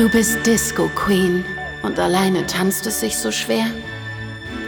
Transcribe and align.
Du 0.00 0.08
bist 0.08 0.46
Disco 0.46 0.88
Queen 0.94 1.44
und 1.82 1.98
alleine 1.98 2.46
tanzt 2.46 2.86
es 2.86 3.00
sich 3.00 3.18
so 3.18 3.30
schwer. 3.30 3.66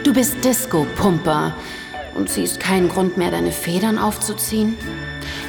Du 0.03 0.13
bist 0.13 0.35
Disco 0.45 0.85
Pumper 0.95 1.55
und 2.13 2.29
siehst 2.29 2.59
keinen 2.59 2.87
Grund 2.87 3.17
mehr, 3.17 3.31
deine 3.31 3.51
Federn 3.51 3.97
aufzuziehen. 3.97 4.77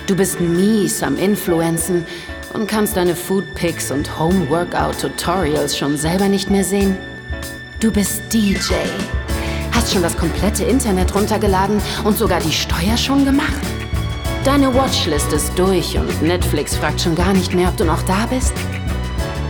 Du 0.06 0.16
bist 0.16 0.40
mies 0.40 1.02
am 1.02 1.18
Influenzen 1.18 2.06
und 2.54 2.66
kannst 2.66 2.96
deine 2.96 3.14
Food 3.14 3.54
Pics 3.56 3.90
und 3.90 4.18
Home 4.18 4.48
Workout 4.48 5.02
Tutorials 5.02 5.76
schon 5.76 5.98
selber 5.98 6.28
nicht 6.28 6.48
mehr 6.48 6.64
sehen. 6.64 6.96
Du 7.78 7.92
bist 7.92 8.22
DJ. 8.32 8.72
Hast 9.72 9.92
schon 9.92 10.00
das 10.00 10.16
komplette 10.16 10.64
Internet 10.64 11.14
runtergeladen 11.14 11.82
und 12.04 12.16
sogar 12.16 12.40
die 12.40 12.52
Steuer 12.52 12.96
schon 12.96 13.26
gemacht? 13.26 13.60
Deine 14.44 14.74
Watchlist 14.74 15.30
ist 15.34 15.52
durch 15.58 15.98
und 15.98 16.22
Netflix 16.22 16.74
fragt 16.74 17.02
schon 17.02 17.14
gar 17.14 17.34
nicht 17.34 17.52
mehr, 17.52 17.68
ob 17.68 17.76
du 17.76 17.84
noch 17.84 18.00
da 18.04 18.24
bist. 18.30 18.54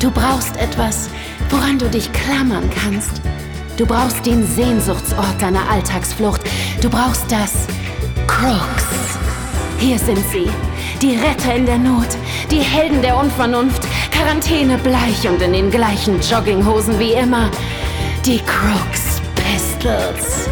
Du 0.04 0.10
brauchst 0.10 0.54
etwas, 0.58 1.08
woran 1.48 1.78
du 1.78 1.88
dich 1.88 2.12
klammern 2.12 2.68
kannst. 2.68 3.22
Du 3.78 3.86
brauchst 3.86 4.26
den 4.26 4.46
Sehnsuchtsort 4.46 5.40
deiner 5.40 5.66
Alltagsflucht. 5.70 6.42
Du 6.82 6.90
brauchst 6.90 7.24
das 7.32 7.66
Crooks. 8.26 8.84
Hier 9.78 9.98
sind 9.98 10.22
sie, 10.30 10.50
die 11.00 11.16
Retter 11.16 11.54
in 11.54 11.64
der 11.64 11.78
Not, 11.78 12.08
die 12.50 12.58
Helden 12.58 13.00
der 13.00 13.16
Unvernunft, 13.16 13.82
Quarantäne 14.10 14.76
bleich 14.76 15.26
und 15.26 15.40
in 15.40 15.54
den 15.54 15.70
gleichen 15.70 16.20
Jogginghosen 16.20 16.98
wie 16.98 17.14
immer. 17.14 17.50
Die 18.26 18.40
Crooks 18.40 19.22
Pistols. 19.36 20.50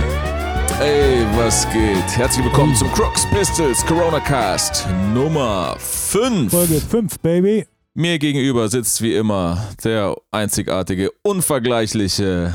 Ey, 0.80 1.26
was 1.36 1.70
geht? 1.70 2.16
Herzlich 2.16 2.46
willkommen 2.46 2.74
zum 2.74 2.90
Crooks 2.92 3.26
Pistols 3.26 3.84
Corona 3.84 4.20
Cast 4.20 4.88
Nummer 5.12 5.76
5. 5.78 6.50
Folge 6.50 6.80
5, 6.80 7.18
Baby. 7.18 7.66
Mir 7.94 8.18
gegenüber 8.18 8.68
sitzt 8.70 9.02
wie 9.02 9.14
immer 9.14 9.68
der 9.84 10.16
einzigartige, 10.30 11.10
unvergleichliche, 11.22 12.54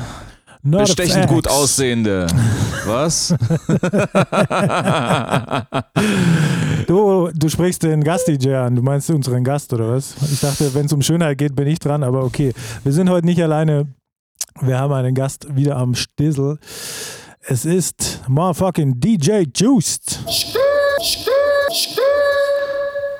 Not 0.64 0.82
bestechend 0.82 1.28
gut 1.28 1.48
aussehende. 1.48 2.26
Was? 2.86 3.36
Du, 6.88 7.30
du 7.36 7.50
sprichst 7.50 7.84
den 7.84 8.04
Gast-DJ 8.04 8.56
an. 8.56 8.76
Du 8.76 8.82
meinst 8.82 9.12
unseren 9.12 9.44
Gast, 9.44 9.72
oder 9.74 9.92
was? 9.92 10.16
Ich 10.32 10.40
dachte, 10.40 10.74
wenn 10.74 10.86
es 10.86 10.94
um 10.94 11.02
Schönheit 11.02 11.38
geht, 11.38 11.54
bin 11.54 11.68
ich 11.68 11.80
dran, 11.80 12.02
aber 12.02 12.24
okay. 12.24 12.54
Wir 12.84 12.94
sind 12.94 13.10
heute 13.10 13.26
nicht 13.26 13.42
alleine. 13.44 13.94
Wir 14.62 14.80
haben 14.80 14.94
einen 14.94 15.14
Gast 15.14 15.54
wieder 15.56 15.76
am 15.76 15.96
Stissel. 15.96 16.58
Es 17.42 17.66
ist 17.66 18.22
motherfucking 18.28 19.00
DJ 19.00 19.44
Juiced. 19.54 20.20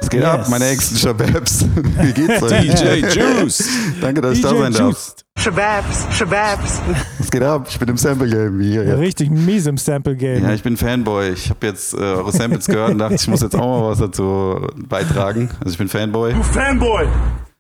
Was 0.08 0.12
geht 0.12 0.22
Yes. 0.22 0.30
ab, 0.30 0.50
meine 0.50 0.66
Ängsten 0.70 0.98
Shababs? 0.98 1.66
Wie 2.02 2.14
geht's 2.14 2.42
euch? 2.42 2.62
DJ 2.62 3.20
Juice. 3.20 3.68
Danke, 4.00 4.22
dass 4.22 4.38
ich 4.38 4.42
da 4.42 4.52
DJ 4.54 4.58
sein 4.60 4.72
darf. 4.74 5.16
Shababs, 5.38 6.08
Shababs. 6.18 6.80
Was 7.20 7.30
geht 7.30 7.44
ab? 7.44 7.68
Ich 7.70 7.78
bin 7.78 7.90
im 7.90 7.98
Sample 7.98 8.30
Game 8.30 8.62
hier. 8.62 8.86
Ja, 8.86 8.96
Richtig 8.96 9.30
mies 9.30 9.66
im 9.66 9.76
Sample-Game. 9.78 10.44
ja 10.46 10.54
ich 10.54 10.64
bin 10.64 10.78
Fanboy. 10.78 11.32
Ich 11.32 11.50
habe 11.50 11.68
jetzt 11.68 11.94
äh, 11.94 11.98
eure 11.98 12.32
Samples 12.32 12.66
gehört 12.68 12.92
und 12.92 13.00
dachte, 13.00 13.16
ich 13.16 13.28
muss 13.28 13.42
jetzt 13.42 13.54
auch 13.58 13.82
mal 13.82 13.90
was 13.90 13.98
dazu 14.00 14.66
beitragen. 14.88 15.50
Also 15.60 15.74
ich 15.74 15.78
bin 15.78 15.90
Fanboy, 15.90 16.34
Fanboy. 16.42 17.06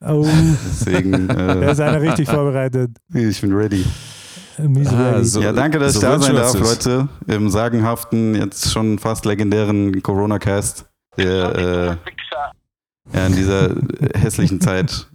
Oh, 0.07 0.25
deswegen 0.71 1.29
er 1.29 1.69
ist 1.71 1.79
äh, 1.79 1.83
einer 1.83 2.01
richtig 2.01 2.29
vorbereitet. 2.29 2.91
ich 3.13 3.41
bin 3.41 3.51
ready. 3.51 3.83
Mies 4.57 4.87
Ah, 4.87 5.21
so- 5.21 5.41
Ja, 5.41 5.51
danke, 5.51 5.79
dass 5.79 5.93
so 5.95 5.99
ich 5.99 6.05
da 6.05 6.17
sein 6.17 6.33
darf. 6.35 6.57
Leute. 6.57 7.09
Im 7.27 7.49
sagenhaften, 7.49 8.35
jetzt 8.35 8.71
schon 8.71 8.99
fast 8.99 9.25
legendären 9.25 10.01
Corona-Cast, 10.01 10.85
der 11.17 11.55
äh, 11.55 13.17
ja, 13.17 13.25
in 13.27 13.35
dieser 13.35 13.75
hässlichen 14.15 14.59
Zeit 14.61 15.07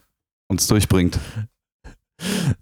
uns 0.49 0.67
durchbringt. 0.67 1.19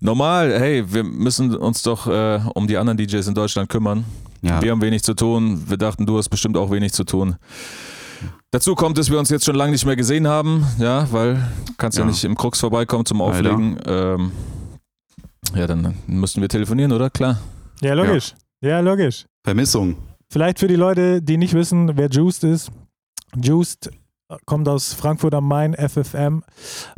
Normal, 0.01 0.59
hey, 0.59 0.85
wir 0.93 1.05
müssen 1.05 1.55
uns 1.55 1.83
doch 1.83 2.07
äh, 2.07 2.41
um 2.55 2.67
die 2.67 2.77
anderen 2.79 2.97
DJs 2.97 3.27
in 3.29 3.35
Deutschland 3.35 3.69
kümmern. 3.69 4.05
Ja, 4.43 4.63
Wir 4.63 4.71
haben 4.71 4.81
wenig 4.81 5.03
zu 5.03 5.13
tun. 5.15 5.65
Wir 5.69 5.77
dachten, 5.77 6.07
du 6.07 6.17
hast 6.17 6.31
bestimmt 6.31 6.57
auch 6.57 6.71
wenig 6.71 6.93
zu 6.95 7.05
tun. 7.05 7.37
Dazu 8.53 8.75
kommt, 8.75 8.97
dass 8.99 9.11
wir 9.11 9.19
uns 9.19 9.29
jetzt 9.29 9.45
schon 9.45 9.55
lange 9.55 9.73
nicht 9.73 9.85
mehr 9.85 9.97
gesehen 9.97 10.27
haben, 10.27 10.67
ja, 10.79 11.07
weil 11.13 11.35
du 11.67 11.73
kannst 11.77 11.99
ja, 11.99 12.05
Ja. 12.05 12.11
nicht 12.11 12.25
im 12.25 12.35
Krux 12.37 12.59
vorbeikommen 12.59 13.05
zum. 13.05 13.21
Auflegen. 13.21 13.79
Ähm, 13.85 14.33
ja, 15.55 15.67
dann 15.67 15.95
müssten 16.07 16.41
wir 16.41 16.49
telefonieren, 16.49 16.93
oder? 16.93 17.11
Klar. 17.11 17.39
Ja, 17.83 17.95
logisch. 17.95 18.35
Ja, 18.63 18.81
logisch. 18.81 19.27
Vermissung. 19.45 19.97
Vielleicht 20.33 20.59
für 20.59 20.69
die 20.69 20.77
Leute, 20.77 21.21
die 21.23 21.37
nicht 21.37 21.55
wissen, 21.55 21.97
wer 21.97 22.09
Juiced 22.09 22.45
ist. 22.45 22.71
Juiced 23.37 23.91
kommt 24.47 24.69
aus 24.69 24.93
Frankfurt 24.95 25.35
am 25.35 25.49
Main, 25.49 25.75
FFM, 25.75 26.43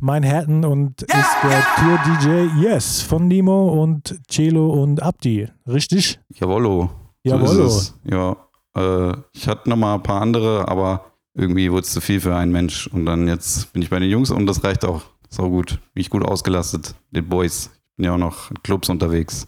Manhattan 0.01 0.65
und 0.65 1.03
ist 1.03 1.37
der 1.43 1.65
Tour-DJ 1.77 2.63
Yes 2.63 3.01
von 3.01 3.27
Nimo 3.27 3.83
und 3.83 4.19
Celo 4.29 4.71
und 4.83 5.03
Abdi. 5.03 5.49
Richtig? 5.67 6.21
Jawollo. 6.35 6.91
So 7.25 7.31
Jawollo. 7.31 7.67
es. 7.67 7.95
Ja, 8.05 8.37
äh, 8.77 9.17
ich 9.33 9.49
hatte 9.49 9.69
noch 9.71 9.77
mal 9.77 9.95
ein 9.95 10.03
paar 10.03 10.21
andere, 10.21 10.69
aber 10.69 11.13
irgendwie 11.35 11.71
wurde 11.71 11.83
es 11.83 11.93
zu 11.93 12.01
viel 12.01 12.21
für 12.21 12.37
einen 12.37 12.53
Mensch. 12.53 12.87
Und 12.89 13.07
dann 13.07 13.29
jetzt 13.29 13.73
bin 13.73 13.83
ich 13.83 13.91
bei 13.91 13.99
den 13.99 14.11
Jungs 14.11 14.31
und 14.31 14.47
das 14.47 14.63
reicht 14.65 14.85
auch. 14.85 15.03
So 15.29 15.49
gut. 15.49 15.79
Bin 15.95 16.03
ich 16.03 16.11
gut 16.11 16.25
ausgelastet. 16.25 16.95
Den 17.11 17.29
Boys. 17.29 17.71
Ich 17.73 17.97
bin 17.97 18.05
ja 18.05 18.15
auch 18.15 18.19
noch 18.19 18.51
in 18.51 18.63
Clubs 18.63 18.89
unterwegs. 18.89 19.47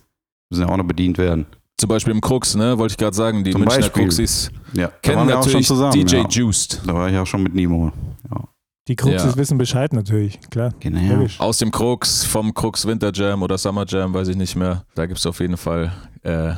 Müssen 0.50 0.62
ja 0.62 0.68
auch 0.68 0.76
noch 0.76 0.86
bedient 0.86 1.18
werden. 1.18 1.46
Zum 1.78 1.88
Beispiel 1.88 2.12
im 2.14 2.20
Krux, 2.20 2.54
ne? 2.54 2.78
Wollte 2.78 2.92
ich 2.92 2.98
gerade 2.98 3.16
sagen, 3.16 3.42
die 3.44 3.50
Zum 3.50 3.62
Münchner 3.62 3.80
Beispiel. 3.80 4.02
Kruxis 4.04 4.50
Ja, 4.74 4.88
kennen 5.02 5.26
natürlich 5.26 5.66
zusammen. 5.66 5.92
DJ 5.92 6.16
ja. 6.16 6.28
Juiced. 6.28 6.80
Da 6.86 6.94
war 6.94 7.10
ich 7.10 7.16
auch 7.18 7.26
schon 7.26 7.42
mit 7.42 7.54
Nimo. 7.54 7.90
Ja, 8.30 8.44
Die 8.86 8.94
Kruxes 8.96 9.32
Ja. 9.32 9.36
wissen 9.36 9.58
Bescheid 9.58 9.92
natürlich, 9.92 10.38
klar. 10.50 10.72
genau. 10.78 11.16
Logisch. 11.16 11.40
Aus 11.40 11.58
dem 11.58 11.70
Krux, 11.72 12.24
vom 12.24 12.54
Krux 12.54 12.86
Winter 12.86 13.10
Jam 13.12 13.42
oder 13.42 13.58
Summer 13.58 13.84
Jam, 13.88 14.14
weiß 14.14 14.28
ich 14.28 14.36
nicht 14.36 14.54
mehr. 14.56 14.84
Da 14.94 15.06
gibt 15.06 15.18
es 15.18 15.26
auf 15.26 15.40
jeden 15.40 15.56
Fall 15.56 15.92
äh, 16.22 16.52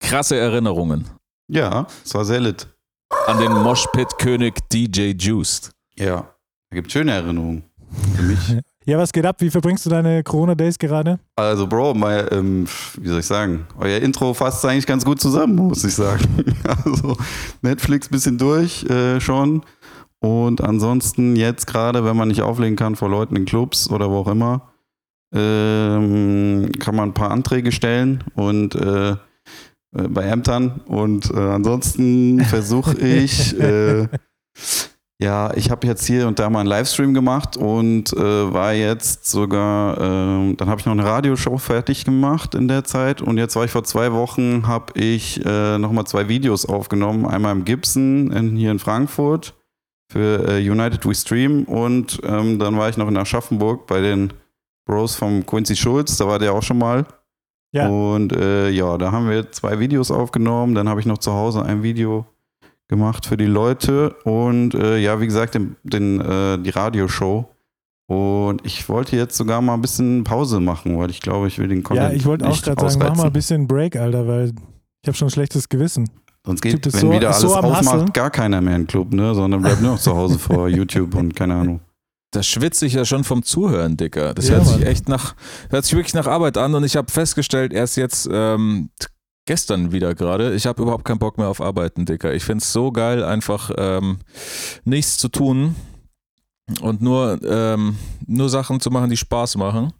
krasse 0.00 0.36
Erinnerungen 0.36 1.06
Ja, 1.48 1.86
es 2.04 2.12
war 2.14 2.24
sehr 2.24 2.40
lit. 2.40 2.66
an 3.26 3.38
den 3.38 3.52
Moshpit-König 3.52 4.54
DJ 4.72 5.12
Juiced. 5.16 5.70
Ja, 5.96 6.34
da 6.70 6.74
gibt 6.74 6.90
schöne 6.90 7.12
Erinnerungen. 7.12 7.62
Für 8.16 8.22
mich. 8.22 8.38
Ja, 8.86 8.98
was 8.98 9.12
geht 9.12 9.24
ab? 9.24 9.36
Wie 9.40 9.48
verbringst 9.48 9.86
du 9.86 9.90
deine 9.90 10.22
Corona-Days 10.22 10.78
gerade? 10.78 11.18
Also, 11.36 11.66
Bro, 11.66 11.94
mein, 11.94 12.26
ähm, 12.30 12.66
wie 13.00 13.08
soll 13.08 13.20
ich 13.20 13.26
sagen, 13.26 13.66
euer 13.78 13.98
Intro 14.00 14.34
fasst 14.34 14.64
eigentlich 14.66 14.86
ganz 14.86 15.06
gut 15.06 15.20
zusammen, 15.20 15.54
muss 15.54 15.84
ich 15.84 15.94
sagen. 15.94 16.24
Also, 16.84 17.16
Netflix 17.62 18.08
bisschen 18.08 18.36
durch 18.36 18.84
äh, 18.84 19.20
schon. 19.20 19.62
Und 20.18 20.62
ansonsten 20.62 21.36
jetzt 21.36 21.66
gerade, 21.66 22.04
wenn 22.04 22.16
man 22.16 22.28
nicht 22.28 22.42
auflegen 22.42 22.76
kann 22.76 22.96
vor 22.96 23.08
Leuten 23.08 23.36
in 23.36 23.44
Clubs 23.44 23.90
oder 23.90 24.10
wo 24.10 24.18
auch 24.18 24.28
immer, 24.28 24.72
ähm, 25.34 26.70
kann 26.78 26.94
man 26.94 27.10
ein 27.10 27.14
paar 27.14 27.30
Anträge 27.30 27.72
stellen 27.72 28.24
und 28.34 28.74
äh, 28.74 29.10
äh, 29.10 29.16
bei 29.92 30.24
Ämtern. 30.24 30.80
Und 30.86 31.30
äh, 31.30 31.38
ansonsten 31.38 32.40
versuche 32.44 32.98
ich, 32.98 33.58
äh, 33.58 34.08
ja, 35.24 35.50
ich 35.56 35.70
habe 35.70 35.86
jetzt 35.86 36.06
hier 36.06 36.28
und 36.28 36.38
da 36.38 36.50
mal 36.50 36.60
einen 36.60 36.68
Livestream 36.68 37.14
gemacht 37.14 37.56
und 37.56 38.12
äh, 38.12 38.52
war 38.52 38.74
jetzt 38.74 39.24
sogar, 39.26 39.98
ähm, 39.98 40.54
dann 40.58 40.68
habe 40.68 40.80
ich 40.80 40.86
noch 40.86 40.92
eine 40.92 41.04
Radioshow 41.04 41.56
fertig 41.56 42.04
gemacht 42.04 42.54
in 42.54 42.68
der 42.68 42.84
Zeit 42.84 43.22
und 43.22 43.38
jetzt 43.38 43.56
war 43.56 43.64
ich 43.64 43.70
vor 43.70 43.84
zwei 43.84 44.12
Wochen, 44.12 44.66
habe 44.66 44.92
ich 45.00 45.44
äh, 45.44 45.78
nochmal 45.78 46.06
zwei 46.06 46.28
Videos 46.28 46.66
aufgenommen, 46.66 47.24
einmal 47.24 47.52
im 47.52 47.64
Gibson 47.64 48.30
in, 48.32 48.54
hier 48.54 48.70
in 48.70 48.78
Frankfurt 48.78 49.54
für 50.12 50.46
äh, 50.46 50.70
United 50.70 51.06
We 51.06 51.14
Stream 51.14 51.64
und 51.64 52.20
ähm, 52.22 52.58
dann 52.58 52.76
war 52.76 52.90
ich 52.90 52.98
noch 52.98 53.08
in 53.08 53.16
Aschaffenburg 53.16 53.86
bei 53.86 54.02
den 54.02 54.30
Bros 54.86 55.16
vom 55.16 55.46
Quincy 55.46 55.74
Schulz, 55.74 56.18
da 56.18 56.26
war 56.26 56.38
der 56.38 56.52
auch 56.52 56.62
schon 56.62 56.78
mal. 56.78 57.06
Ja. 57.72 57.88
Und 57.88 58.34
äh, 58.36 58.68
ja, 58.68 58.98
da 58.98 59.10
haben 59.10 59.30
wir 59.30 59.50
zwei 59.52 59.80
Videos 59.80 60.10
aufgenommen, 60.10 60.74
dann 60.74 60.86
habe 60.86 61.00
ich 61.00 61.06
noch 61.06 61.18
zu 61.18 61.32
Hause 61.32 61.64
ein 61.64 61.82
Video 61.82 62.26
gemacht 62.88 63.26
für 63.26 63.36
die 63.36 63.46
Leute 63.46 64.10
und 64.24 64.74
äh, 64.74 64.98
ja, 64.98 65.20
wie 65.20 65.26
gesagt, 65.26 65.54
den, 65.54 65.76
den, 65.82 66.20
äh, 66.20 66.58
die 66.58 66.70
Radioshow. 66.70 67.48
Und 68.06 68.64
ich 68.66 68.86
wollte 68.90 69.16
jetzt 69.16 69.36
sogar 69.36 69.62
mal 69.62 69.74
ein 69.74 69.80
bisschen 69.80 70.24
Pause 70.24 70.60
machen, 70.60 70.98
weil 70.98 71.08
ich 71.10 71.20
glaube, 71.22 71.46
ich 71.48 71.58
will 71.58 71.68
den 71.68 71.82
Content 71.82 72.10
ja, 72.10 72.14
ich 72.16 72.26
wollte 72.26 72.46
auch 72.46 72.60
gerade 72.60 72.90
sagen, 72.90 73.06
mach 73.08 73.16
mal 73.16 73.26
ein 73.26 73.32
bisschen 73.32 73.66
Break, 73.66 73.96
Alter, 73.96 74.26
weil 74.28 74.48
ich 75.02 75.08
habe 75.08 75.16
schon 75.16 75.28
ein 75.28 75.30
schlechtes 75.30 75.68
Gewissen. 75.70 76.10
Sonst 76.46 76.60
geht, 76.60 76.84
wenn 76.84 76.92
so- 77.00 77.10
wieder 77.10 77.28
alles 77.28 77.40
so 77.40 77.56
aufmacht, 77.56 77.80
Hustlen. 77.86 78.12
gar 78.12 78.30
keiner 78.30 78.60
mehr 78.60 78.76
im 78.76 78.86
Club, 78.86 79.14
ne? 79.14 79.34
sondern 79.34 79.62
bleibt 79.62 79.80
nur 79.80 79.92
noch 79.92 79.98
zu 80.00 80.14
Hause 80.14 80.38
vor 80.38 80.68
YouTube 80.68 81.14
und 81.14 81.34
keine 81.34 81.54
Ahnung. 81.54 81.80
Da 82.32 82.42
schwitze 82.42 82.84
ich 82.84 82.92
ja 82.92 83.06
schon 83.06 83.24
vom 83.24 83.42
Zuhören, 83.42 83.96
Dicker. 83.96 84.34
Das 84.34 84.48
Ja, 84.48 84.56
hört 84.56 84.66
sich 84.66 84.78
Mann. 84.80 84.86
echt 84.86 85.08
nach, 85.08 85.34
hört 85.70 85.84
sich 85.86 85.94
wirklich 85.94 86.12
nach 86.14 86.26
Arbeit 86.26 86.58
an 86.58 86.74
und 86.74 86.84
ich 86.84 86.96
habe 86.96 87.10
festgestellt, 87.10 87.72
erst 87.72 87.96
jetzt 87.96 88.28
ähm, 88.30 88.90
gestern 89.46 89.92
wieder 89.92 90.14
gerade, 90.14 90.54
ich 90.54 90.66
habe 90.66 90.82
überhaupt 90.82 91.04
keinen 91.04 91.18
Bock 91.18 91.38
mehr 91.38 91.48
auf 91.48 91.60
Arbeiten, 91.60 92.06
Dicker. 92.06 92.34
Ich 92.34 92.44
finde 92.44 92.62
es 92.62 92.72
so 92.72 92.92
geil, 92.92 93.22
einfach 93.24 93.70
ähm, 93.76 94.18
nichts 94.84 95.18
zu 95.18 95.28
tun 95.28 95.74
und 96.80 97.02
nur, 97.02 97.40
ähm, 97.44 97.96
nur 98.26 98.48
Sachen 98.48 98.80
zu 98.80 98.90
machen, 98.90 99.10
die 99.10 99.16
Spaß 99.16 99.56
machen. 99.56 99.92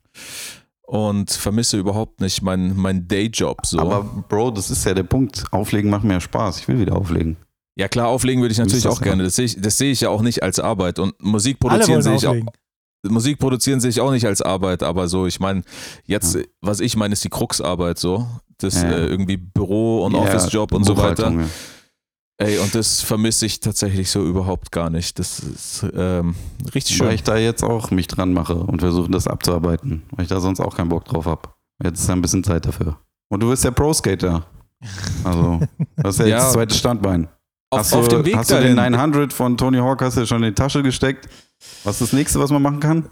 Und 0.86 1.30
vermisse 1.30 1.78
überhaupt 1.78 2.20
nicht 2.20 2.42
meinen 2.42 2.76
mein 2.76 3.08
Dayjob 3.08 3.64
so. 3.64 3.78
Aber 3.78 4.02
Bro, 4.28 4.50
das 4.50 4.70
ist 4.70 4.84
ja 4.84 4.92
der 4.92 5.02
Punkt. 5.02 5.44
Auflegen 5.50 5.90
macht 5.90 6.04
mir 6.04 6.14
ja 6.14 6.20
Spaß. 6.20 6.60
Ich 6.60 6.68
will 6.68 6.78
wieder 6.78 6.94
auflegen. 6.94 7.38
ja 7.74 7.88
klar, 7.88 8.08
auflegen 8.08 8.42
würde 8.42 8.52
ich 8.52 8.58
natürlich 8.58 8.86
auch 8.86 9.00
gerne. 9.00 9.24
Das 9.24 9.34
sehe 9.34 9.46
ich, 9.46 9.58
das 9.58 9.78
sehe 9.78 9.90
ich 9.90 10.02
ja 10.02 10.10
auch 10.10 10.20
nicht 10.20 10.42
als 10.42 10.60
Arbeit. 10.60 10.98
Und 10.98 11.14
Musik 11.22 11.58
produzieren 11.58 12.02
sehe 12.02 12.16
ich 12.16 12.26
auch. 12.26 12.36
Musik 13.02 13.38
produzieren 13.38 13.80
sehe 13.80 13.90
ich 13.90 14.00
auch 14.00 14.10
nicht 14.10 14.26
als 14.26 14.40
Arbeit, 14.40 14.82
aber 14.82 15.08
so, 15.08 15.26
ich 15.26 15.40
meine, 15.40 15.62
jetzt, 16.04 16.38
was 16.60 16.80
ich 16.80 16.96
meine, 16.96 17.12
ist 17.12 17.24
die 17.24 17.28
Kruxarbeit 17.28 17.98
so. 17.98 18.26
Das 18.58 18.82
Ja. 18.82 18.90
äh, 18.90 19.06
irgendwie 19.06 19.36
Büro 19.36 20.04
und 20.04 20.14
Office-Job 20.14 20.72
und 20.72 20.84
so 20.84 20.96
weiter. 20.96 21.30
Ja. 21.30 21.44
Ey, 22.38 22.58
und 22.58 22.74
das 22.74 23.00
vermisse 23.00 23.46
ich 23.46 23.60
tatsächlich 23.60 24.10
so 24.10 24.24
überhaupt 24.24 24.72
gar 24.72 24.90
nicht. 24.90 25.18
Das 25.20 25.38
ist 25.38 25.86
ähm, 25.94 26.34
richtig 26.74 26.98
Weil 27.00 27.08
schön. 27.08 27.14
ich 27.14 27.22
da 27.22 27.36
jetzt 27.36 27.62
auch 27.62 27.90
mich 27.92 28.08
dran 28.08 28.32
mache 28.32 28.54
und 28.56 28.80
versuche 28.80 29.08
das 29.10 29.28
abzuarbeiten, 29.28 30.02
weil 30.10 30.24
ich 30.24 30.28
da 30.28 30.40
sonst 30.40 30.58
auch 30.60 30.76
keinen 30.76 30.88
Bock 30.88 31.04
drauf 31.04 31.26
habe. 31.26 31.48
Jetzt 31.82 32.00
ist 32.00 32.10
ein 32.10 32.20
bisschen 32.22 32.42
Zeit 32.42 32.66
dafür. 32.66 32.98
Und 33.28 33.40
du 33.40 33.48
bist 33.50 33.62
ja 33.64 33.70
Pro-Skater. 33.70 34.44
Also, 35.22 35.60
das 35.96 36.16
ist 36.16 36.20
ja, 36.20 36.26
jetzt 36.26 36.42
das 36.44 36.52
zweite 36.54 36.74
Standbein. 36.74 37.28
Auf, 37.70 37.80
Hast, 37.80 37.94
auf 37.94 38.08
du, 38.08 38.16
dem 38.16 38.26
Weg 38.26 38.36
hast 38.36 38.50
du 38.50 38.60
den 38.60 38.76
dahin. 38.76 38.92
900 38.92 39.32
von 39.32 39.56
Tony 39.56 39.78
Hawk 39.78 40.02
hast 40.02 40.16
du 40.16 40.26
schon 40.26 40.42
in 40.42 40.50
die 40.50 40.54
Tasche 40.54 40.82
gesteckt? 40.82 41.28
Was 41.84 42.00
ist 42.00 42.08
das 42.08 42.12
nächste, 42.12 42.38
was 42.40 42.50
man 42.50 42.62
machen 42.62 42.80
kann? 42.80 43.06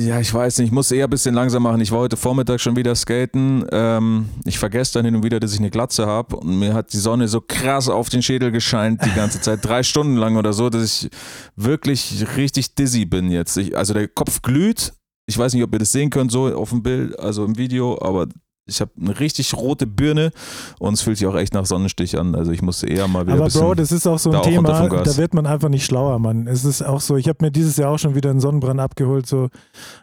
Ja, 0.00 0.20
ich 0.20 0.32
weiß 0.32 0.58
nicht, 0.58 0.68
ich 0.68 0.72
muss 0.72 0.92
eher 0.92 1.08
ein 1.08 1.10
bisschen 1.10 1.34
langsam 1.34 1.64
machen. 1.64 1.80
Ich 1.80 1.90
war 1.90 1.98
heute 1.98 2.16
Vormittag 2.16 2.60
schon 2.60 2.76
wieder 2.76 2.94
skaten. 2.94 3.66
Ähm, 3.72 4.28
ich 4.44 4.56
vergesse 4.56 4.94
dann 4.94 5.04
hin 5.04 5.16
und 5.16 5.24
wieder, 5.24 5.40
dass 5.40 5.52
ich 5.52 5.58
eine 5.58 5.70
Glatze 5.70 6.06
habe 6.06 6.36
und 6.36 6.56
mir 6.56 6.72
hat 6.72 6.92
die 6.92 6.98
Sonne 6.98 7.26
so 7.26 7.40
krass 7.40 7.88
auf 7.88 8.08
den 8.08 8.22
Schädel 8.22 8.52
gescheint 8.52 9.04
die 9.04 9.12
ganze 9.12 9.40
Zeit, 9.40 9.64
drei 9.64 9.82
Stunden 9.82 10.14
lang 10.14 10.36
oder 10.36 10.52
so, 10.52 10.70
dass 10.70 10.84
ich 10.84 11.10
wirklich 11.56 12.24
richtig 12.36 12.76
dizzy 12.76 13.06
bin 13.06 13.32
jetzt. 13.32 13.56
Ich, 13.56 13.76
also 13.76 13.92
der 13.92 14.06
Kopf 14.06 14.40
glüht. 14.40 14.92
Ich 15.26 15.36
weiß 15.36 15.52
nicht, 15.54 15.64
ob 15.64 15.72
ihr 15.72 15.80
das 15.80 15.90
sehen 15.90 16.10
könnt, 16.10 16.30
so 16.30 16.46
auf 16.54 16.70
dem 16.70 16.84
Bild, 16.84 17.18
also 17.18 17.44
im 17.44 17.58
Video, 17.58 17.98
aber 18.00 18.28
ich 18.68 18.80
habe 18.80 18.90
eine 19.00 19.18
richtig 19.18 19.54
rote 19.54 19.86
Birne 19.86 20.30
und 20.78 20.94
es 20.94 21.02
fühlt 21.02 21.18
sich 21.18 21.26
auch 21.26 21.34
echt 21.34 21.54
nach 21.54 21.66
Sonnenstich 21.66 22.18
an. 22.18 22.34
Also 22.34 22.52
ich 22.52 22.62
muss 22.62 22.82
eher 22.82 23.08
mal 23.08 23.26
wieder 23.26 23.36
Aber 23.36 23.48
Bro, 23.48 23.74
das 23.74 23.90
ist 23.90 24.06
auch 24.06 24.18
so 24.18 24.30
da 24.30 24.42
ein 24.42 24.56
runter 24.56 24.82
Thema, 24.82 25.02
da 25.02 25.16
wird 25.16 25.34
man 25.34 25.46
einfach 25.46 25.68
nicht 25.68 25.84
schlauer, 25.84 26.18
Mann. 26.18 26.46
Es 26.46 26.64
ist 26.64 26.82
auch 26.82 27.00
so, 27.00 27.16
ich 27.16 27.28
habe 27.28 27.44
mir 27.44 27.50
dieses 27.50 27.76
Jahr 27.76 27.90
auch 27.90 27.98
schon 27.98 28.14
wieder 28.14 28.30
einen 28.30 28.40
Sonnenbrand 28.40 28.80
abgeholt. 28.80 29.26
So. 29.26 29.48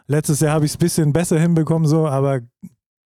Letztes 0.06 0.40
Jahr 0.40 0.52
habe 0.52 0.64
ich 0.64 0.72
es 0.72 0.76
ein 0.76 0.80
bisschen 0.80 1.12
besser 1.12 1.38
hinbekommen, 1.38 1.88
so, 1.88 2.06
aber 2.06 2.40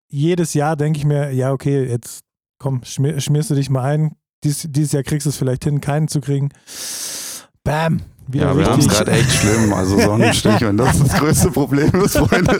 jedes 0.09 0.53
Jahr 0.53 0.75
denke 0.75 0.97
ich 0.97 1.05
mir, 1.05 1.31
ja, 1.31 1.51
okay, 1.51 1.85
jetzt 1.85 2.23
komm, 2.57 2.81
schmier, 2.83 3.19
schmierst 3.19 3.51
du 3.51 3.55
dich 3.55 3.69
mal 3.69 3.83
ein. 3.83 4.15
Dies, 4.43 4.65
dieses 4.69 4.93
Jahr 4.93 5.03
kriegst 5.03 5.25
du 5.25 5.29
es 5.29 5.37
vielleicht 5.37 5.65
hin, 5.65 5.81
keinen 5.81 6.07
zu 6.07 6.21
kriegen. 6.21 6.49
Bam! 7.63 8.01
Ja, 8.31 8.55
wir 8.55 8.65
haben 8.65 8.79
es 8.79 8.87
gerade 8.87 9.11
echt 9.11 9.31
schlimm. 9.31 9.73
Also 9.73 9.99
Sonnenstich, 9.99 10.61
wenn 10.61 10.77
das 10.77 10.99
das 10.99 11.13
größte 11.19 11.49
Problem 11.51 11.89
ist, 12.03 12.15
Freunde. 12.17 12.59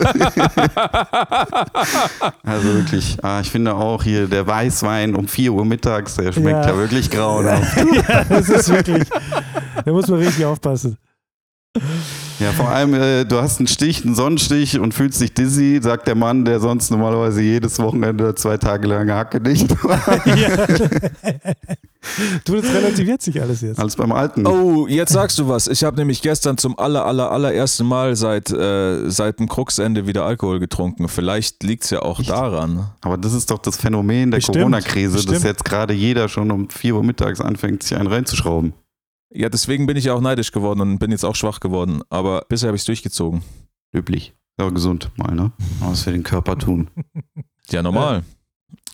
also 2.44 2.74
wirklich, 2.74 3.16
ah, 3.22 3.40
ich 3.40 3.50
finde 3.50 3.74
auch 3.74 4.02
hier 4.02 4.26
der 4.26 4.46
Weißwein 4.46 5.14
um 5.14 5.28
4 5.28 5.52
Uhr 5.52 5.64
mittags, 5.64 6.16
der 6.16 6.32
schmeckt 6.32 6.64
ja, 6.64 6.70
Ja. 6.70 6.76
wirklich 6.76 7.08
grauenhaft. 7.10 7.76
ja, 8.08 8.24
das 8.24 8.48
ist 8.48 8.68
wirklich, 8.68 9.08
da 9.84 9.92
muss 9.92 10.08
man 10.08 10.18
richtig 10.18 10.44
aufpassen. 10.44 10.96
Ja, 12.40 12.52
vor 12.52 12.70
allem, 12.70 12.94
äh, 12.94 13.24
du 13.26 13.36
hast 13.40 13.60
einen 13.60 13.66
Stich, 13.66 14.02
einen 14.02 14.14
Sonnenstich 14.14 14.78
und 14.78 14.94
fühlst 14.94 15.20
dich 15.20 15.34
dizzy, 15.34 15.78
sagt 15.82 16.08
der 16.08 16.14
Mann, 16.14 16.46
der 16.46 16.58
sonst 16.58 16.90
normalerweise 16.90 17.42
jedes 17.42 17.78
Wochenende 17.78 18.34
zwei 18.34 18.56
Tage 18.56 18.88
lang 18.88 19.10
Hacke 19.10 19.40
nicht 19.40 19.70
war. 19.84 20.26
ja. 20.26 20.66
du, 22.46 22.56
das 22.56 22.72
relativiert 22.72 23.20
sich 23.20 23.42
alles 23.42 23.60
jetzt. 23.60 23.78
Als 23.78 23.94
beim 23.94 24.12
Alten. 24.12 24.46
Oh, 24.46 24.86
jetzt 24.86 25.12
sagst 25.12 25.38
du 25.38 25.48
was. 25.48 25.68
Ich 25.68 25.84
habe 25.84 25.98
nämlich 25.98 26.22
gestern 26.22 26.56
zum 26.56 26.78
aller, 26.78 27.04
aller, 27.04 27.30
allerersten 27.30 27.86
Mal 27.86 28.16
seit, 28.16 28.50
äh, 28.50 29.10
seit 29.10 29.38
dem 29.38 29.46
Kruxende 29.46 30.06
wieder 30.06 30.24
Alkohol 30.24 30.60
getrunken. 30.60 31.08
Vielleicht 31.08 31.62
liegt 31.62 31.84
es 31.84 31.90
ja 31.90 32.00
auch 32.00 32.22
daran. 32.22 32.86
Aber 33.02 33.18
das 33.18 33.34
ist 33.34 33.50
doch 33.50 33.58
das 33.58 33.76
Phänomen 33.76 34.30
der 34.30 34.40
Corona-Krise, 34.40 35.26
dass 35.26 35.42
jetzt 35.42 35.66
gerade 35.66 35.92
jeder 35.92 36.30
schon 36.30 36.50
um 36.50 36.70
4 36.70 36.94
Uhr 36.94 37.04
mittags 37.04 37.42
anfängt, 37.42 37.82
sich 37.82 37.98
einen 37.98 38.06
reinzuschrauben. 38.06 38.72
Ja, 39.32 39.48
deswegen 39.48 39.86
bin 39.86 39.96
ich 39.96 40.04
ja 40.04 40.14
auch 40.14 40.20
neidisch 40.20 40.50
geworden 40.50 40.80
und 40.80 40.98
bin 40.98 41.12
jetzt 41.12 41.24
auch 41.24 41.36
schwach 41.36 41.60
geworden. 41.60 42.02
Aber 42.10 42.44
bisher 42.48 42.68
habe 42.68 42.76
ich 42.76 42.82
es 42.82 42.86
durchgezogen. 42.86 43.42
Löblich. 43.92 44.34
Ja, 44.58 44.68
gesund 44.68 45.10
mal, 45.16 45.34
ne? 45.34 45.52
Was 45.80 46.02
für 46.02 46.12
den 46.12 46.22
Körper 46.22 46.58
tun. 46.58 46.88
Ja, 47.72 47.84
normal. 47.84 48.24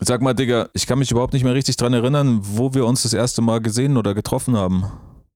Sag 0.01 0.21
mal, 0.21 0.35
Digga, 0.35 0.69
ich 0.73 0.85
kann 0.85 0.99
mich 0.99 1.09
überhaupt 1.09 1.33
nicht 1.33 1.43
mehr 1.43 1.55
richtig 1.55 1.77
dran 1.77 1.93
erinnern, 1.93 2.41
wo 2.43 2.75
wir 2.75 2.85
uns 2.85 3.01
das 3.01 3.13
erste 3.13 3.41
Mal 3.41 3.59
gesehen 3.59 3.97
oder 3.97 4.13
getroffen 4.13 4.55
haben. 4.55 4.85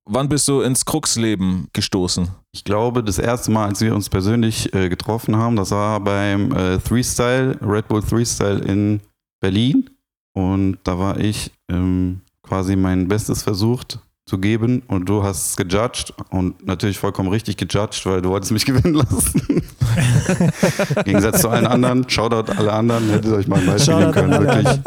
Wann 0.05 0.29
bist 0.29 0.47
du 0.47 0.61
ins 0.61 0.85
Krux-Leben 0.85 1.67
gestoßen? 1.73 2.27
Ich 2.51 2.63
glaube, 2.63 3.03
das 3.03 3.17
erste 3.17 3.49
Mal, 3.49 3.69
als 3.69 3.81
wir 3.81 3.95
uns 3.95 4.09
persönlich 4.09 4.71
äh, 4.75 4.89
getroffen 4.89 5.35
haben, 5.35 5.55
das 5.55 5.71
war 5.71 5.99
beim 6.01 6.51
äh, 6.51 6.77
Three-Style, 6.77 7.57
Red 7.63 7.87
Bull 7.87 8.03
Three-Style 8.03 8.59
in 8.59 9.01
Berlin. 9.39 9.89
Und 10.33 10.77
da 10.83 10.99
war 10.99 11.19
ich 11.19 11.49
ähm, 11.67 12.21
quasi 12.43 12.75
mein 12.75 13.07
Bestes 13.07 13.41
versucht 13.41 13.99
zu 14.25 14.37
geben 14.37 14.83
und 14.87 15.09
du 15.09 15.23
hast 15.23 15.49
es 15.49 15.55
gejudged 15.57 16.13
und 16.29 16.65
natürlich 16.65 16.97
vollkommen 16.97 17.29
richtig 17.29 17.57
gejudged, 17.57 18.05
weil 18.05 18.21
du 18.21 18.29
wolltest 18.29 18.51
mich 18.51 18.65
gewinnen 18.67 18.93
lassen. 18.93 19.41
Im 20.95 21.03
Gegensatz 21.03 21.41
zu 21.41 21.49
allen 21.49 21.65
anderen, 21.65 22.07
Shoutout 22.09 22.51
alle 22.51 22.71
anderen, 22.71 23.09
hättet 23.09 23.33
euch 23.33 23.47
mal 23.47 23.59
ein 23.59 23.65
Beispiel 23.65 23.95
nehmen 23.95 24.13
Shoutout 24.13 24.27
können, 24.27 24.45
wirklich. 24.45 24.79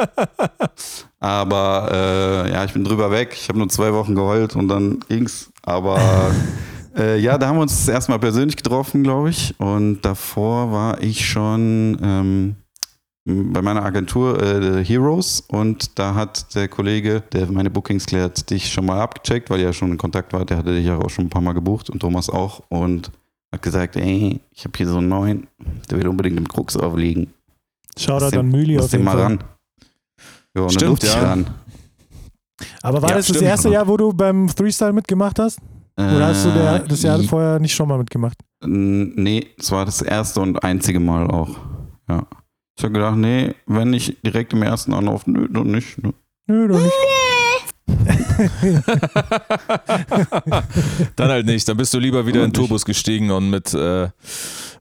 Aber 1.20 1.88
äh, 1.90 2.52
ja, 2.52 2.64
ich 2.64 2.72
bin 2.72 2.84
drüber 2.84 3.10
weg. 3.10 3.34
Ich 3.34 3.48
habe 3.48 3.58
nur 3.58 3.68
zwei 3.68 3.92
Wochen 3.92 4.14
geheult 4.14 4.56
und 4.56 4.68
dann 4.68 5.00
ging's. 5.08 5.50
Aber 5.62 5.98
äh, 6.96 7.18
ja, 7.18 7.38
da 7.38 7.48
haben 7.48 7.56
wir 7.56 7.62
uns 7.62 7.76
das 7.84 7.88
erste 7.88 8.12
Mal 8.12 8.18
persönlich 8.18 8.56
getroffen, 8.56 9.02
glaube 9.02 9.30
ich. 9.30 9.54
Und 9.58 10.02
davor 10.02 10.70
war 10.70 11.02
ich 11.02 11.26
schon 11.26 11.98
ähm, 12.02 12.56
bei 13.26 13.62
meiner 13.62 13.82
Agentur 13.84 14.42
äh, 14.42 14.84
Heroes 14.84 15.40
und 15.48 15.98
da 15.98 16.14
hat 16.14 16.54
der 16.54 16.68
Kollege, 16.68 17.22
der 17.32 17.50
meine 17.50 17.70
Bookings 17.70 18.04
klärt, 18.06 18.50
dich 18.50 18.70
schon 18.70 18.84
mal 18.86 19.00
abgecheckt, 19.00 19.48
weil 19.48 19.60
ihr 19.60 19.66
ja 19.66 19.72
schon 19.72 19.92
in 19.92 19.98
Kontakt 19.98 20.32
war. 20.34 20.44
Der 20.44 20.58
hatte 20.58 20.74
dich 20.74 20.84
ja 20.86 20.98
auch 20.98 21.08
schon 21.08 21.26
ein 21.26 21.30
paar 21.30 21.40
Mal 21.42 21.52
gebucht 21.54 21.88
und 21.88 22.00
Thomas 22.00 22.28
auch. 22.28 22.60
Und 22.68 23.10
hat 23.52 23.62
gesagt, 23.62 23.96
ey, 23.96 24.40
ich 24.50 24.64
habe 24.64 24.76
hier 24.76 24.88
so 24.88 24.98
einen 24.98 25.08
neuen, 25.08 25.46
der 25.90 25.98
will 25.98 26.08
unbedingt 26.08 26.36
im 26.36 26.46
Krux 26.48 26.76
aufliegen. 26.76 27.32
Shoutout 27.96 28.36
an 28.38 28.48
Mühli 28.48 28.74
Lass 28.74 28.86
auf 28.86 28.90
den 28.90 29.04
mal 29.04 29.12
Fall. 29.12 29.22
ran. 29.22 29.44
Ja, 30.56 30.62
und 30.62 30.82
dann 30.82 30.96
Stimmt, 30.96 31.04
ich 31.04 31.14
ja. 31.14 31.22
ran. 31.22 31.46
Aber 32.82 33.00
war 33.00 33.10
Ja, 33.10 33.16
das 33.16 33.26
das 33.28 33.36
stimmt. 33.36 33.48
erste 33.48 33.68
Jahr, 33.70 33.88
wo 33.88 33.96
du 33.96 34.12
beim 34.12 34.48
Freestyle 34.48 34.92
mitgemacht 34.92 35.38
hast? 35.38 35.60
Oder 35.96 36.26
hast 36.26 36.44
du 36.44 36.50
der, 36.50 36.80
das 36.80 37.02
Jahr 37.02 37.20
Äh, 37.20 37.22
vorher 37.24 37.58
nicht 37.60 37.74
schon 37.74 37.88
mal 37.88 37.98
mitgemacht? 37.98 38.36
Nee, 38.64 39.46
es 39.58 39.70
war 39.70 39.84
das 39.86 40.02
erste 40.02 40.40
und 40.40 40.62
einzige 40.62 40.98
Mal 41.00 41.28
auch. 41.30 41.56
Ja. 42.08 42.26
Ich 42.76 42.84
habe 42.84 42.92
gedacht, 42.92 43.16
nee, 43.16 43.54
wenn 43.66 43.90
nicht 43.90 44.24
direkt 44.24 44.52
im 44.52 44.62
ersten 44.62 44.92
Anlauf, 44.92 45.26
nö, 45.26 45.48
dann 45.48 45.70
nicht. 45.70 46.02
Ne. 46.02 46.12
Nö, 46.46 46.68
doch 46.68 46.80
nicht. 46.80 46.92
Dann 51.16 51.28
halt 51.28 51.46
nicht. 51.46 51.68
Dann 51.68 51.76
bist 51.76 51.94
du 51.94 51.98
lieber 51.98 52.26
wieder 52.26 52.42
in 52.42 52.50
den 52.50 52.54
Turbus 52.54 52.84
gestiegen 52.84 53.30
und 53.30 53.50
mit, 53.50 53.72
äh, 53.74 54.08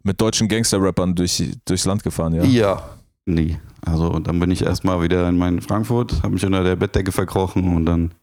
mit 0.04 0.20
deutschen 0.20 0.48
Gangster-Rappern 0.48 1.16
durch, 1.16 1.44
durchs 1.66 1.86
Land 1.86 2.04
gefahren, 2.04 2.34
ja. 2.34 2.44
Ja. 2.44 2.90
Nee. 3.26 3.58
Also 3.86 4.20
dann 4.20 4.40
bin 4.40 4.52
ich 4.52 4.64
erstmal 4.64 5.02
wieder 5.02 5.28
in 5.28 5.38
mein 5.38 5.62
Frankfurt, 5.62 6.24
habe 6.24 6.34
mich 6.34 6.46
unter 6.46 6.64
der 6.64 6.76
Bettdecke 6.76 7.12
verkrochen 7.12 7.76
und 7.76 7.86
dann 7.86 8.10
bin 8.10 8.16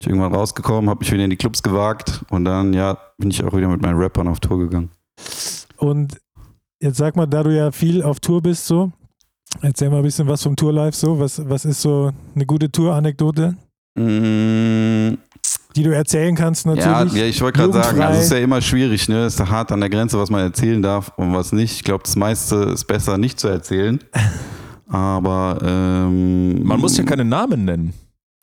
ich 0.00 0.06
irgendwann 0.08 0.34
rausgekommen, 0.34 0.88
habe 0.88 1.00
mich 1.00 1.12
wieder 1.12 1.24
in 1.24 1.30
die 1.30 1.36
Clubs 1.36 1.62
gewagt 1.62 2.24
und 2.30 2.44
dann, 2.44 2.72
ja, 2.72 2.96
bin 3.18 3.30
ich 3.30 3.42
auch 3.44 3.54
wieder 3.54 3.68
mit 3.68 3.82
meinen 3.82 3.98
Rappern 3.98 4.28
auf 4.28 4.40
Tour 4.40 4.58
gegangen. 4.58 4.90
Und 5.76 6.18
jetzt 6.80 6.98
sag 6.98 7.16
mal, 7.16 7.26
da 7.26 7.42
du 7.42 7.54
ja 7.54 7.70
viel 7.72 8.02
auf 8.02 8.20
Tour 8.20 8.42
bist, 8.42 8.66
so, 8.66 8.92
erzähl 9.62 9.90
mal 9.90 9.98
ein 9.98 10.02
bisschen 10.02 10.28
was 10.28 10.42
vom 10.42 10.56
Tourlife, 10.56 10.96
so. 10.96 11.18
Was, 11.18 11.40
was 11.48 11.64
ist 11.64 11.82
so 11.82 12.10
eine 12.34 12.46
gute 12.46 12.70
Tour-Anekdote, 12.70 13.56
Mm, 13.96 15.18
die 15.74 15.82
du 15.82 15.90
erzählen 15.92 16.34
kannst, 16.36 16.66
Ja, 16.66 16.74
natürlich? 16.74 17.14
ja, 17.14 17.24
ich 17.24 17.40
wollte 17.40 17.58
gerade 17.58 17.72
sagen, 17.72 18.00
also 18.00 18.18
es 18.20 18.26
ist 18.26 18.30
ja 18.32 18.38
immer 18.38 18.60
schwierig, 18.60 19.08
ne? 19.08 19.24
Es 19.24 19.32
ist 19.34 19.40
ja 19.40 19.48
hart 19.48 19.72
an 19.72 19.80
der 19.80 19.90
Grenze, 19.90 20.16
was 20.20 20.30
man 20.30 20.40
erzählen 20.40 20.80
darf 20.80 21.10
und 21.16 21.34
was 21.34 21.50
nicht. 21.52 21.72
Ich 21.72 21.82
glaube, 21.84 22.04
das 22.04 22.14
meiste 22.14 22.54
ist 22.74 22.84
besser 22.84 23.18
nicht 23.18 23.40
zu 23.40 23.48
erzählen. 23.48 23.98
Aber 24.88 25.58
ähm, 25.62 26.62
Man 26.62 26.78
muss 26.80 26.96
ja 26.96 27.02
keine 27.04 27.24
Namen 27.24 27.64
nennen. 27.64 27.92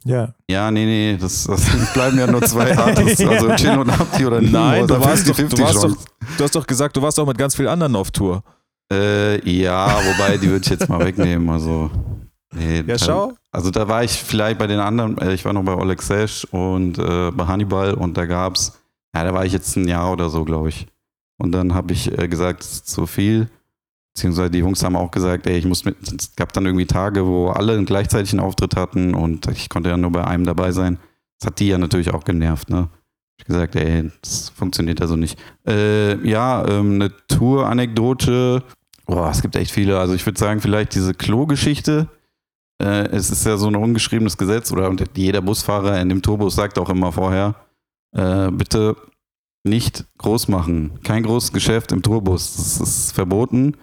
Ja. 0.06 0.34
Ja, 0.50 0.70
nee, 0.72 0.86
nee, 0.86 1.18
das, 1.20 1.46
das 1.46 1.66
bleiben 1.94 2.18
ja 2.20 2.28
nur 2.28 2.42
zwei 2.44 2.78
Artists, 2.78 3.26
also 3.26 3.54
Chin 3.56 3.78
und 3.80 3.90
Abdi 3.90 4.26
oder. 4.26 4.40
Nein, 4.40 4.82
du 4.88 4.94
Da 4.94 5.04
warst, 5.04 5.28
doch, 5.28 5.36
50-50 5.36 5.56
du, 5.56 5.64
warst 5.64 5.84
doch, 5.84 5.98
du 6.38 6.44
hast 6.44 6.56
doch 6.56 6.68
gesagt, 6.68 6.96
du 6.96 7.02
warst 7.02 7.20
auch 7.20 7.26
mit 7.26 7.38
ganz 7.38 7.56
vielen 7.56 7.68
anderen 7.70 7.96
auf 7.96 8.12
Tour. 8.12 8.44
Äh, 8.94 9.40
ja, 9.50 9.88
wobei, 9.88 10.38
die 10.38 10.48
würde 10.48 10.64
ich 10.64 10.70
jetzt 10.70 10.88
mal 10.88 11.00
wegnehmen. 11.04 11.50
Also, 11.50 11.90
nee, 12.54 12.78
Ja, 12.78 12.84
da- 12.84 13.00
schau. 13.00 13.34
Also 13.52 13.72
da 13.72 13.88
war 13.88 14.04
ich 14.04 14.12
vielleicht 14.12 14.60
bei 14.60 14.68
den 14.68 14.80
anderen, 14.80 15.18
äh, 15.18 15.34
ich 15.34 15.44
war 15.46 15.54
noch 15.54 15.64
bei 15.64 15.74
Oleg 15.74 16.02
Sesh 16.02 16.46
und 16.52 17.00
äh, 17.00 17.32
bei 17.32 17.48
Hannibal 17.48 17.94
und 17.96 18.16
da 18.18 18.26
gab's, 18.26 18.78
ja, 19.16 19.24
da 19.24 19.34
war 19.34 19.46
ich 19.46 19.54
jetzt 19.54 19.76
ein 19.78 19.88
Jahr 19.88 20.12
oder 20.12 20.30
so, 20.30 20.44
glaube 20.44 20.70
ich. 20.70 20.86
Und 21.38 21.52
dann 21.52 21.74
habe 21.74 21.94
ich 21.94 22.16
äh, 22.18 22.28
gesagt, 22.28 22.62
es 22.64 22.74
ist 22.74 22.88
zu 22.90 23.08
viel. 23.08 23.50
Beziehungsweise 24.16 24.50
die 24.50 24.60
Jungs 24.60 24.82
haben 24.82 24.96
auch 24.96 25.12
gesagt, 25.12 25.46
ey, 25.46 25.58
ich 25.58 25.66
muss 25.66 25.84
mit, 25.84 25.98
es 26.02 26.36
gab 26.38 26.54
dann 26.54 26.66
irgendwie 26.66 26.86
Tage, 26.86 27.26
wo 27.26 27.50
alle 27.50 27.74
einen 27.74 28.40
Auftritt 28.40 28.78
hatten 28.78 29.14
und 29.14 29.48
ich 29.48 29.68
konnte 29.68 29.90
ja 29.90 29.98
nur 29.98 30.12
bei 30.12 30.26
einem 30.26 30.46
dabei 30.46 30.72
sein. 30.72 30.98
Das 31.38 31.48
hat 31.48 31.60
die 31.60 31.68
ja 31.68 31.78
natürlich 31.78 32.14
auch 32.14 32.24
genervt, 32.24 32.70
ne? 32.70 32.88
Ich 33.38 33.44
hab 33.44 33.48
gesagt, 33.48 33.76
ey, 33.76 34.10
das 34.22 34.50
funktioniert 34.56 35.02
also 35.02 35.18
nicht. 35.18 35.38
Äh, 35.68 36.26
ja, 36.26 36.66
ähm, 36.66 36.94
eine 36.94 37.12
Tour-Anekdote. 37.28 38.64
Boah, 39.06 39.30
es 39.30 39.42
gibt 39.42 39.58
echt 39.58 39.72
viele. 39.72 40.00
Also 40.00 40.14
ich 40.14 40.26
würde 40.26 40.40
sagen, 40.40 40.62
vielleicht 40.62 40.96
diese 40.96 41.14
Klo-Geschichte. 41.14 42.08
Äh, 42.82 43.10
es 43.10 43.30
ist 43.32 43.46
ja 43.46 43.58
so 43.58 43.68
ein 43.68 43.76
ungeschriebenes 43.76 44.38
Gesetz 44.38 44.72
oder 44.72 44.90
und 44.90 45.04
jeder 45.18 45.42
Busfahrer 45.42 46.00
in 46.00 46.08
dem 46.08 46.22
Tourbus 46.22 46.56
sagt 46.56 46.80
auch 46.80 46.90
immer 46.90 47.12
vorher, 47.12 47.56
äh, 48.14 48.50
bitte 48.52 48.96
nicht 49.66 50.06
groß 50.20 50.48
machen. 50.48 51.00
Kein 51.04 51.24
großes 51.24 51.52
Geschäft 51.52 51.92
im 51.92 52.02
Tourbus. 52.02 52.56
Das 52.56 52.80
ist 52.80 53.12
verboten. 53.12 53.76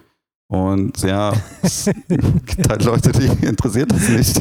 Und 0.53 1.01
ja, 1.01 1.33
es 1.63 1.89
gibt 2.45 2.69
halt 2.69 2.83
Leute, 2.85 3.11
die 3.11 3.25
interessiert 3.47 3.91
das 3.91 4.07
nicht. 4.07 4.39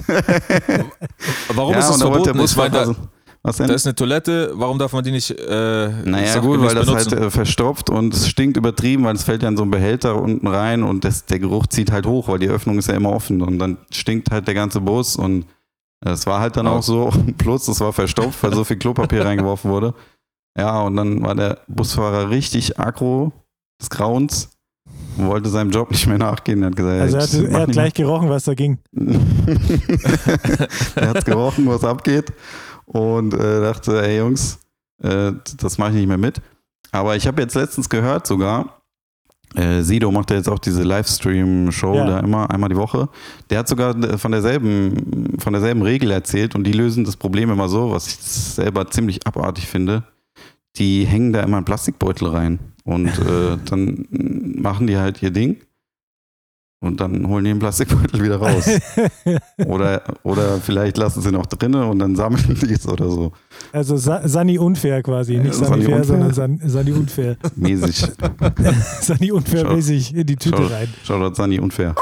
Warum 1.55 1.73
ja, 1.73 1.79
ist 1.79 1.89
das 1.89 2.03
verboten? 2.03 2.39
Ich 2.39 2.55
meine, 2.55 2.71
da, 2.71 2.95
was 3.43 3.57
denn? 3.57 3.69
da 3.69 3.73
ist 3.73 3.87
eine 3.87 3.95
Toilette, 3.95 4.53
warum 4.55 4.79
darf 4.79 4.93
man 4.93 5.03
die 5.03 5.11
nicht 5.11 5.31
äh, 5.31 5.89
Naja, 6.05 6.39
gut, 6.41 6.61
weil 6.61 6.75
das 6.75 6.85
benutzen? 6.85 7.13
halt 7.13 7.27
äh, 7.27 7.31
verstopft 7.31 7.89
und 7.89 8.13
es 8.13 8.29
stinkt 8.29 8.59
übertrieben, 8.59 9.05
weil 9.05 9.15
es 9.15 9.23
fällt 9.23 9.43
ja 9.43 9.49
in 9.49 9.57
so 9.57 9.63
einen 9.63 9.71
Behälter 9.71 10.21
unten 10.21 10.47
rein 10.49 10.83
und 10.83 11.03
das, 11.03 11.25
der 11.25 11.39
Geruch 11.39 11.67
zieht 11.69 11.91
halt 11.91 12.05
hoch, 12.05 12.29
weil 12.29 12.39
die 12.41 12.49
Öffnung 12.49 12.77
ist 12.77 12.89
ja 12.89 12.95
immer 12.95 13.11
offen 13.13 13.41
und 13.41 13.59
dann 13.59 13.79
stinkt 13.91 14.31
halt 14.31 14.47
der 14.47 14.55
ganze 14.55 14.83
Bus 14.83 15.17
und 15.17 15.47
es 16.05 16.27
war 16.27 16.41
halt 16.41 16.59
dann 16.59 16.67
Oh. 16.67 16.73
auch 16.73 16.83
so. 16.83 17.11
Plus, 17.39 17.69
es 17.69 17.81
war 17.81 17.95
verstopft, 17.95 18.43
weil 18.43 18.53
so 18.53 18.65
viel 18.65 18.77
Klopapier 18.77 19.25
reingeworfen 19.25 19.71
wurde. 19.71 19.95
Ja, 20.59 20.83
und 20.83 20.95
dann 20.97 21.23
war 21.23 21.35
der 21.35 21.61
Busfahrer 21.69 22.29
richtig 22.29 22.79
aggro 22.79 23.33
des 23.81 23.89
Grauens 23.89 24.51
und 25.19 25.27
wollte 25.27 25.49
seinem 25.49 25.71
Job 25.71 25.91
nicht 25.91 26.07
mehr 26.07 26.19
nachgehen. 26.19 26.63
Er 26.63 26.67
hat 26.69 26.77
gesagt, 26.77 27.01
Also 27.01 27.17
er 27.17 27.23
hat, 27.23 27.53
er 27.53 27.61
hat 27.63 27.73
gleich 27.73 27.95
gerochen, 27.95 28.29
was 28.29 28.45
da 28.45 28.55
ging. 28.55 28.79
er 30.97 31.09
hat 31.11 31.25
gerochen, 31.25 31.67
was 31.67 31.85
abgeht 31.85 32.33
und 32.87 33.35
äh, 33.35 33.61
dachte, 33.61 34.03
ey 34.03 34.19
Jungs, 34.19 34.59
äh, 35.03 35.33
das 35.59 35.79
mache 35.79 35.91
ich 35.91 35.97
nicht 35.97 36.09
mehr 36.09 36.19
mit. 36.19 36.41
Aber 36.91 37.17
ich 37.17 37.27
habe 37.27 37.41
jetzt 37.43 37.55
letztens 37.55 37.89
gehört 37.89 38.27
sogar, 38.27 38.83
äh, 39.55 39.83
Sido 39.83 40.11
macht 40.11 40.31
ja 40.31 40.37
jetzt 40.37 40.49
auch 40.49 40.59
diese 40.59 40.83
Livestream-Show 40.83 41.95
Ja. 41.95 42.07
da 42.07 42.21
immer 42.21 42.51
einmal 42.51 42.71
die 42.71 42.77
Woche. 42.77 43.09
Der 43.51 43.59
hat 43.61 43.69
sogar 43.69 43.95
äh, 44.03 44.17
von 44.19 44.33
derselben, 44.33 45.37
von 45.39 45.53
derselben 45.53 45.83
Regel 45.83 46.11
erzählt 46.11 46.55
und 46.55 46.65
die 46.65 46.73
lösen 46.73 47.05
das 47.05 47.17
Problem 47.17 47.51
immer 47.51 47.69
so, 47.69 47.91
was 47.91 48.07
ich 48.07 48.17
selber 48.17 48.91
ziemlich 48.91 49.27
abartig 49.27 49.67
finde. 49.67 50.05
Die 50.77 51.05
hängen 51.05 51.35
da 51.35 51.43
immer 51.43 51.59
einen 51.59 51.67
Plastikbeutel 51.67 52.29
rein 52.29 52.59
und 52.85 53.09
äh, 53.09 53.59
dann 53.65 54.07
machen 54.11 54.87
die 54.87 54.97
halt 54.97 55.23
ihr 55.23 55.31
Ding 55.31 55.57
und 56.83 57.01
dann 57.01 57.27
holen 57.29 57.45
die 57.45 57.51
den 57.51 57.61
Plastikbeutel 57.61 58.23
wieder 58.23 58.37
raus. 58.37 58.69
Oder, 59.67 60.03
oder 60.25 60.59
vielleicht 60.61 60.97
lassen 60.97 61.23
sie 61.23 61.31
noch 61.31 61.47
drinne 61.47 61.87
und 61.87 62.01
dann 62.01 62.17
sammeln 62.17 62.59
die 62.61 62.73
es 62.73 62.87
oder 62.89 63.09
so. 63.09 63.33
Also 63.73 63.97
Sa 63.97 64.27
Sani 64.27 64.59
unfair 64.59 65.01
quasi. 65.03 65.39
Nicht 65.39 65.55
Sani 65.55 65.69
Sani 65.69 65.85
fair, 65.85 65.97
unfair. 65.97 66.05
sondern 66.05 66.33
San 66.35 66.61
Sani 66.69 66.93
unfair. 66.93 67.37
Mäßig. 67.55 68.05
Sani 69.01 69.31
unfair 69.31 69.65
Schau. 69.65 69.75
mäßig 69.77 70.15
in 70.15 70.27
die 70.27 70.37
Tüte 70.37 70.57
Schau. 70.57 70.75
rein. 70.75 70.89
Shoutout 71.05 71.35
Sani, 71.37 71.61
unfair. 71.61 71.95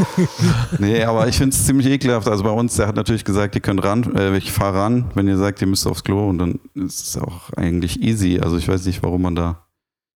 nee, 0.78 1.04
aber 1.04 1.28
ich 1.28 1.36
finde 1.36 1.54
es 1.54 1.66
ziemlich 1.66 1.86
ekelhaft. 1.86 2.26
Also 2.28 2.42
bei 2.44 2.50
uns, 2.50 2.76
der 2.76 2.86
hat 2.86 2.96
natürlich 2.96 3.24
gesagt, 3.24 3.54
ihr 3.54 3.60
könnt 3.60 3.84
ran, 3.84 4.14
äh, 4.16 4.36
ich 4.38 4.50
fahre 4.52 4.78
ran, 4.78 5.10
wenn 5.14 5.28
ihr 5.28 5.36
sagt, 5.36 5.60
ihr 5.60 5.66
müsst 5.66 5.86
aufs 5.86 6.02
Klo 6.02 6.30
und 6.30 6.38
dann 6.38 6.60
ist 6.74 7.06
es 7.08 7.18
auch 7.18 7.50
eigentlich 7.56 8.02
easy. 8.02 8.40
Also 8.40 8.56
ich 8.56 8.66
weiß 8.66 8.86
nicht, 8.86 9.02
warum 9.02 9.20
man 9.22 9.34
da 9.34 9.66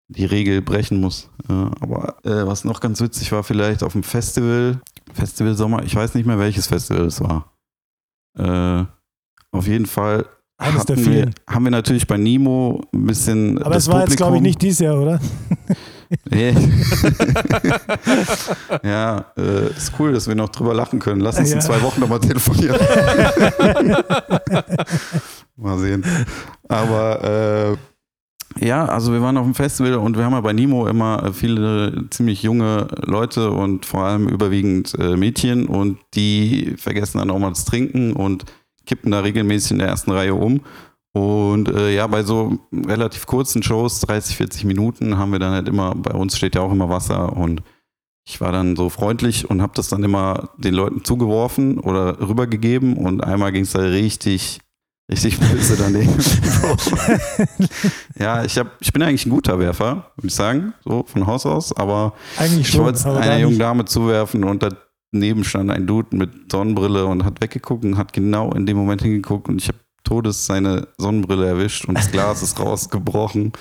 die 0.08 0.26
Regel 0.26 0.62
brechen 0.62 1.00
muss. 1.02 1.30
Aber 1.48 2.16
äh, 2.24 2.46
was 2.46 2.64
noch 2.64 2.80
ganz 2.80 3.02
witzig 3.02 3.32
war, 3.32 3.44
vielleicht 3.44 3.84
auf 3.84 3.94
dem 3.94 4.04
Festival, 4.04 4.80
Festival 5.14 5.56
Sommer, 5.56 5.84
ich 5.84 5.96
weiß 5.96 6.14
nicht 6.16 6.26
mehr, 6.26 6.40
welches 6.40 6.68
Festival 6.68 7.06
es 7.06 7.22
war. 7.22 7.52
Äh, 8.38 8.86
auf 9.52 9.68
jeden 9.68 9.86
Fall 9.86 10.26
Eines 10.58 10.86
der 10.86 10.98
wir, 10.98 11.30
haben 11.48 11.64
wir 11.66 11.72
natürlich 11.72 12.08
bei 12.08 12.18
Nimo 12.18 12.82
ein 12.94 13.06
bisschen. 13.06 13.62
Aber 13.62 13.76
das 13.76 13.84
es 13.88 13.92
war 13.92 14.02
jetzt, 14.02 14.18
glaube 14.18 14.38
ich, 14.38 14.42
Publikum- 14.42 14.44
nicht 14.44 14.62
dieses 14.62 14.80
Jahr, 14.80 15.00
oder? 15.02 15.20
Nee. 16.30 16.54
ja, 18.84 19.26
äh, 19.36 19.70
ist 19.72 19.92
cool, 19.98 20.14
dass 20.14 20.28
wir 20.28 20.36
noch 20.36 20.50
drüber 20.50 20.76
lachen 20.76 21.00
können. 21.00 21.20
Lass 21.20 21.40
uns 21.40 21.50
Ja. 21.50 21.56
in 21.56 21.62
zwei 21.62 21.82
Wochen 21.82 22.00
nochmal 22.00 22.20
telefonieren. 22.20 22.78
mal 25.56 25.80
sehen. 25.80 26.06
Aber 26.68 27.74
äh, 27.74 27.78
ja, 28.60 28.86
also 28.86 29.12
wir 29.12 29.22
waren 29.22 29.38
auf 29.38 29.46
dem 29.46 29.56
Festival 29.56 29.96
und 29.96 30.18
wir 30.18 30.24
haben 30.24 30.34
ja 30.34 30.42
bei 30.42 30.54
Nimo 30.54 30.88
immer 30.88 31.24
äh, 31.24 31.34
viele 31.34 32.10
ziemlich 32.10 32.42
junge 32.42 32.88
Leute 33.02 33.52
und 33.52 33.86
vor 33.86 34.04
allem 34.04 34.28
überwiegend 34.30 34.98
äh, 34.98 35.18
Mädchen 35.18 35.68
und 35.68 35.98
die 36.14 36.76
vergessen 36.78 37.18
dann 37.18 37.32
auch 37.32 37.40
mal 37.40 37.50
das 37.50 37.66
Trinken 37.66 38.14
und 38.14 38.46
kippen 38.86 39.12
da 39.12 39.20
regelmäßig 39.20 39.72
in 39.72 39.80
der 39.80 39.90
ersten 39.90 40.12
Reihe 40.12 40.36
um. 40.36 40.62
Und 41.14 41.70
äh, 41.70 41.96
ja, 41.96 42.08
bei 42.08 42.24
so 42.24 42.60
relativ 42.72 43.26
kurzen 43.26 43.64
Shows, 43.64 44.02
30, 44.02 44.36
40 44.38 44.66
Minuten, 44.66 45.18
haben 45.18 45.32
wir 45.32 45.40
dann 45.40 45.54
halt 45.54 45.68
immer, 45.68 45.96
bei 45.96 46.12
uns 46.12 46.38
steht 46.38 46.56
ja 46.56 46.62
auch 46.62 46.72
immer 46.72 46.90
Wasser 46.90 47.36
und 47.36 47.62
ich 48.28 48.42
war 48.42 48.52
dann 48.52 48.76
so 48.76 48.90
freundlich 48.90 49.50
und 49.50 49.62
habe 49.62 49.74
das 49.76 49.88
dann 49.88 50.04
immer 50.04 50.50
den 50.58 50.74
Leuten 50.74 51.04
zugeworfen 51.04 51.80
oder 51.80 52.20
rübergegeben 52.20 52.98
und 52.98 53.24
einmal 53.24 53.52
ging 53.52 53.64
es 53.64 53.74
da 53.74 53.80
richtig, 53.80 54.60
richtig 55.10 55.40
böse 55.40 55.78
daneben. 55.78 56.14
ja, 58.20 58.44
ich, 58.44 58.58
hab, 58.58 58.72
ich 58.80 58.92
bin 58.92 59.04
eigentlich 59.04 59.26
ein 59.26 59.30
guter 59.30 59.60
Werfer, 59.60 60.12
würde 60.16 60.28
ich 60.28 60.36
sagen, 60.36 60.74
so 60.84 61.04
von 61.08 61.28
Haus 61.28 61.46
aus, 61.46 61.76
aber 61.76 62.14
Eigentlich 62.38 62.70
ich 62.70 62.78
wollte 62.78 62.98
es 62.98 63.06
einer 63.06 63.38
jungen. 63.38 63.60
Dame 63.60 63.86
zuwerfen 63.86 64.44
und 64.44 64.68
daneben 65.12 65.44
stand 65.44 65.72
ein 65.72 65.86
Dude 65.86 66.16
mit 66.16 66.52
Sonnenbrille 66.52 67.06
und 67.06 67.24
hat 67.24 67.42
weggeguckt 67.42 67.86
und 67.86 67.98
hat 67.98 68.14
genau 68.14 68.52
in 68.54 68.66
dem 68.66 68.78
Moment 68.78 69.02
hingeguckt 69.02 69.48
und 69.48 69.62
ich 69.62 69.68
habe 69.68 69.80
Todes 70.04 70.46
seine 70.46 70.88
Sonnenbrille 70.98 71.48
erwischt 71.48 71.86
und 71.86 71.98
das 71.98 72.12
Glas 72.12 72.44
ist 72.44 72.60
rausgebrochen. 72.60 73.54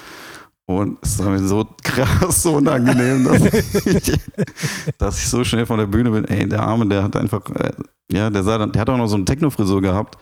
Und 0.67 0.97
es 1.03 1.19
war 1.19 1.29
mir 1.29 1.47
so 1.47 1.69
krass, 1.83 2.43
so 2.43 2.55
unangenehm, 2.55 3.25
dass 3.25 3.45
ich, 3.85 4.19
dass 4.99 5.19
ich 5.19 5.29
so 5.29 5.45
schnell 5.45 5.67
von 5.67 5.79
der 5.79 5.87
Bühne 5.87 6.11
bin. 6.11 6.25
Ey, 6.25 6.49
der 6.49 6.63
Arme, 6.63 6.87
der 6.87 7.03
hat 7.03 7.17
einfach, 7.17 7.43
äh, 7.51 7.73
ja, 8.11 8.31
der 8.31 8.43
sah 8.43 8.57
dann, 8.57 8.73
der 8.73 8.81
hat 8.81 8.89
auch 8.89 8.97
noch 8.97 9.07
so 9.07 9.17
eine 9.17 9.27
Techno-Frisur 9.27 9.83
gehabt 9.83 10.17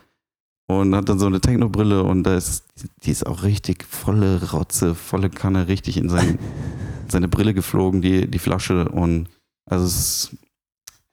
und 0.67 0.95
hat 0.95 1.09
dann 1.09 1.19
so 1.19 1.25
eine 1.25 1.41
Techno-Brille 1.41 2.03
und 2.03 2.23
da 2.23 2.35
ist, 2.37 2.65
die 3.03 3.11
ist 3.11 3.25
auch 3.25 3.43
richtig 3.43 3.85
volle 3.85 4.51
Rotze, 4.51 4.95
volle 4.95 5.29
Kanne, 5.29 5.67
richtig 5.67 5.97
in 5.97 6.09
sein, 6.09 6.39
seine 7.07 7.27
Brille 7.27 7.53
geflogen, 7.53 8.01
die, 8.01 8.29
die 8.29 8.39
Flasche. 8.39 8.89
Und 8.89 9.27
also 9.69 9.85
es 9.85 9.95
ist, 9.95 10.37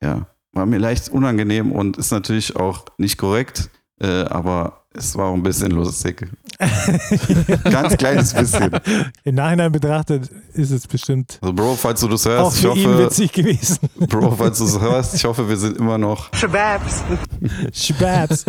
ja, 0.02 0.26
war 0.52 0.66
mir 0.66 0.78
leicht 0.78 1.08
unangenehm 1.08 1.72
und 1.72 1.96
ist 1.96 2.10
natürlich 2.10 2.56
auch 2.56 2.86
nicht 2.98 3.18
korrekt, 3.18 3.70
äh, 4.00 4.24
aber 4.24 4.79
es 4.92 5.16
war 5.16 5.28
auch 5.28 5.34
ein 5.34 5.42
bisschen 5.42 5.70
lustig. 5.70 6.28
Ganz 7.64 7.96
kleines 7.96 8.34
bisschen. 8.34 8.70
Im 9.24 9.34
Nachhinein 9.36 9.70
betrachtet 9.70 10.28
ist 10.52 10.70
es 10.70 10.86
bestimmt 10.86 11.38
Also 11.40 11.52
Bro, 11.52 11.76
falls 11.76 12.00
du 12.00 12.08
das 12.08 12.26
auch 12.26 12.30
hörst, 12.30 12.56
ich 12.56 12.62
für 12.62 12.76
ihn 12.76 12.86
hoffe, 12.88 13.04
witzig 13.04 13.32
gewesen. 13.32 13.78
Bro, 14.08 14.32
falls 14.36 14.58
du 14.58 14.64
das 14.64 14.80
hörst, 14.80 15.14
ich 15.14 15.24
hoffe, 15.24 15.48
wir 15.48 15.56
sind 15.56 15.76
immer 15.76 15.96
noch. 15.96 16.34
Shababs. 16.34 17.02
Schwabs. 17.72 18.44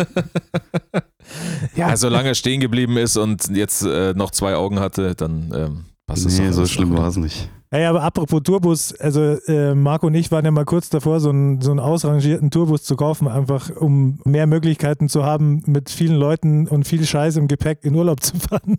ja, 1.76 1.96
solange 1.96 2.30
er 2.30 2.34
stehen 2.34 2.60
geblieben 2.60 2.96
ist 2.96 3.16
und 3.16 3.48
jetzt 3.48 3.82
äh, 3.82 4.12
noch 4.14 4.32
zwei 4.32 4.56
Augen 4.56 4.80
hatte, 4.80 5.14
dann 5.14 5.52
ähm, 5.54 5.84
passt 6.06 6.26
das 6.26 6.38
Nee, 6.38 6.50
so 6.50 6.66
schlimm 6.66 6.96
war 6.96 7.08
es 7.08 7.16
nicht. 7.16 7.48
Hey, 7.74 7.86
aber 7.86 8.02
apropos 8.02 8.42
Tourbus, 8.42 8.92
also 9.00 9.38
äh, 9.46 9.74
Marco 9.74 10.06
und 10.08 10.14
ich 10.14 10.30
waren 10.30 10.44
ja 10.44 10.50
mal 10.50 10.66
kurz 10.66 10.90
davor, 10.90 11.20
so 11.20 11.30
einen, 11.30 11.62
so 11.62 11.70
einen 11.70 11.80
ausrangierten 11.80 12.50
Tourbus 12.50 12.82
zu 12.82 12.96
kaufen, 12.96 13.28
einfach 13.28 13.70
um 13.74 14.20
mehr 14.26 14.46
Möglichkeiten 14.46 15.08
zu 15.08 15.24
haben, 15.24 15.62
mit 15.64 15.88
vielen 15.88 16.16
Leuten 16.16 16.68
und 16.68 16.86
viel 16.86 17.02
Scheiß 17.06 17.36
im 17.36 17.48
Gepäck 17.48 17.78
in 17.82 17.94
Urlaub 17.94 18.22
zu 18.22 18.34
fahren. 18.36 18.76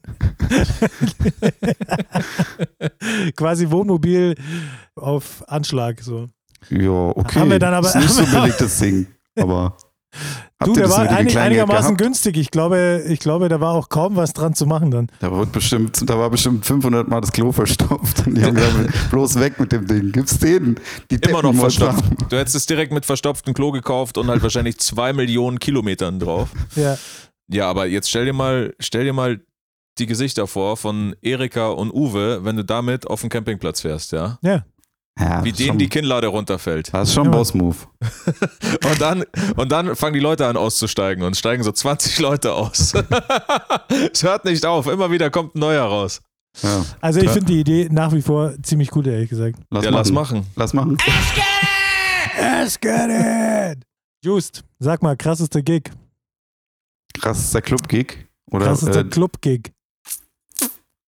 Quasi 3.36 3.72
Wohnmobil 3.72 4.36
auf 4.96 5.44
Anschlag. 5.48 6.00
So. 6.02 6.30
Ja, 6.70 6.92
okay. 7.16 7.40
Haben 7.40 7.50
wir 7.50 7.58
dann 7.58 7.74
aber- 7.74 7.88
ist 7.88 7.96
nicht 7.96 8.10
so 8.10 8.24
billig, 8.32 8.54
das 8.58 8.78
Ding. 8.78 9.08
Aber 9.40 9.76
habt 10.60 10.68
Du, 10.70 10.74
der 10.74 10.90
war 10.90 11.00
einig, 11.10 11.38
einigermaßen 11.38 11.96
gehabt? 11.96 11.98
günstig. 12.02 12.38
Ich 12.38 12.52
glaube, 12.52 13.04
ich 13.08 13.20
glaube, 13.20 13.50
da 13.50 13.60
war 13.60 13.74
auch 13.74 13.90
kaum 13.90 14.16
was 14.16 14.34
dran 14.34 14.54
zu 14.54 14.66
machen 14.66 14.92
dann. 14.92 15.08
Da, 15.20 15.32
wird 15.36 15.52
bestimmt, 15.52 16.10
da 16.10 16.18
war 16.18 16.30
bestimmt 16.30 16.66
500 16.66 17.08
Mal 17.08 17.22
das 17.22 17.32
Klo 17.32 17.52
verstopft. 17.52 18.28
Und 18.28 18.36
die 18.36 18.44
haben 18.44 18.56
gesagt, 18.56 18.94
bloß 19.12 19.40
weg 19.40 19.60
mit 19.60 19.72
dem 19.72 19.88
Ding. 19.88 20.12
Gibt's 20.12 20.38
denen? 20.40 20.80
Die 21.12 21.16
Immer 21.16 21.42
noch 21.42 21.52
Deppen 21.52 21.60
verstopft. 21.60 22.04
haben. 22.04 22.18
Du 22.30 22.38
hättest 22.38 22.56
es 22.56 22.66
direkt 22.66 22.92
mit 22.94 23.06
verstopftem 23.06 23.54
Klo 23.54 23.72
gekauft 23.72 24.18
und 24.18 24.28
halt 24.28 24.42
wahrscheinlich 24.44 24.78
zwei 24.80 25.14
Millionen 25.14 25.60
Kilometern 25.60 26.20
drauf. 26.20 26.50
Ja. 26.76 26.98
Ja, 27.50 27.70
aber 27.70 27.88
jetzt 27.88 28.10
stell 28.10 28.26
dir 28.26 28.34
mal, 28.34 28.74
stell 28.80 29.04
dir 29.04 29.14
mal 29.14 29.42
die 30.00 30.06
Gesichter 30.08 30.48
vor 30.48 30.76
von 30.78 31.16
Erika 31.22 31.68
und 31.68 31.92
Uwe, 31.94 32.44
wenn 32.44 32.56
du 32.56 32.64
damit 32.64 33.06
auf 33.08 33.22
den 33.22 33.30
Campingplatz 33.30 33.82
fährst, 33.82 34.12
ja? 34.12 34.40
Ja. 34.42 34.64
Ja, 35.20 35.44
Wie 35.44 35.52
denen 35.52 35.68
schon, 35.70 35.78
die 35.78 35.90
Kinnlade 35.90 36.28
runterfällt. 36.28 36.92
Das 36.94 37.10
ist 37.10 37.14
schon 37.14 37.28
ein 37.28 37.32
Ja. 37.34 37.38
Boss-Move. 37.38 37.76
Und 38.90 39.00
dann, 39.02 39.24
und 39.56 39.72
dann 39.72 39.96
fangen 39.96 40.16
die 40.16 40.20
Leute 40.20 40.48
an 40.48 40.58
auszusteigen 40.58 41.24
und 41.24 41.38
steigen 41.38 41.64
so 41.64 41.72
20 41.72 42.20
Leute 42.20 42.54
aus. 42.54 42.94
es 44.14 44.24
hört 44.24 44.46
nicht 44.46 44.66
auf, 44.66 44.88
immer 44.88 45.12
wieder 45.12 45.30
kommt 45.30 45.56
ein 45.56 45.60
neuer 45.60 45.84
raus. 45.86 46.22
Ja, 46.62 46.84
Also 47.00 47.20
ich 47.20 47.30
finde 47.30 47.46
die 47.46 47.60
Idee 47.60 47.88
nach 47.92 48.12
wie 48.12 48.22
vor 48.22 48.54
ziemlich 48.64 48.90
gut, 48.90 49.08
ehrlich 49.08 49.30
gesagt. 49.30 49.60
lass, 49.70 49.86
ja, 49.86 49.92
machen. 49.92 50.00
lass 50.00 50.12
machen. 50.12 50.46
Lass 50.56 50.74
machen. 50.74 50.98
Let's 52.40 52.80
get 52.80 53.10
it! 53.10 53.84
Just, 54.24 54.64
sag 54.80 55.02
mal, 55.04 55.16
krassester 55.16 55.62
Gig. 55.62 55.92
Krassester 57.20 57.62
Club-Gig. 57.62 58.28
Oder, 58.52 58.66
Krassester 58.66 59.02
äh, 59.02 59.04
Club-Gig. 59.06 59.72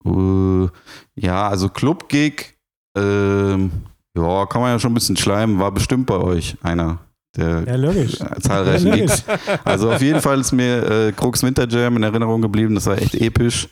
Äh, 0.06 0.68
ja, 1.16 1.48
also 1.50 1.70
Club-Gig, 1.70 2.58
ähm, 2.98 3.72
ja, 4.16 4.46
kann 4.46 4.62
man 4.62 4.72
ja 4.72 4.80
schon 4.80 4.92
ein 4.92 4.96
bisschen 4.96 5.18
schleimen, 5.18 5.60
war 5.60 5.72
bestimmt 5.72 6.06
bei 6.06 6.18
euch 6.18 6.58
einer 6.62 7.00
der 7.36 7.64
Ja, 7.68 7.76
logisch. 7.76 8.18
zahlreichen 8.40 8.88
Ja, 8.88 8.96
Gigs. 8.96 9.24
Also 9.64 9.92
auf 9.92 10.02
jeden 10.02 10.22
Fall 10.22 10.40
ist 10.40 10.52
mir 10.52 10.90
äh, 10.90 11.12
Krux 11.12 11.44
Winter 11.44 11.68
Jam 11.68 11.98
in 11.98 12.04
Erinnerung 12.04 12.42
geblieben, 12.42 12.76
das 12.76 12.86
war 12.86 12.98
echt 12.98 13.16
episch. 13.16 13.68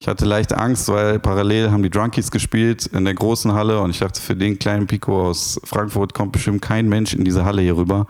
Ich 0.00 0.06
hatte 0.06 0.24
leichte 0.24 0.56
Angst, 0.56 0.88
weil 0.88 1.18
parallel 1.18 1.72
haben 1.72 1.82
die 1.82 1.90
Drunkies 1.90 2.30
gespielt 2.30 2.86
in 2.86 3.04
der 3.04 3.14
großen 3.14 3.52
Halle 3.52 3.80
und 3.80 3.90
ich 3.90 3.98
dachte, 3.98 4.20
für 4.20 4.36
den 4.36 4.58
kleinen 4.58 4.86
Pico 4.86 5.28
aus 5.28 5.60
Frankfurt 5.64 6.14
kommt 6.14 6.30
bestimmt 6.32 6.62
kein 6.62 6.88
Mensch 6.88 7.14
in 7.14 7.24
diese 7.24 7.44
Halle 7.44 7.62
hier 7.62 7.76
rüber. 7.76 8.06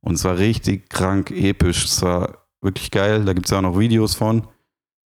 Und 0.00 0.14
es 0.14 0.24
war 0.24 0.38
richtig 0.38 0.90
krank 0.90 1.30
episch. 1.30 1.84
Es 1.84 2.02
war 2.02 2.38
wirklich 2.60 2.90
geil. 2.90 3.24
Da 3.24 3.32
gibt 3.32 3.46
es 3.46 3.50
ja 3.50 3.58
auch 3.58 3.62
noch 3.62 3.78
Videos 3.78 4.14
von. 4.14 4.48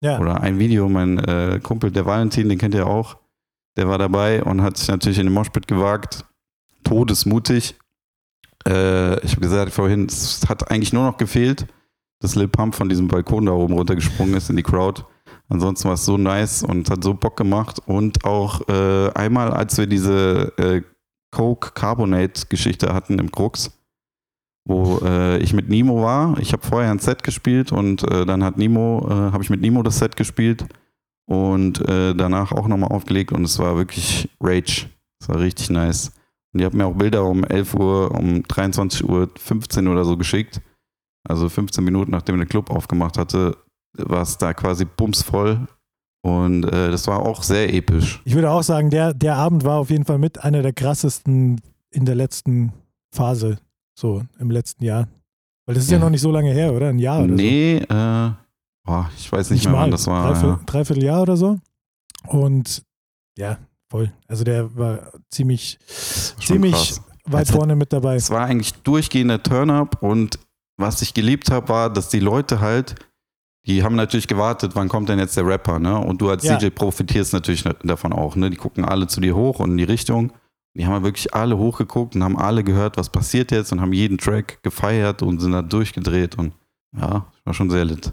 Ja. 0.01 0.19
Oder 0.19 0.41
ein 0.41 0.59
Video, 0.59 0.89
mein 0.89 1.19
äh, 1.19 1.61
Kumpel, 1.63 1.91
der 1.91 2.07
Valentin, 2.07 2.49
den 2.49 2.59
kennt 2.59 2.75
ihr 2.75 2.87
auch. 2.87 3.17
Der 3.77 3.89
war 3.89 3.99
dabei 3.99 4.43
und 4.43 4.63
hat 4.63 4.77
sich 4.77 4.89
natürlich 4.89 5.19
in 5.19 5.27
den 5.27 5.35
Moshpit 5.35 5.67
gewagt. 5.67 6.25
Todesmutig. 6.85 7.75
Äh, 8.67 9.21
ich 9.25 9.33
habe 9.33 9.41
gesagt 9.41 9.73
vorhin, 9.73 10.07
es 10.07 10.49
hat 10.49 10.71
eigentlich 10.71 10.93
nur 10.93 11.05
noch 11.05 11.17
gefehlt, 11.17 11.67
dass 12.21 12.35
Lil 12.35 12.49
Pump 12.49 12.75
von 12.75 12.89
diesem 12.89 13.09
Balkon 13.09 13.47
da 13.47 13.53
oben 13.53 13.75
runtergesprungen 13.75 14.35
ist 14.35 14.51
in 14.51 14.57
die 14.57 14.63
Crowd. 14.63 15.03
Ansonsten 15.49 15.89
war 15.89 15.95
es 15.95 16.05
so 16.05 16.17
nice 16.17 16.63
und 16.63 16.91
hat 16.91 17.03
so 17.03 17.15
Bock 17.15 17.37
gemacht. 17.37 17.81
Und 17.87 18.25
auch 18.25 18.69
äh, 18.69 19.11
einmal, 19.15 19.53
als 19.53 19.79
wir 19.79 19.87
diese 19.87 20.53
äh, 20.59 20.83
Coke 21.31 21.73
Carbonate 21.73 22.47
Geschichte 22.49 22.93
hatten 22.93 23.19
im 23.19 23.33
Krux, 23.33 23.71
wo 24.67 25.01
äh, 25.03 25.39
ich 25.39 25.55
mit 25.55 25.69
Nimo 25.69 26.03
war. 26.03 26.39
Ich 26.39 26.53
habe 26.53 26.67
vorher 26.67 26.91
ein 26.91 26.99
Set 26.99 27.23
gespielt 27.23 27.73
und 27.73 28.03
äh, 28.11 28.27
dann 28.27 28.45
hat 28.45 28.59
Nimo, 28.59 29.07
äh, 29.09 29.33
habe 29.33 29.43
ich 29.43 29.51
mit 29.51 29.61
Nimo 29.61 29.83
das 29.83 29.99
Set 29.99 30.17
gespielt 30.17 30.67
und 31.27 31.81
äh, 31.89 32.15
danach 32.15 32.53
auch 32.53 32.69
nochmal 32.69 32.91
aufgelegt 32.93 33.33
und 33.33 33.45
es 33.45 33.59
war 33.59 33.77
wirklich 33.77 34.29
Rage. 34.41 34.87
Es 35.21 35.29
war 35.29 35.39
richtig 35.41 35.71
nice. 35.71 36.13
Und 36.53 36.61
die 36.61 36.65
haben 36.65 36.77
mir 36.77 36.87
auch 36.87 36.95
Bilder 36.97 37.25
um 37.25 37.45
11 37.45 37.75
Uhr, 37.75 38.11
um 38.13 38.43
23 38.43 39.09
Uhr 39.09 39.31
15 39.39 39.89
oder 39.89 40.05
so 40.05 40.17
geschickt. 40.17 40.61
Also 41.29 41.49
15 41.49 41.83
Minuten 41.85 42.11
nachdem 42.11 42.37
der 42.37 42.47
Club 42.47 42.71
aufgemacht 42.71 43.17
hatte, 43.17 43.57
war 43.97 44.23
es 44.23 44.37
da 44.39 44.53
quasi 44.53 44.85
bumsvoll. 44.85 45.67
Und 46.25 46.65
äh, 46.65 46.91
das 46.91 47.07
war 47.07 47.21
auch 47.21 47.43
sehr 47.43 47.73
episch. 47.73 48.21
Ich 48.25 48.35
würde 48.35 48.51
auch 48.51 48.63
sagen, 48.63 48.91
der, 48.91 49.13
der 49.15 49.37
Abend 49.37 49.65
war 49.65 49.79
auf 49.79 49.91
jeden 49.91 50.05
Fall 50.05 50.19
mit 50.19 50.43
einer 50.45 50.63
der 50.63 50.73
krassesten 50.73 51.61
in 51.91 52.05
der 52.05 52.15
letzten 52.15 52.73
Phase, 53.15 53.59
so 53.99 54.23
im 54.39 54.51
letzten 54.51 54.85
Jahr. 54.85 55.09
Weil 55.67 55.75
das 55.75 55.85
ist 55.85 55.91
ja, 55.91 55.99
Ja. 55.99 56.05
noch 56.05 56.11
nicht 56.11 56.21
so 56.21 56.31
lange 56.31 56.53
her, 56.53 56.73
oder? 56.75 56.89
Ein 56.89 56.99
Jahr 56.99 57.21
oder 57.21 57.29
so. 57.29 57.35
nee, 57.35 57.77
äh, 57.79 58.31
boah, 58.85 59.11
ich 59.17 59.31
weiß 59.31 59.51
nicht, 59.51 59.61
Nicht 59.61 59.65
mehr, 59.67 59.75
mal. 59.77 59.83
wann 59.85 59.91
das 59.91 60.07
war. 60.07 60.27
Dreiviertel, 60.33 60.51
ja. 60.59 60.61
dreiviertel 60.67 61.05
Jahr 61.05 61.23
oder 61.23 61.37
so. 61.37 61.59
Und 62.29 62.83
ja, 63.37 63.59
voll. 63.91 64.13
Also 64.29 64.45
der 64.45 64.75
war 64.77 65.13
ziemlich, 65.31 65.79
ziemlich 65.87 66.73
krass. 66.73 67.03
weit 67.27 67.41
Also- 67.49 67.55
vorne 67.59 67.77
mit 67.77 67.93
dabei. 67.93 68.17
Es 68.17 68.31
war 68.31 68.45
eigentlich 68.47 68.73
durchgehender 68.83 69.43
Turn-up 69.43 70.03
und 70.03 70.39
was 70.79 71.03
ich 71.03 71.15
geliebt 71.15 71.51
habe, 71.51 71.69
war, 71.69 71.91
dass 71.91 72.09
die 72.09 72.19
Leute 72.21 72.61
halt, 72.61 72.95
die 73.67 73.85
haben 73.85 73.95
natürlich 73.95 74.27
gewartet, 74.27 74.73
wann 74.75 74.89
kommt 74.89 75.09
denn 75.09 75.19
jetzt 75.19 75.37
der 75.37 75.47
Rapper, 75.47 75.79
ne? 75.79 75.97
Und 75.99 76.21
du 76.21 76.31
als 76.31 76.43
Ja. 76.43 76.57
DJ 76.57 76.71
profitierst 76.71 77.33
natürlich 77.33 77.63
davon 77.85 78.13
auch, 78.13 78.35
ne? 78.37 78.51
Die 78.51 78.57
gucken 78.57 78.85
alle 78.85 79.07
zu 79.07 79.21
dir 79.21 79.37
hoch 79.37 79.61
und 79.61 79.71
in 79.73 79.77
die 79.77 79.85
Richtung. 79.85 80.33
Die 80.75 80.87
haben 80.87 80.95
ja 80.95 81.03
wirklich 81.03 81.35
alle 81.35 81.59
hochgeguckt 81.59 82.17
und 82.17 82.25
haben 82.25 82.39
alle 82.39 82.65
gehört, 82.65 82.97
was 82.97 83.11
passiert 83.11 83.51
jetzt 83.53 83.71
und 83.73 83.81
haben 83.81 83.93
jeden 83.93 84.17
Track 84.19 84.63
gefeiert 84.63 85.23
und 85.23 85.39
sind 85.39 85.53
da 85.53 85.63
durchgedreht 85.63 86.37
und 86.39 86.55
ja, 86.97 87.27
war 87.45 87.55
schon 87.55 87.71
sehr 87.71 87.85
lit. 87.85 88.11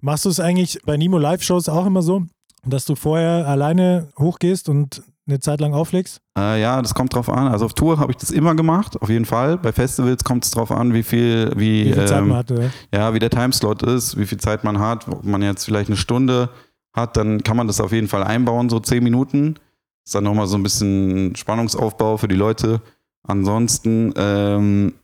Machst 0.00 0.24
du 0.24 0.28
es 0.28 0.40
eigentlich 0.40 0.78
bei 0.84 0.96
Nimo 0.96 1.18
Live-Shows 1.18 1.68
auch 1.68 1.86
immer 1.86 2.02
so, 2.02 2.22
dass 2.64 2.84
du 2.84 2.94
vorher 2.94 3.46
alleine 3.46 4.08
hochgehst 4.18 4.68
und 4.68 5.02
eine 5.26 5.38
Zeit 5.40 5.60
lang 5.60 5.72
auflegst? 5.72 6.20
Äh, 6.36 6.60
ja, 6.60 6.82
das 6.82 6.94
kommt 6.94 7.14
drauf 7.14 7.28
an. 7.28 7.48
Also 7.48 7.64
auf 7.66 7.74
Tour 7.74 7.98
habe 7.98 8.10
ich 8.12 8.18
das 8.18 8.30
immer 8.30 8.54
gemacht, 8.54 9.00
auf 9.00 9.08
jeden 9.08 9.24
Fall. 9.24 9.56
Bei 9.56 9.72
Festivals 9.72 10.24
kommt 10.24 10.44
es 10.44 10.50
drauf 10.50 10.70
an, 10.72 10.92
wie 10.94 11.02
viel, 11.02 11.52
wie, 11.56 11.86
Wie 11.86 11.92
viel 11.92 12.06
Zeit 12.06 12.18
ähm, 12.18 12.28
man 12.28 12.38
hatte? 12.38 12.70
ja, 12.92 13.14
wie 13.14 13.18
der 13.18 13.30
Timeslot 13.30 13.82
ist, 13.82 14.18
wie 14.18 14.26
viel 14.26 14.38
Zeit 14.38 14.64
man 14.64 14.78
hat. 14.78 15.06
Ob 15.08 15.24
man 15.24 15.42
jetzt 15.42 15.64
vielleicht 15.64 15.88
eine 15.88 15.96
Stunde 15.96 16.50
hat, 16.92 17.16
dann 17.16 17.42
kann 17.42 17.56
man 17.56 17.66
das 17.66 17.80
auf 17.80 17.92
jeden 17.92 18.08
Fall 18.08 18.24
einbauen, 18.24 18.68
so 18.68 18.80
zehn 18.80 19.02
Minuten. 19.02 19.56
Ist 20.04 20.14
dann 20.14 20.24
nochmal 20.24 20.48
so 20.48 20.56
ein 20.56 20.62
bisschen 20.64 21.36
Spannungsaufbau 21.36 22.16
für 22.16 22.28
die 22.28 22.34
Leute. 22.34 22.80
Ansonsten, 23.22 24.12
ähm, 24.16 24.94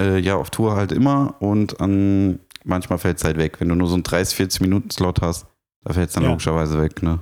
äh, 0.00 0.18
ja, 0.18 0.36
auf 0.36 0.48
Tour 0.50 0.74
halt 0.74 0.92
immer 0.92 1.34
und 1.40 1.80
an, 1.80 2.40
manchmal 2.66 2.98
fällt 2.98 3.18
es 3.18 3.24
halt 3.24 3.36
weg. 3.38 3.60
Wenn 3.60 3.68
du 3.68 3.74
nur 3.74 3.88
so 3.88 3.94
einen 3.94 4.02
30, 4.02 4.36
40 4.36 4.60
Minuten 4.60 4.90
Slot 4.90 5.22
hast, 5.22 5.46
da 5.84 5.92
fällt 5.92 6.08
es 6.08 6.14
dann 6.14 6.24
Ja. 6.24 6.30
logischerweise 6.30 6.80
weg, 6.80 7.02
ne? 7.02 7.20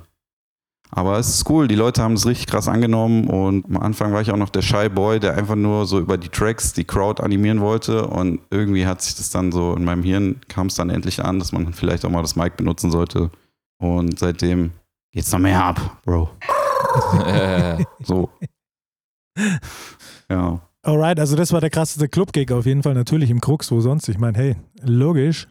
Aber 0.91 1.17
es 1.17 1.27
ist 1.29 1.49
cool, 1.49 1.67
die 1.67 1.75
Leute 1.75 2.01
haben 2.03 2.13
es 2.13 2.25
richtig 2.25 2.47
krass 2.47 2.67
angenommen 2.67 3.27
und 3.27 3.65
am 3.65 3.77
Anfang 3.77 4.13
war 4.13 4.21
ich 4.21 4.31
auch 4.31 4.37
noch 4.37 4.49
der 4.49 4.61
Shy 4.61 4.87
Boy, 4.87 5.19
der 5.19 5.35
einfach 5.35 5.55
nur 5.55 5.85
so 5.87 5.99
über 5.99 6.17
die 6.17 6.29
Tracks 6.29 6.73
die 6.73 6.83
Crowd 6.85 7.21
animieren 7.21 7.59
wollte 7.59 8.07
und 8.07 8.39
irgendwie 8.51 8.85
hat 8.85 9.01
sich 9.01 9.15
das 9.15 9.29
dann 9.31 9.51
so 9.51 9.73
in 9.75 9.83
meinem 9.83 10.03
Hirn 10.03 10.39
kam 10.47 10.67
es 10.67 10.75
dann 10.75 10.89
endlich 10.91 11.23
an, 11.25 11.39
dass 11.39 11.51
man 11.51 11.73
vielleicht 11.73 12.05
auch 12.05 12.09
mal 12.11 12.21
das 12.21 12.35
Mic 12.35 12.55
benutzen 12.55 12.91
sollte 12.91 13.31
und 13.79 14.19
seitdem 14.19 14.71
geht's 15.11 15.31
noch 15.31 15.39
mehr 15.39 15.63
ab, 15.63 15.81
Bro. 16.05 16.29
So. 18.03 18.29
ja. 20.29 20.59
Alright, 20.85 21.19
also 21.19 21.35
das 21.35 21.51
war 21.51 21.61
der 21.61 21.71
krasseste 21.71 22.07
Club-Gig 22.07 22.51
auf 22.51 22.67
jeden 22.67 22.83
Fall, 22.83 22.93
natürlich 22.93 23.31
im 23.31 23.41
Krux, 23.41 23.71
wo 23.71 23.81
sonst. 23.81 24.07
Ich 24.07 24.19
meine, 24.19 24.37
hey, 24.37 24.55
logisch. 24.83 25.47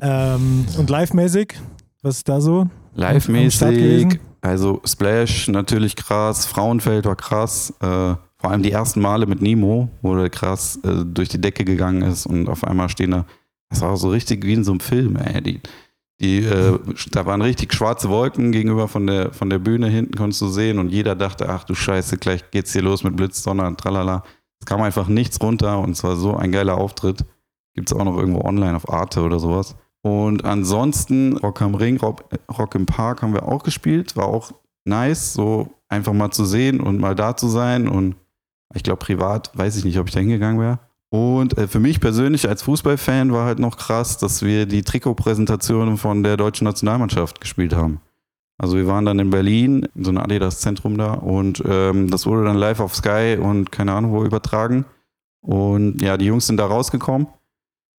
Ähm, 0.00 0.64
und 0.78 0.88
live-mäßig, 0.88 1.54
was 2.02 2.18
ist 2.18 2.28
da 2.28 2.40
so? 2.40 2.68
Live-mäßig, 2.94 4.20
also 4.42 4.80
Splash 4.84 5.48
natürlich 5.48 5.96
krass, 5.96 6.46
Frauenfeld 6.46 7.06
war 7.06 7.16
krass, 7.16 7.70
äh, 7.80 8.14
vor 8.38 8.50
allem 8.50 8.62
die 8.62 8.70
ersten 8.70 9.00
Male 9.00 9.26
mit 9.26 9.42
Nemo, 9.42 9.88
wo 10.00 10.14
der 10.14 10.30
krass 10.30 10.78
äh, 10.84 11.04
durch 11.04 11.28
die 11.28 11.40
Decke 11.40 11.64
gegangen 11.64 12.02
ist 12.02 12.24
und 12.26 12.48
auf 12.48 12.62
einmal 12.62 12.88
stehen 12.88 13.10
da, 13.10 13.26
das 13.68 13.80
war 13.80 13.96
so 13.96 14.10
richtig 14.10 14.46
wie 14.46 14.54
in 14.54 14.62
so 14.62 14.70
einem 14.70 14.80
Film, 14.80 15.16
ey. 15.16 15.42
Die, 15.42 15.60
die, 16.20 16.38
äh, 16.38 16.78
da 17.12 17.26
waren 17.26 17.42
richtig 17.42 17.74
schwarze 17.74 18.08
Wolken 18.08 18.52
gegenüber 18.52 18.88
von 18.88 19.06
der, 19.06 19.32
von 19.32 19.50
der 19.50 19.58
Bühne 19.58 19.88
hinten, 19.88 20.14
konntest 20.14 20.40
du 20.40 20.48
sehen 20.48 20.78
und 20.78 20.88
jeder 20.88 21.14
dachte, 21.14 21.48
ach 21.48 21.64
du 21.64 21.74
Scheiße, 21.74 22.16
gleich 22.16 22.50
geht's 22.50 22.72
hier 22.72 22.82
los 22.82 23.04
mit 23.04 23.16
Blitz, 23.16 23.42
Donner, 23.42 23.76
tralala. 23.76 24.22
Es 24.60 24.66
kam 24.66 24.80
einfach 24.80 25.08
nichts 25.08 25.40
runter 25.42 25.78
und 25.78 25.90
es 25.90 26.02
war 26.02 26.16
so 26.16 26.34
ein 26.34 26.52
geiler 26.52 26.78
Auftritt. 26.78 27.24
Gibt's 27.74 27.92
auch 27.92 28.04
noch 28.04 28.16
irgendwo 28.16 28.40
online 28.40 28.74
auf 28.74 28.90
Arte 28.90 29.20
oder 29.20 29.38
sowas. 29.38 29.76
Und 30.02 30.44
ansonsten 30.44 31.36
Rock 31.36 31.60
am 31.60 31.74
Ring, 31.74 31.98
Rock, 31.98 32.24
Rock 32.56 32.74
im 32.74 32.86
Park 32.86 33.22
haben 33.22 33.34
wir 33.34 33.46
auch 33.46 33.62
gespielt. 33.62 34.16
War 34.16 34.26
auch 34.26 34.52
nice, 34.86 35.34
so 35.34 35.74
einfach 35.88 36.14
mal 36.14 36.30
zu 36.30 36.44
sehen 36.46 36.80
und 36.80 36.98
mal 36.98 37.14
da 37.14 37.36
zu 37.36 37.48
sein. 37.48 37.88
Und 37.88 38.16
ich 38.74 38.82
glaube, 38.82 38.98
privat 38.98 39.50
weiß 39.58 39.76
ich 39.76 39.84
nicht, 39.84 39.98
ob 39.98 40.06
ich 40.06 40.14
da 40.14 40.20
hingegangen 40.20 40.60
wäre. 40.60 40.78
Und 41.10 41.56
äh, 41.56 41.68
für 41.68 41.80
mich 41.80 42.00
persönlich 42.00 42.48
als 42.48 42.62
Fußballfan 42.62 43.32
war 43.32 43.46
halt 43.46 43.58
noch 43.58 43.76
krass, 43.76 44.18
dass 44.18 44.42
wir 44.42 44.66
die 44.66 44.82
Trikotpräsentation 44.82 45.96
von 45.96 46.22
der 46.22 46.36
deutschen 46.36 46.64
Nationalmannschaft 46.64 47.40
gespielt 47.40 47.74
haben. 47.74 48.00
Also 48.58 48.76
wir 48.76 48.86
waren 48.86 49.04
dann 49.04 49.18
in 49.18 49.30
Berlin, 49.30 49.86
in 49.94 50.04
so 50.04 50.10
einem 50.10 50.18
Adidas-Zentrum 50.18 50.96
da 50.96 51.14
und 51.14 51.62
ähm, 51.66 52.10
das 52.10 52.26
wurde 52.26 52.44
dann 52.44 52.56
live 52.56 52.80
auf 52.80 52.94
Sky 52.94 53.38
und 53.40 53.70
keine 53.70 53.92
Ahnung 53.92 54.12
wo 54.12 54.24
übertragen. 54.24 54.86
Und 55.42 56.00
ja, 56.02 56.16
die 56.16 56.24
Jungs 56.24 56.46
sind 56.46 56.56
da 56.56 56.66
rausgekommen. 56.66 57.28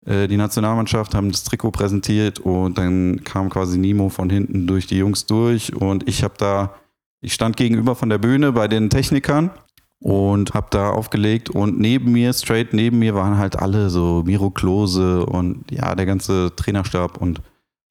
Äh, 0.05 0.27
die 0.27 0.35
Nationalmannschaft 0.35 1.13
haben 1.13 1.31
das 1.31 1.43
Trikot 1.43 1.71
präsentiert 1.71 2.39
und 2.39 2.77
dann 2.77 3.23
kam 3.23 3.49
quasi 3.49 3.77
Nimo 3.77 4.09
von 4.09 4.29
hinten 4.29 4.65
durch 4.65 4.87
die 4.87 4.97
Jungs 4.97 5.27
durch 5.27 5.75
und 5.75 6.09
ich 6.09 6.23
habe 6.23 6.33
da, 6.37 6.73
ich 7.21 7.33
stand 7.33 7.55
gegenüber 7.55 7.95
von 7.95 8.09
der 8.09 8.17
Bühne 8.17 8.51
bei 8.51 8.67
den 8.67 8.89
Technikern 8.89 9.51
und 9.99 10.53
habe 10.53 10.67
da 10.69 10.91
aufgelegt 10.91 11.49
und 11.49 11.79
neben 11.79 12.11
mir, 12.11 12.31
straight 12.33 12.73
neben 12.73 12.99
mir 12.99 13.15
waren 13.15 13.37
halt 13.37 13.57
alle 13.57 13.89
so 13.89 14.23
Miro 14.25 14.49
Klose 14.51 15.25
und 15.25 15.69
ja, 15.71 15.95
der 15.95 16.05
ganze 16.05 16.55
Trainerstab 16.55 17.17
und 17.17 17.41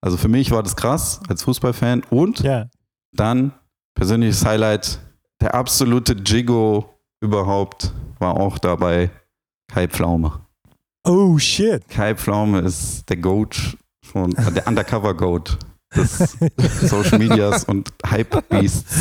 also 0.01 0.17
für 0.17 0.29
mich 0.29 0.51
war 0.53 0.63
das 0.63 0.77
krass 0.77 1.21
als 1.29 1.43
Fußballfan 1.43 2.03
und 2.11 2.41
Ja. 2.41 2.67
dann 3.13 3.53
persönliches 3.95 4.45
Highlight, 4.45 5.01
der 5.41 5.55
absolute 5.55 6.13
Jigo 6.25 6.89
überhaupt 7.21 7.93
war 8.19 8.37
auch 8.39 8.59
dabei, 8.59 9.11
Kai 9.69 9.89
Pflaume. 9.89 10.41
Oh 11.05 11.39
shit. 11.39 11.89
Kai 11.89 12.15
Pflaume 12.15 12.61
ist 12.61 13.09
der 13.09 13.17
Goat 13.17 13.77
von, 14.05 14.31
der 14.55 14.67
Undercover 14.69 15.15
Goat 15.15 15.59
des 15.95 16.37
Social 16.83 17.19
Medias 17.19 17.65
und 17.65 17.91
Hype 18.09 18.49
Beasts. 18.49 18.97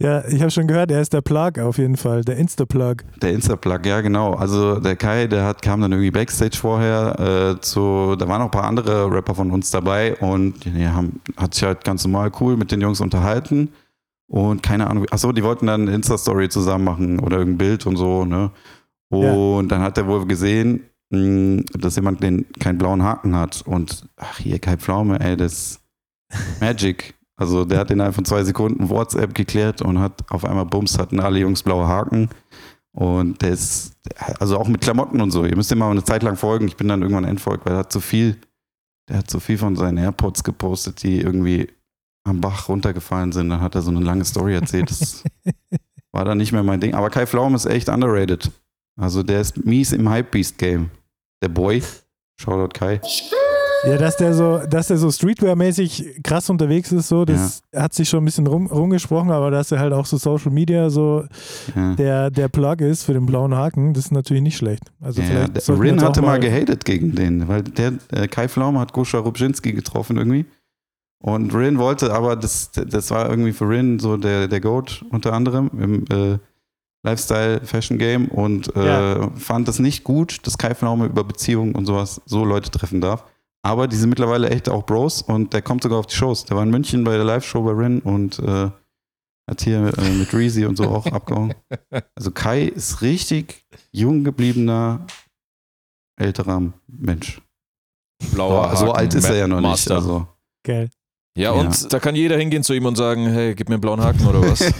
Ja, 0.00 0.24
ich 0.28 0.40
habe 0.40 0.50
schon 0.52 0.68
gehört, 0.68 0.92
er 0.92 1.00
ist 1.00 1.12
der 1.12 1.22
Plug 1.22 1.58
auf 1.60 1.78
jeden 1.78 1.96
Fall, 1.96 2.22
der 2.22 2.36
Insta-Plug. 2.36 2.98
Der 3.20 3.32
Insta-Plug, 3.32 3.80
ja 3.84 4.00
genau. 4.00 4.34
Also 4.34 4.78
der 4.78 4.94
Kai, 4.94 5.26
der 5.26 5.44
hat, 5.44 5.60
kam 5.60 5.80
dann 5.80 5.90
irgendwie 5.90 6.12
Backstage 6.12 6.56
vorher 6.56 7.56
äh, 7.56 7.60
zu, 7.60 8.14
da 8.16 8.28
waren 8.28 8.38
noch 8.38 8.46
ein 8.46 8.52
paar 8.52 8.64
andere 8.64 9.10
Rapper 9.10 9.34
von 9.34 9.50
uns 9.50 9.72
dabei 9.72 10.14
und 10.16 10.64
die 10.64 10.86
haben, 10.86 11.20
hat 11.36 11.54
sich 11.54 11.64
halt 11.64 11.82
ganz 11.84 12.04
normal 12.04 12.30
cool 12.40 12.56
mit 12.56 12.70
den 12.70 12.80
Jungs 12.80 13.00
unterhalten 13.00 13.72
und 14.28 14.62
keine 14.62 14.88
Ahnung, 14.88 15.06
achso, 15.10 15.32
die 15.32 15.42
wollten 15.42 15.66
dann 15.66 15.82
eine 15.82 15.94
Insta-Story 15.94 16.48
zusammen 16.48 16.84
machen 16.84 17.18
oder 17.18 17.38
irgendein 17.38 17.58
Bild 17.58 17.86
und 17.86 17.96
so, 17.96 18.24
ne? 18.24 18.52
Und 19.10 19.68
dann 19.68 19.80
hat 19.80 19.98
er 19.98 20.06
wohl 20.06 20.26
gesehen, 20.26 20.84
mh, 21.10 21.62
dass 21.72 21.96
jemand 21.96 22.22
den 22.22 22.46
keinen 22.60 22.78
blauen 22.78 23.02
Haken 23.02 23.34
hat 23.34 23.62
und 23.66 24.06
ach 24.16 24.38
hier, 24.38 24.60
Kai 24.60 24.76
Pflaume, 24.76 25.18
ey, 25.18 25.36
das 25.36 25.52
ist 25.52 25.80
Magic. 26.60 27.17
Also 27.38 27.64
der 27.64 27.78
hat 27.78 27.90
innerhalb 27.90 28.14
von 28.14 28.24
zwei 28.24 28.42
Sekunden 28.42 28.90
WhatsApp 28.90 29.32
geklärt 29.32 29.80
und 29.80 30.00
hat 30.00 30.30
auf 30.30 30.44
einmal 30.44 30.66
Bums, 30.66 30.98
hatten 30.98 31.20
alle 31.20 31.38
Jungs 31.38 31.62
blaue 31.62 31.86
Haken. 31.86 32.28
Und 32.92 33.40
der 33.42 33.50
ist, 33.50 33.92
also 34.40 34.58
auch 34.58 34.66
mit 34.66 34.80
Klamotten 34.80 35.20
und 35.20 35.30
so. 35.30 35.44
Ihr 35.44 35.54
müsst 35.54 35.70
ihm 35.70 35.78
mal 35.78 35.90
eine 35.90 36.02
Zeit 36.02 36.24
lang 36.24 36.36
folgen. 36.36 36.66
Ich 36.66 36.76
bin 36.76 36.88
dann 36.88 37.00
irgendwann 37.00 37.24
entfolgt, 37.24 37.64
weil 37.64 37.74
er 37.74 37.80
hat 37.80 37.92
zu 37.92 38.00
viel, 38.00 38.38
der 39.08 39.18
hat 39.18 39.30
zu 39.30 39.38
viel 39.38 39.56
von 39.56 39.76
seinen 39.76 39.98
AirPods 39.98 40.42
gepostet, 40.42 41.04
die 41.04 41.20
irgendwie 41.20 41.68
am 42.24 42.40
Bach 42.40 42.68
runtergefallen 42.68 43.30
sind. 43.30 43.50
Dann 43.50 43.60
hat 43.60 43.76
er 43.76 43.82
so 43.82 43.92
eine 43.92 44.00
lange 44.00 44.24
Story 44.24 44.54
erzählt. 44.54 44.90
Das 44.90 45.22
war 46.12 46.24
dann 46.24 46.38
nicht 46.38 46.50
mehr 46.50 46.64
mein 46.64 46.80
Ding. 46.80 46.94
Aber 46.94 47.08
Kai 47.08 47.26
Pflaume 47.26 47.54
ist 47.54 47.66
echt 47.66 47.88
underrated. 47.88 48.50
Also 49.00 49.22
der 49.22 49.42
ist 49.42 49.64
mies 49.64 49.92
im 49.92 50.10
Hypebeast-Game. 50.10 50.90
Der 51.40 51.48
Boy. 51.48 51.84
Shoutout 52.40 52.74
Kai. 52.74 53.00
Ja, 53.84 53.96
dass 53.96 54.16
der 54.16 54.34
so, 54.34 54.58
dass 54.68 54.88
der 54.88 54.96
so 54.98 55.08
Streetwear-mäßig 55.08 56.22
krass 56.24 56.50
unterwegs 56.50 56.90
ist, 56.90 57.08
so, 57.08 57.24
das 57.24 57.62
hat 57.74 57.94
sich 57.94 58.08
schon 58.08 58.22
ein 58.22 58.24
bisschen 58.24 58.46
rum, 58.48 58.66
rumgesprochen, 58.66 59.30
aber 59.30 59.50
dass 59.52 59.70
er 59.70 59.78
halt 59.78 59.92
auch 59.92 60.04
so 60.06 60.16
Social 60.16 60.50
Media 60.50 60.90
so 60.90 61.24
Ja. 61.76 61.94
der, 61.94 62.30
der 62.30 62.48
Plug 62.48 62.76
ist 62.80 63.04
für 63.04 63.12
den 63.12 63.24
blauen 63.26 63.54
Haken, 63.54 63.94
das 63.94 64.06
ist 64.06 64.10
natürlich 64.12 64.42
nicht 64.42 64.56
schlecht. 64.56 64.82
Also 65.00 65.20
Ja, 65.22 65.28
vielleicht 65.28 65.68
der 65.68 65.80
Rin 65.80 66.02
hatte 66.02 66.22
mal 66.22 66.40
gehatet 66.40 66.84
gegen 66.84 67.14
den, 67.14 67.46
weil 67.46 67.62
der 67.62 67.92
äh, 68.12 68.26
Kai 68.26 68.48
Pflaume 68.48 68.80
hat 68.80 68.92
Goscha 68.92 69.18
Rubczynski 69.18 69.72
getroffen 69.72 70.16
irgendwie. 70.16 70.44
Und 71.20 71.54
Rin 71.54 71.78
wollte, 71.78 72.12
aber 72.12 72.36
das, 72.36 72.70
das 72.72 73.10
war 73.10 73.28
irgendwie 73.30 73.52
für 73.52 73.68
Rin 73.68 73.98
so 73.98 74.16
der, 74.16 74.48
der 74.48 74.60
Goat 74.60 75.04
unter 75.10 75.32
anderem 75.32 75.70
im 75.80 76.04
äh, 76.10 76.38
Lifestyle-Fashion-Game 77.04 78.26
und 78.28 78.74
äh, 78.76 78.86
Ja. 78.86 79.30
fand 79.36 79.68
es 79.68 79.78
nicht 79.78 80.04
gut, 80.04 80.46
dass 80.46 80.58
Kai 80.58 80.74
Pflaume 80.74 81.06
über 81.06 81.24
Beziehungen 81.24 81.74
und 81.74 81.86
sowas 81.86 82.20
so 82.26 82.44
Leute 82.44 82.70
treffen 82.70 83.00
darf. 83.00 83.24
Aber 83.62 83.88
die 83.88 83.96
sind 83.96 84.08
mittlerweile 84.10 84.50
echt 84.50 84.68
auch 84.68 84.84
Bros 84.86 85.20
und 85.22 85.52
der 85.52 85.62
kommt 85.62 85.82
sogar 85.82 85.98
auf 85.98 86.06
die 86.06 86.14
Shows. 86.14 86.44
Der 86.44 86.56
war 86.56 86.62
in 86.62 86.70
München 86.70 87.04
bei 87.04 87.16
der 87.16 87.24
Live-Show 87.24 87.62
bei 87.62 87.72
Rin 87.72 88.00
und 88.00 88.38
äh, 88.38 88.70
hat 89.50 89.60
hier 89.62 89.92
äh, 89.98 90.10
mit 90.10 90.32
Reezy 90.32 90.64
und 90.64 90.76
so 90.76 90.84
auch 90.84 91.06
abgehauen. 91.12 91.54
Also 92.14 92.30
Kai 92.30 92.62
ist 92.64 93.02
richtig 93.02 93.64
jung 93.90 94.22
gebliebener 94.24 95.06
älterer 96.16 96.72
Mensch. 96.86 97.40
Blauer 98.32 98.74
so 98.76 98.88
Haken, 98.88 98.96
alt 98.98 99.14
ist 99.14 99.24
er 99.28 99.36
ja 99.36 99.48
noch 99.48 99.60
Master. 99.60 99.94
nicht. 99.94 100.02
Also. 100.04 100.26
Geil. 100.64 100.90
Ja, 101.36 101.54
Ja. 101.54 101.60
und 101.60 101.92
da 101.92 102.00
kann 102.00 102.16
jeder 102.16 102.36
hingehen 102.36 102.62
zu 102.64 102.74
ihm 102.74 102.84
und 102.86 102.96
sagen, 102.96 103.26
hey, 103.26 103.54
gib 103.54 103.68
mir 103.68 103.76
einen 103.76 103.80
blauen 103.80 104.00
Haken 104.00 104.26
oder 104.26 104.42
was. 104.42 104.60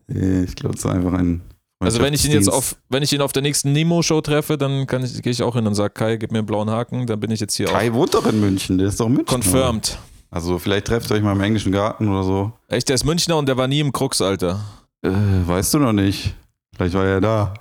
ich 0.08 0.54
glaube, 0.56 0.74
es 0.74 0.84
ist 0.84 0.86
einfach 0.86 1.12
ein. 1.12 1.42
Also 1.80 2.00
wenn 2.00 2.12
ich 2.12 2.24
ihn 2.24 2.32
jetzt 2.32 2.48
auf, 2.52 2.74
wenn 2.88 3.02
ich 3.04 3.12
ihn 3.12 3.20
auf 3.20 3.32
der 3.32 3.42
nächsten 3.42 3.72
Nemo-Show 3.72 4.20
treffe, 4.20 4.58
dann 4.58 4.86
kann 4.86 5.04
ich, 5.04 5.22
gehe 5.22 5.30
ich 5.30 5.42
auch 5.42 5.54
hin 5.54 5.66
und 5.66 5.74
sage, 5.74 5.90
Kai, 5.94 6.16
gib 6.16 6.32
mir 6.32 6.38
einen 6.38 6.46
blauen 6.46 6.68
Haken, 6.70 7.06
dann 7.06 7.20
bin 7.20 7.30
ich 7.30 7.38
jetzt 7.40 7.54
hier 7.54 7.66
Kai 7.66 7.92
wohnt 7.92 8.14
doch 8.14 8.26
in 8.26 8.40
München, 8.40 8.78
der 8.78 8.88
ist 8.88 8.98
doch 8.98 9.08
München. 9.08 9.26
auch 9.28 9.32
confirmed. 9.32 9.96
Also 10.30 10.58
vielleicht 10.58 10.88
trefft 10.88 11.10
ihr 11.10 11.16
euch 11.16 11.22
mal 11.22 11.32
im 11.32 11.40
englischen 11.40 11.70
Garten 11.72 12.08
oder 12.08 12.22
so. 12.24 12.52
Echt, 12.68 12.88
der 12.88 12.96
ist 12.96 13.04
Münchner 13.04 13.36
und 13.36 13.46
der 13.46 13.56
war 13.56 13.68
nie 13.68 13.80
im 13.80 13.92
Krux, 13.92 14.20
Alter. 14.20 14.60
Äh, 15.02 15.10
weißt 15.10 15.72
du 15.74 15.78
noch 15.78 15.92
nicht. 15.92 16.34
Vielleicht 16.76 16.94
war 16.94 17.04
er 17.06 17.20
da. 17.20 17.54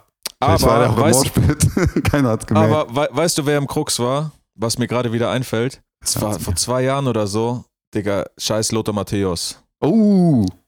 Vielleicht 0.43 0.63
war 0.63 0.82
er 0.82 0.89
Aber, 0.89 0.93
auch 0.93 0.97
im 0.97 1.03
weißt, 1.03 1.38
Moshpit. 1.38 2.03
Keiner 2.12 2.30
hat's 2.30 2.45
gemerkt. 2.47 2.73
aber 2.73 2.95
wei- 2.95 3.10
weißt 3.12 3.38
du, 3.38 3.45
wer 3.45 3.58
im 3.58 3.67
Krux 3.67 3.99
war? 3.99 4.32
Was 4.56 4.77
mir 4.80 4.88
gerade 4.88 5.13
wieder 5.13 5.30
einfällt? 5.30 5.82
Es 6.03 6.19
war 6.19 6.39
vor 6.39 6.56
zwei 6.56 6.82
Jahren 6.84 7.08
oder 7.08 7.27
so. 7.27 7.63
Digga, 7.93 8.25
scheiß 8.38 8.71
Lothar 8.71 8.93
Matthäus. 8.93 9.62
oh, 9.82 10.45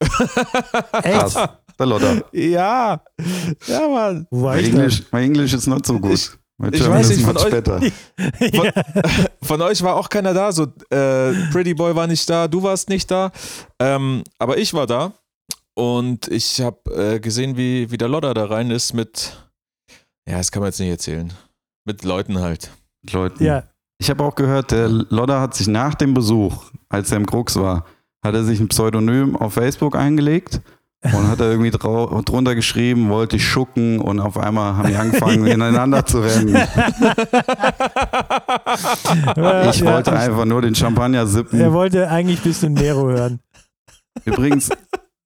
Echt? 1.02 1.18
krass. 1.34 1.48
Der 1.80 1.86
Lotter. 1.86 2.22
ja. 2.32 3.00
Ja, 3.66 3.88
Mann. 3.88 4.26
Wo 4.30 4.42
war 4.42 4.54
My 4.54 4.60
ich 4.60 4.66
denn? 4.70 4.76
English, 4.80 5.02
my 5.12 5.20
English 5.24 5.54
is 5.54 5.66
not 5.66 5.86
so 5.86 5.98
good. 5.98 6.38
My 6.58 6.68
ich 6.68 6.78
German 6.80 6.98
weiß 6.98 7.10
is 7.10 7.16
nicht, 7.16 7.24
von 7.26 7.34
much 7.34 7.44
euch- 7.46 7.50
better. 7.50 7.80
ja. 8.40 8.72
Von 9.42 9.62
euch 9.62 9.82
war 9.82 9.96
auch 9.96 10.08
keiner 10.10 10.34
da. 10.34 10.52
So, 10.52 10.64
äh, 10.90 11.32
Pretty 11.50 11.72
Boy 11.74 11.96
war 11.96 12.06
nicht 12.06 12.28
da, 12.28 12.46
du 12.46 12.62
warst 12.62 12.88
nicht 12.90 13.10
da. 13.10 13.32
Ähm, 13.80 14.22
aber 14.38 14.58
ich 14.58 14.74
war 14.74 14.86
da. 14.86 15.12
Und 15.74 16.28
ich 16.28 16.60
habe 16.60 16.78
äh, 17.14 17.18
gesehen, 17.18 17.56
wie, 17.56 17.90
wie 17.90 17.96
der 17.96 18.08
Lodder 18.08 18.34
da 18.34 18.44
rein 18.44 18.70
ist 18.70 18.92
mit, 18.92 19.32
ja, 20.28 20.36
das 20.36 20.52
kann 20.52 20.60
man 20.60 20.68
jetzt 20.68 20.78
nicht 20.80 20.90
erzählen. 20.90 21.32
Mit 21.86 22.04
Leuten 22.04 22.38
halt. 22.40 22.70
Leuten. 23.10 23.42
ja. 23.42 23.64
Ich 23.98 24.08
habe 24.10 24.22
auch 24.24 24.34
gehört, 24.34 24.70
der 24.70 24.88
Lodder 24.88 25.40
hat 25.40 25.54
sich 25.54 25.66
nach 25.66 25.94
dem 25.94 26.12
Besuch, 26.14 26.70
als 26.90 27.10
er 27.10 27.16
im 27.16 27.26
Krux 27.26 27.56
war, 27.56 27.86
hat 28.24 28.34
er 28.34 28.44
sich 28.44 28.60
ein 28.60 28.68
Pseudonym 28.68 29.34
auf 29.36 29.54
Facebook 29.54 29.96
eingelegt 29.96 30.60
und 31.02 31.28
hat 31.28 31.40
er 31.40 31.50
irgendwie 31.50 31.70
drunter 31.70 32.54
geschrieben, 32.54 33.08
wollte 33.08 33.36
ich 33.36 33.46
schucken 33.48 34.00
und 34.00 34.20
auf 34.20 34.36
einmal 34.36 34.76
haben 34.76 34.88
die 34.88 34.96
angefangen, 34.96 35.46
ineinander 35.46 36.04
zu 36.04 36.20
rennen. 36.20 36.56
Ich 39.70 39.84
wollte 39.84 40.12
einfach 40.12 40.44
nur 40.44 40.62
den 40.62 40.74
Champagner 40.74 41.18
Er 41.18 41.26
sippen. 41.26 41.72
wollte 41.72 42.08
eigentlich 42.08 42.40
ein 42.40 42.44
bisschen 42.44 42.74
Nero 42.74 43.08
hören. 43.08 43.40
Übrigens, 44.24 44.70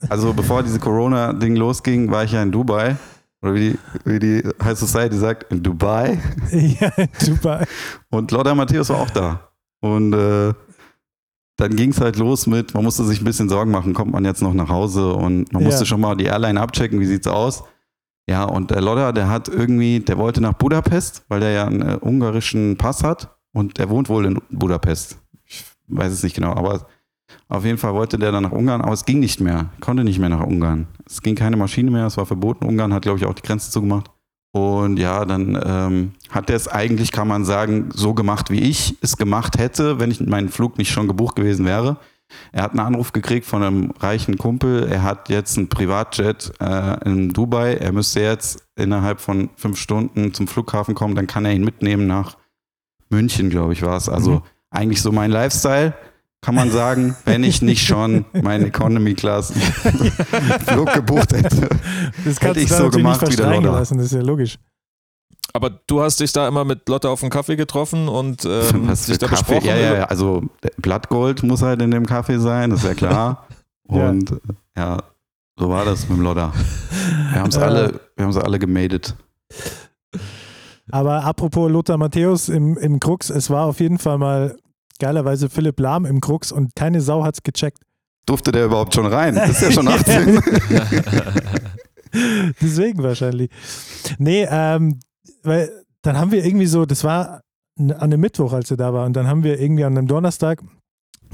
also 0.09 0.33
bevor 0.33 0.63
diese 0.63 0.79
Corona-Ding 0.79 1.57
losging, 1.57 2.11
war 2.11 2.25
ich 2.25 2.33
ja 2.33 2.43
in 2.43 2.53
Dubai. 2.53 2.97
Oder 3.43 3.55
wie 3.55 3.71
die, 3.71 3.79
wie 4.05 4.19
die 4.19 4.43
High 4.63 4.79
Society 4.79 5.17
sagt, 5.17 5.53
in 5.53 5.63
Dubai. 5.63 6.19
ja, 6.51 6.91
super. 7.19 7.65
Und 8.11 8.31
Lothar 8.31 8.55
Matthäus 8.55 8.89
war 8.91 9.01
auch 9.01 9.11
da. 9.11 9.41
Und 9.81 10.13
äh, 10.15 10.53
dann 11.57 11.77
ging 11.77 11.90
es 11.90 12.01
halt 12.01 12.17
los 12.17 12.47
mit, 12.47 12.75
man 12.75 12.83
musste 12.85 13.05
sich 13.05 13.21
ein 13.21 13.25
bisschen 13.25 13.49
Sorgen 13.49 13.71
machen, 13.71 13.95
kommt 13.95 14.12
man 14.12 14.25
jetzt 14.25 14.43
noch 14.43 14.55
nach 14.55 14.69
Hause 14.69 15.12
und 15.14 15.53
man 15.53 15.62
Ja. 15.62 15.69
musste 15.69 15.87
schon 15.87 16.01
mal 16.01 16.17
die 16.17 16.25
Airline 16.25 16.61
abchecken, 16.61 16.99
wie 17.01 17.07
sieht's 17.07 17.27
aus. 17.29 17.62
Ja, 18.29 18.45
und 18.45 18.71
der 18.71 18.81
Lothar, 18.81 19.12
der 19.12 19.29
hat 19.29 19.49
irgendwie, 19.49 20.01
der 20.01 20.17
wollte 20.19 20.40
nach 20.40 20.55
Budapest, 20.55 21.25
weil 21.29 21.40
der 21.40 21.51
ja 21.51 21.67
einen 21.67 21.83
äh, 21.83 21.99
ungarischen 22.01 22.77
Pass 22.77 23.05
hat 23.05 23.37
und 23.53 23.79
der 23.79 23.90
wohnt 23.90 24.09
wohl 24.09 24.25
in 24.27 24.40
Budapest. 24.51 25.19
Ich 25.45 25.64
weiß 25.88 26.12
es 26.12 26.23
nicht 26.23 26.35
genau, 26.35 26.53
aber 26.55 26.87
auf 27.49 27.64
jeden 27.64 27.79
Fall 27.79 27.93
wollte 27.95 28.19
der 28.19 28.33
dann 28.33 28.43
nach 28.45 28.53
Ungarn, 28.53 28.81
aber 28.81 28.93
es 28.93 29.05
ging 29.05 29.21
nicht 29.21 29.40
mehr, 29.40 29.71
konnte 29.81 30.03
nicht 30.05 30.19
mehr 30.19 30.31
nach 30.31 30.45
Ungarn. 30.45 30.87
Es 31.07 31.21
ging 31.23 31.35
keine 31.35 31.57
Maschine 31.57 31.90
mehr, 31.90 32.07
es 32.07 32.17
war 32.17 32.27
verboten. 32.27 32.64
Ungarn 32.64 32.93
hat, 32.95 33.03
glaube 33.03 33.19
ich, 33.19 33.27
auch 33.27 33.35
die 33.35 33.43
Grenze 33.43 33.71
zugemacht. 33.71 34.11
Und 34.55 34.99
ja, 34.99 35.25
dann 35.25 35.61
ähm, 35.67 36.12
hat 36.31 36.49
er 36.49 36.55
es 36.55 36.69
eigentlich, 36.69 37.11
kann 37.11 37.27
man 37.27 37.45
sagen, 37.45 37.88
so 37.93 38.14
gemacht, 38.14 38.51
wie 38.51 38.61
ich 38.61 38.97
es 39.01 39.17
gemacht 39.17 39.59
hätte, 39.59 39.99
wenn 39.99 40.12
ich 40.12 40.21
meinen 40.21 40.49
Flug 40.49 40.79
nicht 40.79 40.93
schon 40.93 41.09
gebucht 41.09 41.35
gewesen 41.35 41.67
wäre. 41.67 41.97
Er 42.53 42.62
hat 42.62 42.71
einen 42.71 42.81
Anruf 42.81 43.11
gekriegt 43.12 43.47
von 43.47 43.64
einem 43.64 43.90
reichen 43.99 44.38
Kumpel. 44.38 44.85
Er 44.88 45.03
hat 45.03 45.29
jetzt 45.29 45.59
einen 45.59 45.69
Privatjet 45.69 46.53
äh, 46.61 47.05
in 47.05 47.31
Dubai. 47.31 47.75
Er 47.75 47.90
müsste 47.90 48.21
jetzt 48.21 48.64
innerhalb 48.77 49.21
von 49.21 49.51
fünf 49.57 49.77
Stunden 49.77 50.33
zum 50.33 50.47
Flughafen 50.47 50.95
kommen. 50.95 51.17
Dann 51.17 51.27
kann 51.27 51.45
er 51.45 51.53
ihn 51.53 51.64
mitnehmen 51.64 52.07
nach 52.07 52.37
München, 53.11 53.51
glaube 53.51 53.73
ich, 53.73 53.83
war 53.83 53.97
es. 53.97 54.09
Also 54.09 54.31
Mhm. 54.31 54.43
eigentlich 54.71 55.03
so 55.03 55.11
mein 55.11 55.33
Lifestyle, 55.33 55.95
kann 56.45 56.55
man 56.55 56.71
sagen, 56.71 57.17
wenn 57.25 57.43
ich 57.43 57.63
nicht 57.63 57.87
schon 57.87 58.27
meinen 58.33 58.67
Economy 58.67 59.15
Class 59.15 59.53
Flug 60.67 60.93
gebucht 60.93 61.33
hätte. 61.33 61.71
Das 62.25 62.39
kannst 62.39 62.61
ich 62.61 62.69
so 62.69 62.91
gemacht 62.91 63.23
nicht 63.23 63.33
wie 63.33 63.37
der 63.37 63.61
lassen, 63.63 63.97
das 63.97 64.07
ist 64.07 64.13
ja 64.13 64.21
logisch. 64.21 64.59
Aber 65.55 65.71
du 65.71 66.03
hast 66.03 66.21
dich 66.21 66.33
da 66.33 66.47
immer 66.47 66.65
mit 66.65 66.87
Lotte 66.89 67.09
auf 67.09 67.23
einen 67.23 67.31
Kaffee 67.31 67.57
getroffen 67.57 68.09
und 68.09 68.45
ähm, 68.45 68.89
Was 68.89 69.07
dich 69.07 69.17
da 69.17 69.27
Kaffee? 69.27 69.55
besprochen. 69.55 69.69
Ja, 69.69 69.77
ja, 69.77 69.95
ja. 69.95 70.05
Also 70.05 70.43
Blattgold 70.79 71.43
muss 71.45 71.63
halt 71.63 71.81
in 71.81 71.91
dem 71.93 72.05
Kaffee 72.05 72.39
sein, 72.39 72.71
das 72.71 72.81
ist 72.81 72.87
ja 72.87 72.95
klar. 72.95 73.47
Ja. 73.91 74.09
Und 74.09 74.31
äh, 74.31 74.37
ja, 74.79 74.97
so 75.59 75.69
war 75.69 75.85
das 75.85 76.09
mit 76.09 76.17
dem 76.17 76.25
Lodder. 76.25 76.55
Wir 77.33 77.41
haben 77.41 77.51
es 77.51 77.57
Äh. 77.57 77.61
alle, 77.65 78.01
wir 78.17 78.25
haben 78.25 78.31
es 78.31 78.39
alle 78.39 78.59
gemadet. 78.59 79.15
Aber 80.91 81.23
apropos 81.23 81.71
Lothar 81.71 81.99
Matthäus 81.99 82.49
im, 82.49 82.79
im 82.79 82.99
Krux, 82.99 83.29
es 83.29 83.51
war 83.51 83.67
auf 83.67 83.81
jeden 83.81 83.99
Fall 83.99 84.17
mal 84.17 84.57
geilerweise 85.05 85.51
Philipp 85.51 85.79
Lahm 85.81 86.07
im 86.07 86.23
Krux 86.23 86.51
und 86.51 86.75
keine 86.75 87.03
Sau 87.03 87.25
hat's 87.25 87.43
gecheckt. 87.43 87.83
Durfte 88.25 88.53
der 88.53 88.64
überhaupt 88.64 88.95
schon 88.95 89.05
rein? 89.05 89.35
Das 89.35 89.51
ist 89.51 89.61
ja 89.61 89.71
schon 89.71 89.87
18. 89.97 90.40
Deswegen 92.62 93.03
wahrscheinlich. 93.03 93.51
Nee, 94.17 94.47
ähm, 94.49 95.01
weil 95.43 95.71
dann 96.01 96.17
haben 96.19 96.33
wir 96.33 96.43
irgendwie 96.43 96.64
so, 96.64 96.87
das 96.87 97.05
war 97.05 97.43
an 97.79 97.93
einem 97.93 98.19
Mittwoch, 98.19 98.55
als 98.55 98.71
er 98.71 98.79
da 98.79 98.95
war, 98.95 99.05
und 99.05 99.12
dann 99.14 99.27
haben 99.27 99.43
wir 99.45 99.61
irgendwie 99.61 99.85
an 99.85 99.99
einem 99.99 100.07
Donnerstag 100.07 100.62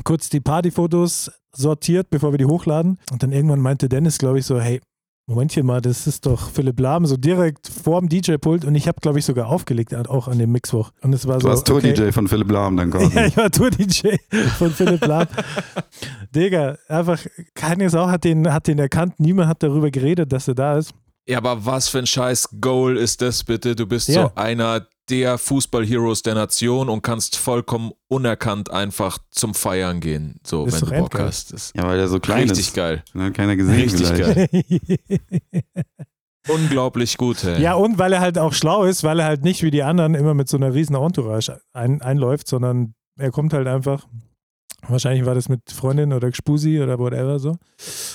kurz 0.03 0.31
die 0.31 0.41
Partyfotos 0.41 1.31
sortiert, 1.55 2.11
bevor 2.11 2.33
wir 2.33 2.39
die 2.39 2.47
hochladen. 2.47 2.99
Und 3.13 3.23
dann 3.23 3.31
irgendwann 3.31 3.61
meinte 3.61 3.89
Dennis, 3.89 4.19
glaube 4.19 4.41
ich, 4.41 4.47
so, 4.47 4.61
hey, 4.61 4.81
Momentchen 5.31 5.65
mal, 5.65 5.81
das 5.81 6.09
ist 6.09 6.27
doch 6.27 6.51
Philipp 6.51 6.81
Lahm, 6.81 7.07
so 7.07 7.17
direkt 7.17 7.69
vorm 7.69 8.09
DJ-Pult. 8.09 8.65
Und 8.65 8.75
ich 8.75 8.89
habe, 8.89 8.99
glaube 9.01 9.21
ich, 9.21 9.25
sogar 9.25 9.47
aufgelegt, 9.47 9.95
auch 9.95 10.27
an 10.27 10.39
dem 10.39 10.51
Mixwoch. 10.51 10.91
Und 11.03 11.13
es 11.13 11.25
war 11.29 11.37
Du 11.39 11.43
so. 11.45 11.49
warst 11.51 11.71
okay. 11.71 11.93
Tour-DJ 11.95 12.11
von 12.13 12.27
Philipp 12.27 12.51
Lahm 12.51 12.77
dann 12.77 12.91
quasi. 12.91 13.15
Ja, 13.15 13.27
ich 13.27 13.37
war 13.37 13.49
Tour-DJ 13.51 14.17
von 14.59 14.71
Philipp 14.73 15.07
Lahm. 15.07 15.29
Digga, 16.35 16.77
einfach 16.89 17.21
keine 17.55 17.89
Sau 17.91 18.09
hat 18.09 18.25
den, 18.25 18.53
hat 18.53 18.67
den 18.67 18.79
erkannt. 18.79 19.15
Niemand 19.19 19.49
hat 19.49 19.63
darüber 19.63 19.91
geredet, 19.91 20.33
dass 20.33 20.49
er 20.49 20.55
da 20.55 20.77
ist. 20.79 20.93
Ja, 21.29 21.39
aber 21.39 21.65
was 21.65 21.89
für 21.89 21.99
ein 21.99 22.07
scheiß 22.07 22.49
Goal 22.61 22.97
ist 22.97 23.23
das 23.23 23.45
bitte? 23.45 23.77
Du 23.77 23.87
bist 23.87 24.09
Ja. 24.09 24.23
so 24.23 24.33
einer 24.35 24.87
der 25.11 25.37
Fußball-Heroes 25.39 26.23
der 26.23 26.35
Nation 26.35 26.89
und 26.89 27.03
kannst 27.03 27.37
vollkommen 27.37 27.93
unerkannt 28.09 28.71
einfach 28.71 29.19
zum 29.31 29.53
Feiern 29.55 30.01
gehen, 30.01 30.41
so 30.47 30.65
Ist 30.65 30.81
wenn 30.81 30.89
du 30.89 30.97
Bock 31.03 31.19
hast. 31.19 31.53
Das 31.53 31.73
Ja, 31.77 31.87
weil 31.87 31.99
der 31.99 32.09
so 32.09 32.19
klein 32.21 32.49
richtig 32.49 32.69
ist. 32.69 32.75
geil. 32.75 33.03
Den 33.13 33.23
hat 33.23 33.35
keiner 33.35 33.57
gesehen 33.57 33.75
Richtig 33.75 34.07
vielleicht. 34.07 34.53
geil. 34.53 35.65
Unglaublich 36.49 37.19
gut, 37.19 37.45
ey. 37.45 37.61
ja, 37.61 37.75
und 37.75 37.99
weil 37.99 38.15
er 38.15 38.21
halt 38.21 38.39
auch 38.39 38.55
schlau 38.55 38.85
ist, 38.85 39.05
weil 39.05 39.19
er 39.21 39.27
halt 39.27 39.45
nicht 39.45 39.63
wie 39.63 39.71
die 39.71 39.83
anderen 39.83 40.15
immer 40.15 40.33
mit 40.33 40.49
so 40.49 40.57
einer 40.57 40.73
riesen 40.73 40.97
Entourage 40.97 41.61
ein, 41.75 42.01
einläuft, 42.01 42.49
sondern 42.49 42.95
er 43.19 43.31
kommt 43.31 43.53
halt 43.53 43.67
einfach. 43.67 44.07
Wahrscheinlich 44.89 45.27
war 45.27 45.35
das 45.35 45.51
mit 45.51 45.71
Freundin 45.71 46.15
oder 46.15 46.31
Gspusi 46.31 46.81
oder 46.81 46.99
whatever 46.99 47.39
so. 47.39 47.59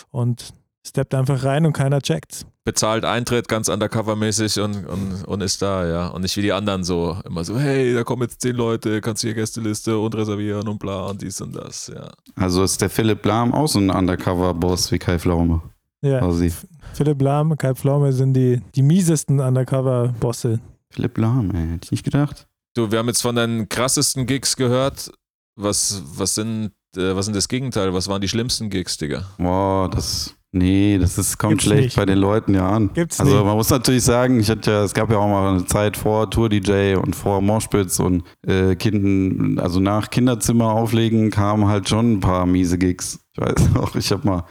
Und 0.10 0.54
Steppt 0.86 1.14
einfach 1.14 1.44
rein 1.44 1.66
und 1.66 1.74
keiner 1.74 2.02
checkt's. 2.02 2.46
Bezahlt 2.66 3.06
Eintritt 3.06 3.48
ganz 3.48 3.70
undercover-mäßig 3.70 4.60
und, 4.60 4.88
und, 4.88 5.24
und 5.26 5.42
ist 5.42 5.62
da, 5.62 5.88
ja. 5.88 6.08
Und 6.08 6.24
nicht 6.24 6.36
wie 6.36 6.42
die 6.42 6.52
anderen 6.52 6.84
so 6.84 7.18
immer 7.24 7.44
so, 7.44 7.60
hey, 7.60 7.94
da 7.94 8.04
kommen 8.04 8.24
jetzt 8.24 8.42
zehn 8.42 8.56
Leute, 8.56 9.02
kannst 9.02 9.22
du 9.22 9.28
hier 9.28 9.36
Gästeliste 9.36 9.98
und 10.00 10.16
reservieren 10.16 10.68
und 10.68 10.80
bla 10.80 11.06
und 11.06 11.22
dies 11.22 11.40
und 11.42 11.56
das, 11.56 11.92
ja. 11.94 12.12
Also 12.36 12.64
ist 12.64 12.82
der 12.82 12.90
Philipp 12.90 13.24
Lahm 13.24 13.54
auch 13.54 13.68
so 13.68 13.80
ein 13.80 13.92
Undercover-Boss 13.92 14.92
wie 14.92 14.98
Kai 14.98 15.20
Pflaume. 15.20 15.62
Ja. 16.02 16.20
Quasi. 16.20 16.52
Philipp 16.94 17.22
Lahm, 17.22 17.56
Kai 17.56 17.76
Pflaume 17.76 18.12
sind 18.12 18.34
die, 18.34 18.62
die 18.74 18.82
miesesten 18.82 19.40
Undercover-Bosse. 19.40 20.60
Philipp 20.90 21.18
Lahm, 21.18 21.52
ey, 21.52 21.68
hätte 21.74 21.86
ich 21.86 21.92
nicht 21.92 22.04
gedacht. 22.04 22.48
Du, 22.74 22.92
wir 22.92 23.00
haben 23.00 23.08
jetzt 23.08 23.22
von 23.22 23.36
deinen 23.36 23.70
krassesten 23.70 24.26
Gigs 24.26 24.56
gehört. 24.56 25.12
Was, 25.56 26.02
was 26.06 26.36
sind, 26.36 26.72
äh, 26.98 27.16
was 27.16 27.26
sind 27.26 27.36
das 27.36 27.48
Gegenteil? 27.48 27.94
Was 27.94 28.08
waren 28.08 28.22
die 28.22 28.28
schlimmsten 28.28 28.70
Gigs, 28.70 28.98
Digga? 28.98 29.26
Boah, 29.38 29.90
das. 29.90 30.36
Nee, 30.58 30.98
das 31.00 31.18
ist, 31.18 31.38
kommt 31.38 31.52
Gibt's 31.52 31.66
schlecht 31.66 31.84
nicht. 31.84 31.96
bei 31.98 32.06
den 32.06 32.18
Leuten 32.18 32.54
ja 32.54 32.70
an. 32.70 32.92
Gibt's 32.94 33.20
also 33.20 33.36
nicht. 33.36 33.46
man 33.46 33.58
muss 33.58 33.70
natürlich 33.70 34.04
sagen, 34.04 34.40
ich 34.40 34.50
hatte 34.50 34.72
ja, 34.72 34.84
es 34.86 34.94
gab 34.94 35.12
ja 35.12 35.18
auch 35.18 35.28
mal 35.28 35.50
eine 35.50 35.66
Zeit 35.66 35.98
vor 35.98 36.30
Tour-DJ 36.30 36.96
und 36.96 37.14
vor 37.14 37.42
Moshpits 37.42 38.00
und 38.00 38.24
äh, 38.48 38.76
kind, 38.76 39.60
also 39.60 39.82
nach 39.82 40.10
Kinderzimmer 40.10 40.72
auflegen 40.72 41.30
kamen 41.30 41.68
halt 41.68 41.90
schon 41.90 42.14
ein 42.14 42.20
paar 42.22 42.46
miese 42.46 42.78
Gigs. 42.78 43.20
Ich 43.34 43.42
weiß 43.42 43.70
noch, 43.74 43.96
ich 43.98 44.10
habe 44.14 44.26
mal, 44.26 44.44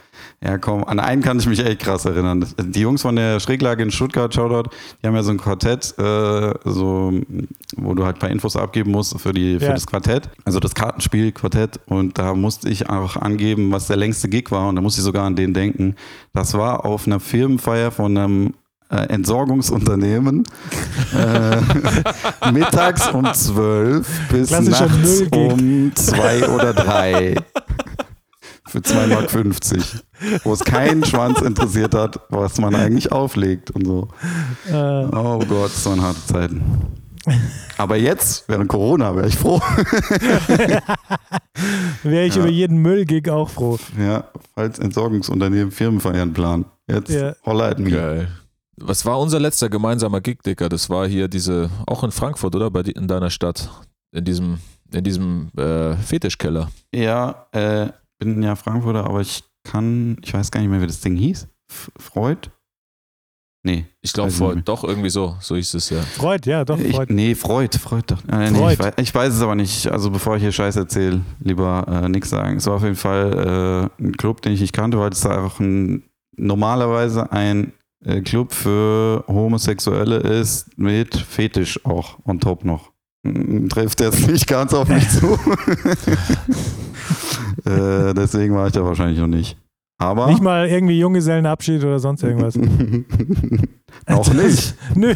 ja 0.45 0.57
komm, 0.59 0.83
an 0.83 0.99
einen 0.99 1.21
kann 1.23 1.39
ich 1.39 1.47
mich 1.47 1.59
echt 1.59 1.79
krass 1.79 2.05
erinnern. 2.05 2.45
Die 2.59 2.81
Jungs 2.81 3.01
von 3.01 3.15
der 3.15 3.39
Schräglage 3.39 3.81
in 3.83 3.91
Stuttgart, 3.91 4.33
Shoutout, 4.33 4.69
die 5.01 5.07
haben 5.07 5.15
ja 5.15 5.23
so 5.23 5.31
ein 5.31 5.37
Quartett, 5.37 5.93
äh, 5.97 6.53
so, 6.65 7.13
wo 7.77 7.93
du 7.95 8.05
halt 8.05 8.17
ein 8.17 8.19
paar 8.19 8.29
Infos 8.29 8.55
abgeben 8.55 8.91
musst 8.91 9.19
für, 9.19 9.33
die, 9.33 9.57
für 9.59 9.65
Ja. 9.65 9.73
das 9.73 9.87
Quartett. 9.87 10.29
Also 10.43 10.59
das 10.59 10.75
Kartenspiel 10.75 11.31
Quartett 11.31 11.79
und 11.87 12.17
da 12.17 12.33
musste 12.35 12.69
ich 12.69 12.89
auch 12.89 13.15
angeben, 13.17 13.71
was 13.71 13.87
der 13.87 13.97
längste 13.97 14.29
Gig 14.29 14.51
war 14.51 14.69
und 14.69 14.75
da 14.75 14.81
musste 14.81 15.01
ich 15.01 15.05
sogar 15.05 15.25
an 15.25 15.35
den 15.35 15.53
denken. 15.53 15.95
Das 16.33 16.53
war 16.53 16.85
auf 16.85 17.07
einer 17.07 17.19
Firmenfeier 17.19 17.89
von 17.91 18.15
einem 18.17 18.53
äh, 18.91 18.97
Entsorgungsunternehmen 19.07 20.43
äh, 21.17 22.51
mittags 22.51 23.07
um 23.09 23.25
12 23.33 24.07
bis 24.29 24.49
Klassischer 24.49 24.87
nachts 24.87 25.23
um 25.31 25.91
2 25.95 26.49
oder 26.49 26.73
3 26.73 27.35
für 28.75 28.81
2,50 28.81 29.77
Mark, 29.77 30.43
wo 30.45 30.53
es 30.53 30.63
keinen 30.63 31.03
Schwanz 31.05 31.41
interessiert 31.41 31.93
hat, 31.95 32.19
was 32.29 32.59
man 32.59 32.75
eigentlich 32.75 33.11
auflegt 33.11 33.71
und 33.71 33.85
so. 33.85 34.07
Äh, 34.69 34.73
Oh 34.75 35.39
Gott, 35.39 35.71
das 35.73 35.85
waren 35.85 36.01
harte 36.01 36.25
Zeiten. 36.25 36.63
Aber 37.77 37.95
jetzt, 37.95 38.47
während 38.47 38.69
Corona, 38.69 39.15
wäre 39.15 39.27
ich 39.27 39.35
froh. 39.37 39.59
Wäre 42.03 42.25
ich 42.25 42.35
Ja. 42.35 42.41
über 42.41 42.49
jeden 42.51 42.77
Müllgig 42.77 43.29
auch 43.29 43.49
froh. 43.49 43.77
Ja, 43.99 44.25
falls 44.53 44.79
Entsorgungsunternehmen 44.79 45.71
Firmenfeiern 45.71 46.33
planen. 46.33 46.65
Jetzt 46.87 47.11
Ja. 47.11 47.33
holla 47.45 47.69
at 47.69 47.79
me. 47.79 47.91
Geil. 47.91 48.27
Was 48.77 49.05
war 49.05 49.19
unser 49.19 49.39
letzter 49.39 49.69
gemeinsamer 49.69 50.21
Gig, 50.21 50.43
Digga? 50.43 50.69
Das 50.69 50.89
war 50.89 51.07
hier 51.07 51.27
diese, 51.27 51.69
auch 51.87 52.03
in 52.03 52.11
Frankfurt, 52.11 52.55
oder? 52.55 52.69
Bei 52.69 52.81
in 52.81 53.07
deiner 53.07 53.29
Stadt. 53.29 53.69
In 54.11 54.25
diesem, 54.25 54.57
in 54.93 55.03
diesem 55.03 55.49
äh, 55.57 55.95
Fetischkeller. 55.95 56.69
Ja, 56.93 57.47
äh, 57.53 57.87
bin 58.19 58.41
ja 58.41 58.55
Frankfurter, 58.55 59.05
aber 59.05 59.21
ich 59.21 59.43
kann, 59.63 60.17
ich 60.23 60.33
weiß 60.33 60.51
gar 60.51 60.61
nicht 60.61 60.69
mehr, 60.69 60.81
wie 60.81 60.87
das 60.87 61.01
Ding 61.01 61.15
hieß. 61.15 61.47
F 61.69 61.91
Freud? 61.97 62.49
Nee. 63.65 63.87
Ich 64.01 64.13
glaube 64.13 64.31
mehr. 64.31 64.61
doch 64.63 64.83
irgendwie 64.83 65.09
so, 65.09 65.37
so 65.39 65.55
hieß 65.55 65.73
es 65.73 65.89
ja. 65.89 65.99
Freud, 65.99 66.47
ja, 66.47 66.63
doch, 66.63 66.77
Ich, 66.79 66.95
Freud. 66.95 67.11
nee, 67.11 67.33
Freud, 67.33 67.75
Freud 67.79 68.03
doch. 68.05 68.23
Äh, 68.31 68.51
nee, 68.51 68.59
Freud. 68.59 68.73
ich, 68.73 68.79
weiß, 68.79 68.93
ich 68.97 69.15
weiß 69.15 69.33
es 69.33 69.41
aber 69.41 69.55
nicht. 69.55 69.87
Also 69.87 70.11
bevor 70.11 70.35
ich 70.35 70.43
hier 70.43 70.51
Scheiß 70.51 70.75
erzähle, 70.75 71.21
lieber 71.39 71.83
äh, 71.87 72.07
nichts 72.07 72.29
sagen. 72.29 72.57
Es 72.57 72.67
war 72.67 72.75
auf 72.75 72.83
jeden 72.83 72.95
Fall 72.95 73.89
äh, 73.99 74.03
ein 74.03 74.15
Club, 74.17 74.43
den 74.43 74.53
ich 74.53 74.61
nicht 74.61 74.73
kannte, 74.73 74.99
weil 74.99 75.09
es 75.09 75.21
da 75.21 75.31
einfach 75.35 75.59
ein, 75.59 76.03
normalerweise 76.37 77.31
ein 77.31 77.73
äh, 78.05 78.21
Club 78.21 78.53
für 78.53 79.23
Homosexuelle 79.27 80.17
ist 80.17 80.77
mit 80.77 81.15
Fetisch 81.15 81.83
auch 81.85 82.19
on 82.23 82.39
top 82.39 82.65
noch. 82.65 82.91
Mm, 83.23 83.67
Trifft 83.67 83.99
jetzt 83.99 84.27
nicht 84.27 84.45
ganz 84.45 84.75
auf 84.75 84.87
mich 84.89 85.09
zu. 85.09 85.39
äh, 87.65 88.13
deswegen 88.13 88.55
war 88.55 88.67
ich 88.67 88.73
da 88.73 88.83
wahrscheinlich 88.83 89.19
noch 89.19 89.27
nicht. 89.27 89.57
Aber 89.97 90.27
Nicht 90.27 90.41
mal 90.41 90.67
irgendwie 90.67 90.99
Junggesellenabschied 90.99 91.81
oder 91.83 91.99
sonst 91.99 92.21
irgendwas. 92.21 92.55
noch 94.09 94.33
nicht. 94.33 94.75
Nö. 94.93 95.13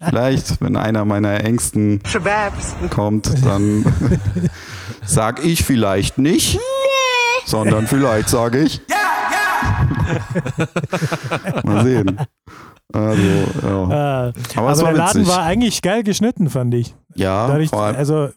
Vielleicht, 0.00 0.60
wenn 0.60 0.76
einer 0.76 1.04
meiner 1.04 1.42
engsten 1.44 2.00
Shababs. 2.06 2.74
kommt, 2.90 3.44
dann 3.44 3.84
sag 5.04 5.44
ich 5.44 5.64
vielleicht 5.64 6.18
nicht, 6.18 6.60
sondern 7.46 7.88
vielleicht 7.88 8.28
sage 8.28 8.60
ich. 8.60 8.80
Mal 11.64 11.84
sehen. 11.84 12.18
Also, 12.92 13.22
ja. 13.62 14.28
Äh, 14.28 14.32
Aber, 14.54 14.68
aber 14.68 14.70
es 14.72 14.82
war 14.82 14.84
der 14.92 14.92
Laden 14.92 15.20
witzig. 15.22 15.34
war 15.36 15.42
eigentlich 15.42 15.82
geil 15.82 16.04
geschnitten, 16.04 16.48
fand 16.48 16.74
ich. 16.74 16.94
ja, 17.16 17.48
Dadurch, 17.48 17.70
vor 17.70 17.82
allem, 17.82 17.96
also, 17.96 18.28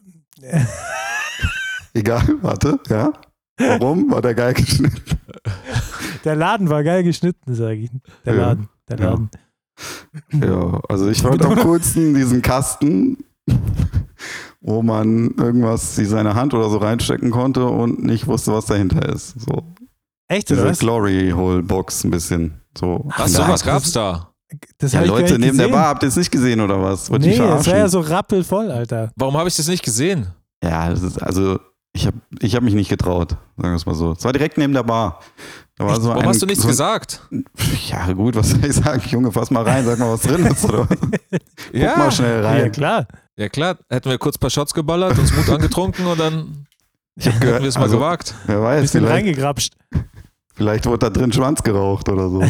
egal, 1.98 2.22
warte, 2.42 2.78
ja. 2.88 3.12
Warum 3.58 4.10
war 4.10 4.22
der 4.22 4.34
geil 4.34 4.54
geschnitten? 4.54 5.18
der 6.24 6.36
Laden 6.36 6.70
war 6.70 6.84
geil 6.84 7.02
geschnitten, 7.02 7.54
sage 7.54 7.76
ich. 7.80 7.90
Der 8.24 8.34
Ja. 8.34 8.40
Laden, 8.40 8.68
der 8.88 8.98
Ja. 8.98 9.10
Laden. 9.10 9.30
Ja, 10.32 10.80
also 10.88 11.08
ich 11.08 11.22
wollte 11.24 11.46
am 11.46 11.56
coolsten 11.56 12.14
diesen 12.14 12.42
Kasten, 12.42 13.18
wo 14.60 14.82
man 14.82 15.30
irgendwas, 15.36 15.96
wie 15.98 16.04
seine 16.04 16.34
Hand 16.34 16.54
oder 16.54 16.68
so 16.68 16.78
reinstecken 16.78 17.30
konnte 17.30 17.66
und 17.66 18.02
nicht 18.02 18.26
wusste, 18.26 18.52
was 18.52 18.66
dahinter 18.66 19.08
ist. 19.08 19.40
So, 19.40 19.62
Echt, 20.28 20.50
diese? 20.50 20.72
Glory 20.72 21.30
Hole 21.34 21.62
Box 21.62 22.04
ein 22.04 22.10
bisschen. 22.10 22.60
So 22.76 23.06
Ach, 23.10 23.16
der 23.18 23.28
sowas 23.28 23.64
gab's 23.64 23.92
da? 23.92 24.32
Das 24.78 24.92
Ja, 24.92 25.02
Leute 25.02 25.38
neben 25.38 25.56
der 25.56 25.66
gesehen. 25.66 25.72
Bar, 25.72 25.88
habt 25.88 26.02
ihr 26.02 26.08
es 26.08 26.16
nicht 26.16 26.30
gesehen 26.30 26.60
oder 26.60 26.82
was? 26.82 27.10
Wollt 27.10 27.22
Nee, 27.22 27.34
es 27.34 27.66
war 27.66 27.76
ja 27.76 27.88
so 27.88 28.00
rappelvoll, 28.00 28.70
Alter. 28.70 29.10
Warum 29.16 29.36
habe 29.36 29.48
ich 29.48 29.56
das 29.56 29.68
nicht 29.68 29.84
gesehen? 29.84 30.28
Ja, 30.62 30.88
das 30.90 31.02
ist, 31.02 31.22
also 31.22 31.58
ich 31.92 32.06
habe 32.06 32.16
ich 32.40 32.54
hab 32.54 32.62
mich 32.62 32.74
nicht 32.74 32.88
getraut, 32.88 33.30
sagen 33.56 33.70
wir 33.70 33.74
es 33.74 33.86
mal 33.86 33.94
so. 33.94 34.12
Es 34.12 34.24
war 34.24 34.32
direkt 34.32 34.56
neben 34.58 34.72
der 34.72 34.82
Bar. 34.84 35.20
Da 35.76 35.86
war 35.86 36.00
so 36.00 36.08
Warum 36.08 36.22
ein, 36.22 36.28
hast 36.28 36.42
du 36.42 36.46
nichts 36.46 36.62
so, 36.62 36.68
gesagt? 36.68 37.22
Ja 37.88 38.12
gut, 38.12 38.36
was 38.36 38.50
soll 38.50 38.64
ich 38.64 38.74
sagen? 38.74 39.02
Junge, 39.08 39.32
fass 39.32 39.50
mal 39.50 39.64
rein, 39.64 39.84
sag 39.84 39.98
mal, 39.98 40.12
was 40.12 40.22
drin 40.22 40.44
ist. 40.46 40.64
Oder? 40.64 40.88
was? 40.88 40.98
Guck 41.72 41.96
mal 41.96 42.10
schnell 42.12 42.42
Ja, 42.42 42.48
rein. 42.50 42.72
klar. 42.72 43.06
Ja 43.36 43.48
klar, 43.48 43.78
hätten 43.88 44.10
wir 44.10 44.18
kurz 44.18 44.36
ein 44.36 44.40
paar 44.40 44.50
Shots 44.50 44.74
geballert, 44.74 45.18
uns 45.18 45.34
Mut 45.34 45.48
angetrunken 45.48 46.06
und 46.06 46.18
dann 46.18 46.66
Ich 47.16 47.26
habe 47.26 47.36
hätten 47.36 47.46
gehört, 47.46 47.62
wir 47.62 47.68
es 47.68 47.76
mal 47.76 47.82
also, 47.84 47.96
gewagt. 47.98 48.34
wer 48.46 48.62
weiß, 48.62 48.82
Bisschen 48.82 49.00
vielleicht, 49.04 49.14
reingegrapscht. 49.26 49.74
vielleicht 50.54 50.86
wurde 50.86 50.98
da 50.98 51.10
drin 51.10 51.32
Schwanz 51.32 51.62
geraucht 51.62 52.08
oder 52.08 52.28
so. 52.28 52.40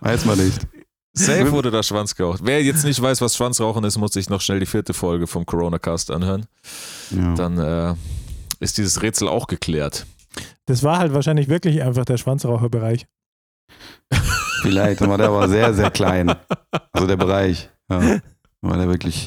weiß 0.00 0.24
man 0.26 0.38
nicht. 0.38 0.66
Safe 1.18 1.50
wurde 1.50 1.70
da 1.70 1.82
Schwanz 1.82 2.14
geraucht. 2.14 2.40
Wer 2.42 2.62
jetzt 2.62 2.84
nicht 2.84 3.00
weiß, 3.00 3.20
was 3.20 3.36
Schwanzrauchen 3.36 3.82
ist, 3.84 3.96
muss 3.98 4.12
sich 4.12 4.28
noch 4.28 4.40
schnell 4.40 4.60
die 4.60 4.66
vierte 4.66 4.92
Folge 4.92 5.26
vom 5.26 5.46
Corona 5.46 5.78
Cast 5.78 6.10
anhören. 6.10 6.46
Ja. 7.10 7.34
Dann 7.34 7.58
äh, 7.58 7.94
ist 8.60 8.76
dieses 8.78 9.00
Rätsel 9.02 9.28
auch 9.28 9.46
geklärt. 9.46 10.06
Das 10.66 10.82
war 10.82 10.98
halt 10.98 11.14
wahrscheinlich 11.14 11.48
wirklich 11.48 11.82
einfach 11.82 12.04
der 12.04 12.18
Schwanzraucherbereich. 12.18 13.06
Vielleicht, 14.62 15.00
war 15.00 15.16
der 15.18 15.28
aber 15.28 15.48
sehr, 15.48 15.72
sehr 15.74 15.90
klein. 15.90 16.34
Also 16.92 17.06
der 17.06 17.16
Bereich. 17.16 17.70
Ja. 17.90 18.20
War 18.60 18.76
der 18.76 18.88
wirklich. 18.88 19.24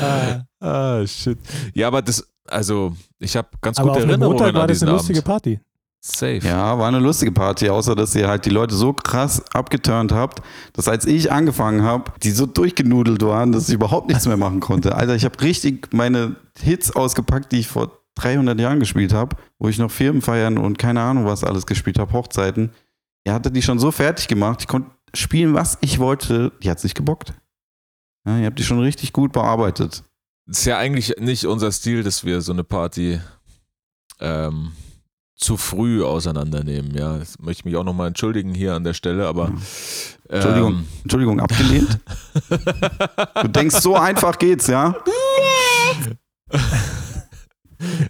Ah, 0.00 0.44
Ah, 0.60 1.06
shit. 1.06 1.38
Ja, 1.74 1.88
aber 1.88 2.00
das, 2.00 2.26
also, 2.48 2.96
ich 3.18 3.36
habe 3.36 3.48
ganz 3.60 3.78
aber 3.78 3.90
gute 3.92 4.00
Erinnerungen 4.06 4.38
Montag 4.38 4.54
war 4.54 4.62
an 4.62 4.68
das 4.68 4.76
diesen 4.78 4.88
eine 4.88 4.96
lustige 4.96 5.18
Abend. 5.18 5.26
Party. 5.26 5.60
Safe. 6.06 6.40
Ja, 6.40 6.78
war 6.78 6.88
eine 6.88 6.98
lustige 6.98 7.32
Party, 7.32 7.70
außer 7.70 7.94
dass 7.94 8.14
ihr 8.14 8.28
halt 8.28 8.44
die 8.44 8.50
Leute 8.50 8.74
so 8.74 8.92
krass 8.92 9.42
abgeturnt 9.54 10.12
habt, 10.12 10.42
dass 10.74 10.86
als 10.86 11.06
ich 11.06 11.32
angefangen 11.32 11.80
habe, 11.80 12.12
die 12.22 12.30
so 12.30 12.44
durchgenudelt 12.44 13.22
waren, 13.22 13.52
dass 13.52 13.70
ich 13.70 13.74
überhaupt 13.74 14.08
nichts 14.08 14.26
mehr 14.26 14.36
machen 14.36 14.60
konnte. 14.60 14.94
Alter, 14.96 15.14
ich 15.14 15.24
habe 15.24 15.40
richtig 15.40 15.94
meine 15.94 16.36
Hits 16.60 16.94
ausgepackt, 16.94 17.52
die 17.52 17.60
ich 17.60 17.68
vor 17.68 18.02
300 18.16 18.60
Jahren 18.60 18.80
gespielt 18.80 19.14
habe, 19.14 19.36
wo 19.58 19.68
ich 19.68 19.78
noch 19.78 19.90
Firmenfeiern 19.90 20.58
und 20.58 20.78
keine 20.78 21.00
Ahnung 21.00 21.24
was 21.24 21.42
alles 21.42 21.64
gespielt 21.64 21.98
habe, 21.98 22.12
Hochzeiten. 22.12 22.70
Ihr 23.26 23.32
hattet 23.32 23.56
die 23.56 23.62
schon 23.62 23.78
so 23.78 23.90
fertig 23.90 24.28
gemacht, 24.28 24.60
ich 24.60 24.68
konnte 24.68 24.90
spielen, 25.14 25.54
was 25.54 25.78
ich 25.80 26.00
wollte. 26.00 26.52
Die 26.62 26.68
hat 26.68 26.80
sich 26.80 26.92
gebockt. 26.92 27.32
Ja, 28.26 28.36
ihr 28.36 28.44
habt 28.44 28.58
die 28.58 28.64
schon 28.64 28.80
richtig 28.80 29.14
gut 29.14 29.32
bearbeitet. 29.32 30.04
Das 30.46 30.58
ist 30.58 30.64
ja 30.66 30.76
eigentlich 30.76 31.14
nicht 31.18 31.46
unser 31.46 31.72
Stil, 31.72 32.02
dass 32.02 32.24
wir 32.24 32.42
so 32.42 32.52
eine 32.52 32.62
Party 32.62 33.20
ähm, 34.20 34.72
zu 35.36 35.56
früh 35.56 36.02
auseinandernehmen. 36.04 36.94
Ja, 36.94 37.18
das 37.18 37.38
möchte 37.38 37.60
ich 37.60 37.64
mich 37.64 37.76
auch 37.76 37.84
nochmal 37.84 38.08
entschuldigen 38.08 38.54
hier 38.54 38.74
an 38.74 38.84
der 38.84 38.94
Stelle, 38.94 39.26
aber. 39.26 39.52
Entschuldigung. 40.28 40.72
Ähm, 40.72 40.86
Entschuldigung, 41.02 41.40
abgelehnt? 41.40 41.98
Du 43.42 43.48
denkst, 43.48 43.76
so 43.80 43.96
einfach 43.96 44.38
geht's, 44.38 44.66
ja? 44.68 44.94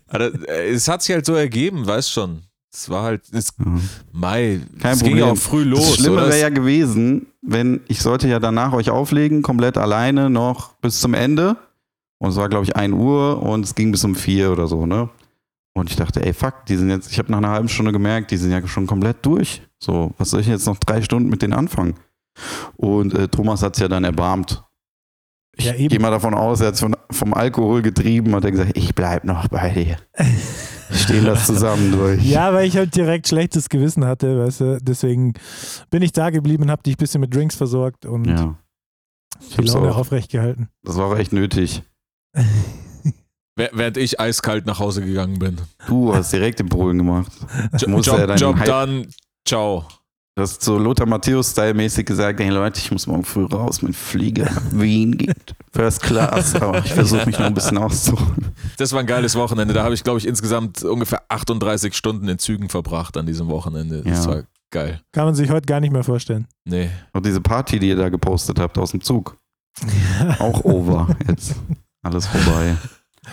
aber, 0.08 0.48
äh, 0.48 0.70
es 0.70 0.88
hat 0.88 1.02
sich 1.02 1.14
halt 1.14 1.26
so 1.26 1.34
ergeben, 1.34 1.86
weißt 1.86 2.10
schon. 2.10 2.42
Es 2.72 2.88
war 2.90 3.04
halt, 3.04 3.22
es, 3.32 3.52
Ja. 3.58 3.80
Mai, 4.12 4.60
Kein 4.80 4.94
es 4.94 5.02
ging 5.02 5.16
ja 5.16 5.26
Problem. 5.26 5.38
auch 5.38 5.42
früh 5.42 5.62
los. 5.64 5.86
das 5.86 5.94
Schlimme 5.96 6.16
wäre 6.16 6.40
ja 6.40 6.48
gewesen, 6.48 7.26
wenn 7.40 7.80
ich 7.86 8.00
sollte 8.00 8.28
ja 8.28 8.40
danach 8.40 8.72
euch 8.72 8.90
auflegen, 8.90 9.42
komplett 9.42 9.78
alleine 9.78 10.28
noch 10.28 10.74
bis 10.76 11.00
zum 11.00 11.14
Ende. 11.14 11.56
Und 12.18 12.30
es 12.30 12.36
war, 12.36 12.48
glaube 12.48 12.64
ich, 12.64 12.74
1 12.76 12.94
Uhr 12.94 13.42
und 13.42 13.64
es 13.64 13.74
ging 13.74 13.92
bis 13.92 14.04
um 14.04 14.14
4 14.14 14.50
oder 14.50 14.66
so, 14.66 14.86
ne? 14.86 15.08
Und 15.76 15.90
ich 15.90 15.96
dachte, 15.96 16.24
ey, 16.24 16.32
fuck, 16.32 16.66
die 16.66 16.76
sind 16.76 16.88
jetzt, 16.90 17.10
ich 17.10 17.18
habe 17.18 17.30
nach 17.32 17.38
einer 17.38 17.50
halben 17.50 17.68
Stunde 17.68 17.90
gemerkt, 17.92 18.30
die 18.30 18.36
sind 18.36 18.52
ja 18.52 18.64
schon 18.66 18.86
komplett 18.86 19.24
durch. 19.26 19.62
So, 19.82 20.12
was 20.18 20.30
soll 20.30 20.40
ich 20.40 20.46
jetzt 20.46 20.66
noch 20.66 20.78
drei 20.78 21.02
Stunden 21.02 21.28
mit 21.28 21.42
denen 21.42 21.52
anfangen? 21.52 21.94
Und 22.76 23.12
äh, 23.14 23.28
Thomas 23.28 23.62
hat 23.62 23.74
es 23.74 23.80
ja 23.80 23.88
dann 23.88 24.04
erbarmt. 24.04 24.62
Ich 25.56 25.66
Ja, 25.66 25.72
gehe 25.72 25.98
mal 26.00 26.10
davon 26.10 26.34
aus, 26.34 26.60
er 26.60 26.68
hat 26.68 26.78
von, 26.78 26.96
vom 27.10 27.32
Alkohol 27.34 27.82
getrieben 27.82 28.34
und 28.34 28.44
hat 28.44 28.50
gesagt, 28.50 28.76
ich 28.76 28.94
bleib 28.94 29.24
noch 29.24 29.46
bei 29.48 29.70
dir. 29.70 29.96
Wir 30.88 30.96
stehen 30.98 31.24
das 31.24 31.46
zusammen 31.46 31.92
durch. 31.92 32.22
Ja, 32.24 32.52
weil 32.52 32.66
ich 32.66 32.76
halt 32.76 32.94
direkt 32.96 33.28
schlechtes 33.28 33.68
Gewissen 33.68 34.04
hatte, 34.04 34.44
weißt 34.46 34.60
du, 34.60 34.78
deswegen 34.82 35.34
bin 35.90 36.02
ich 36.02 36.12
da 36.12 36.30
geblieben, 36.30 36.70
habe 36.70 36.82
dich 36.82 36.94
ein 36.94 36.98
bisschen 36.98 37.20
mit 37.20 37.34
Drinks 37.34 37.54
versorgt 37.56 38.04
und 38.06 38.26
Ja. 38.26 38.58
Ich 39.40 39.56
die 39.56 39.62
Laune 39.62 39.90
auch, 39.92 39.98
aufrecht 39.98 40.30
gehalten. 40.30 40.68
das 40.84 40.96
war 40.96 41.06
auch 41.06 41.16
echt 41.18 41.32
nötig. 41.32 41.82
Wäh- 43.56 43.70
Während 43.72 43.96
ich 43.96 44.18
eiskalt 44.20 44.66
nach 44.66 44.78
Hause 44.80 45.04
gegangen 45.04 45.38
bin. 45.38 45.56
Du 45.86 46.14
hast 46.14 46.32
direkt 46.32 46.58
den 46.58 46.68
Polen 46.68 46.98
gemacht. 46.98 47.30
Job, 47.78 48.04
ja 48.06 48.34
Job 48.34 48.56
Hype- 48.58 48.66
done. 48.66 49.08
Ciao. 49.46 49.86
Du 50.36 50.42
hast 50.42 50.62
so 50.62 50.76
Lothar 50.78 51.06
Matthäus-Style-mäßig 51.06 52.04
gesagt, 52.06 52.40
hey 52.40 52.48
Leute, 52.48 52.80
ich 52.80 52.90
muss 52.90 53.06
morgen 53.06 53.22
früh 53.24 53.44
raus, 53.44 53.82
mein 53.82 53.92
Flieger 53.92 54.46
nach 54.46 54.62
Wien 54.72 55.16
geht. 55.16 55.54
First 55.72 56.02
Class, 56.02 56.54
aber 56.60 56.78
ich 56.84 56.92
versuche 56.92 57.24
mich 57.26 57.38
noch 57.38 57.46
ein 57.46 57.54
bisschen 57.54 57.78
auszuruhen. 57.78 58.52
Das 58.76 58.92
war 58.92 58.98
ein 59.00 59.06
geiles 59.06 59.36
Wochenende. 59.36 59.72
Da 59.74 59.84
habe 59.84 59.94
ich, 59.94 60.02
glaube 60.02 60.18
ich, 60.18 60.26
insgesamt 60.26 60.82
ungefähr 60.82 61.22
38 61.28 61.94
Stunden 61.94 62.26
in 62.26 62.40
Zügen 62.40 62.68
verbracht 62.68 63.16
an 63.16 63.26
diesem 63.26 63.46
Wochenende. 63.46 64.02
Das 64.02 64.24
Ja. 64.24 64.30
war 64.32 64.42
geil. 64.72 65.00
Kann 65.12 65.26
man 65.26 65.36
sich 65.36 65.50
heute 65.50 65.66
gar 65.66 65.78
nicht 65.78 65.92
mehr 65.92 66.02
vorstellen. 66.02 66.48
Nee. 66.64 66.90
Und 67.12 67.24
diese 67.24 67.40
Party, 67.40 67.78
die 67.78 67.90
ihr 67.90 67.96
da 67.96 68.08
gepostet 68.08 68.58
habt 68.58 68.76
aus 68.76 68.90
dem 68.90 69.02
Zug, 69.02 69.36
auch 70.40 70.64
over 70.64 71.16
jetzt. 71.28 71.54
Alles 72.02 72.26
vorbei. 72.26 72.74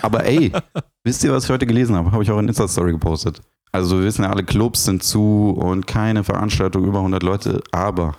Aber 0.00 0.24
ey, 0.24 0.52
wisst 1.04 1.22
ihr, 1.24 1.32
was 1.32 1.44
ich 1.44 1.50
heute 1.50 1.66
gelesen 1.66 1.94
habe? 1.96 2.12
Habe 2.12 2.22
ich 2.22 2.30
auch 2.30 2.38
in 2.38 2.48
Insta-Story 2.48 2.92
gepostet. 2.92 3.40
Also 3.72 3.98
wir 3.98 4.04
wissen 4.04 4.22
ja, 4.22 4.30
alle 4.30 4.44
Clubs 4.44 4.84
sind 4.84 5.02
zu 5.02 5.50
und 5.50 5.86
keine 5.86 6.24
Veranstaltung 6.24 6.84
über 6.84 6.98
100 6.98 7.22
Leute, 7.22 7.62
aber 7.72 8.16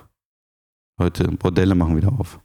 heute 0.99 1.25
Bordelle 1.25 1.75
machen 1.75 1.95
wieder 1.95 2.11
auf. 2.17 2.39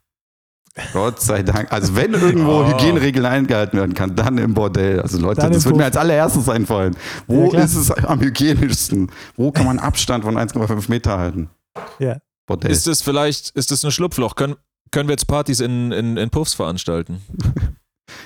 Gott 0.93 1.21
sei 1.21 1.43
Dank. 1.43 1.73
Also 1.73 1.97
wenn 1.97 2.13
irgendwo 2.15 2.51
Oh. 2.59 2.67
Hygieneregeln 2.69 3.27
eingehalten 3.27 3.79
werden 3.79 3.95
kann, 3.95 4.15
dann 4.15 4.39
im 4.39 4.55
Bordell. 4.55 5.01
Also 5.01 5.19
Leute, 5.19 5.41
Dann 5.41 5.53
das 5.53 5.65
wird 5.65 5.77
mir 5.77 5.85
als 5.87 5.97
allererstes 5.97 6.49
einfallen. 6.49 6.97
Wo 7.27 7.51
Ja, 7.53 7.61
ist 7.65 7.75
es 7.75 7.91
am 7.91 8.21
hygienischsten? 8.21 9.11
Wo 9.37 9.51
kann 9.51 9.67
man 9.67 9.79
Abstand 9.79 10.25
von 10.25 10.37
1,5 10.37 10.89
Meter 10.89 11.19
halten? 11.19 11.51
Ja. 11.99 12.19
Bordell. 12.47 12.71
Ist 12.71 12.87
das 12.87 13.03
vielleicht, 13.03 13.51
ist 13.51 13.71
das 13.71 13.85
ein 13.85 13.91
Schlupfloch? 13.91 14.37
Können, 14.37 14.55
können 14.91 15.09
wir 15.09 15.15
jetzt 15.15 15.27
Partys 15.27 15.61
in, 15.61 15.91
in, 15.93 16.17
in 16.17 16.31
Puffs 16.31 16.55
veranstalten? 16.55 17.23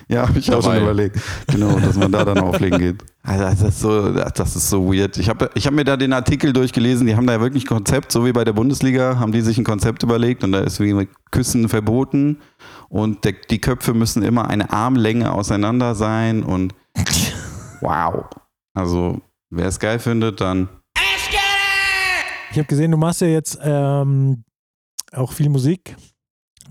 Ja, 0.09 0.29
habe 0.29 0.39
ich 0.39 0.51
auch 0.51 0.63
schon 0.63 0.73
Dabei. 0.75 0.83
überlegt. 0.83 1.21
Genau, 1.49 1.79
dass 1.79 1.97
man 1.97 2.13
da 2.13 2.25
dann 2.25 2.39
auflegen 2.41 2.79
geht. 2.79 3.05
Also 3.23 3.45
das 3.45 3.63
ist 3.63 3.81
so, 3.81 4.13
das 4.13 4.57
ist 4.57 4.69
so 4.69 4.93
weird. 4.93 5.17
Ich 5.17 5.29
habe 5.29 5.51
ich 5.55 5.67
hab 5.67 5.75
mir 5.75 5.85
da 5.85 5.97
den 5.97 6.13
Artikel 6.13 6.53
durchgelesen, 6.53 7.07
die 7.07 7.17
haben 7.17 7.27
da 7.27 7.35
ja 7.35 7.41
wirklich 7.41 7.65
ein 7.65 7.69
Konzept, 7.69 8.11
so 8.13 8.25
wie 8.27 8.33
bei 8.33 8.45
der 8.45 8.53
Bundesliga, 8.53 9.19
haben 9.19 9.33
die 9.33 9.43
sich 9.43 9.59
ein 9.59 9.65
Konzept 9.65 10.03
überlegt 10.03 10.43
und 10.45 10.53
da 10.53 10.61
ist 10.61 10.81
wie 10.81 11.09
Küssen 11.31 11.69
verboten 11.69 12.39
und 12.89 13.25
der, 13.25 13.35
die 13.49 13.61
Köpfe 13.61 13.95
müssen 13.95 14.23
immer 14.23 14.49
eine 14.49 14.73
Armlänge 14.73 15.33
auseinander 15.33 15.95
sein 15.95 16.43
und 16.43 16.75
wow. 17.81 18.25
Also, 18.75 19.21
wer 19.51 19.67
es 19.67 19.79
geil 19.79 19.99
findet, 19.99 20.41
dann 20.41 20.69
Ich 22.51 22.59
habe 22.59 22.67
gesehen, 22.67 22.91
du 22.91 22.97
machst 22.97 23.21
ja 23.21 23.29
jetzt 23.29 23.59
ähm, 23.63 24.45
auch 25.13 25.33
viel 25.33 25.49
Musik. 25.49 25.97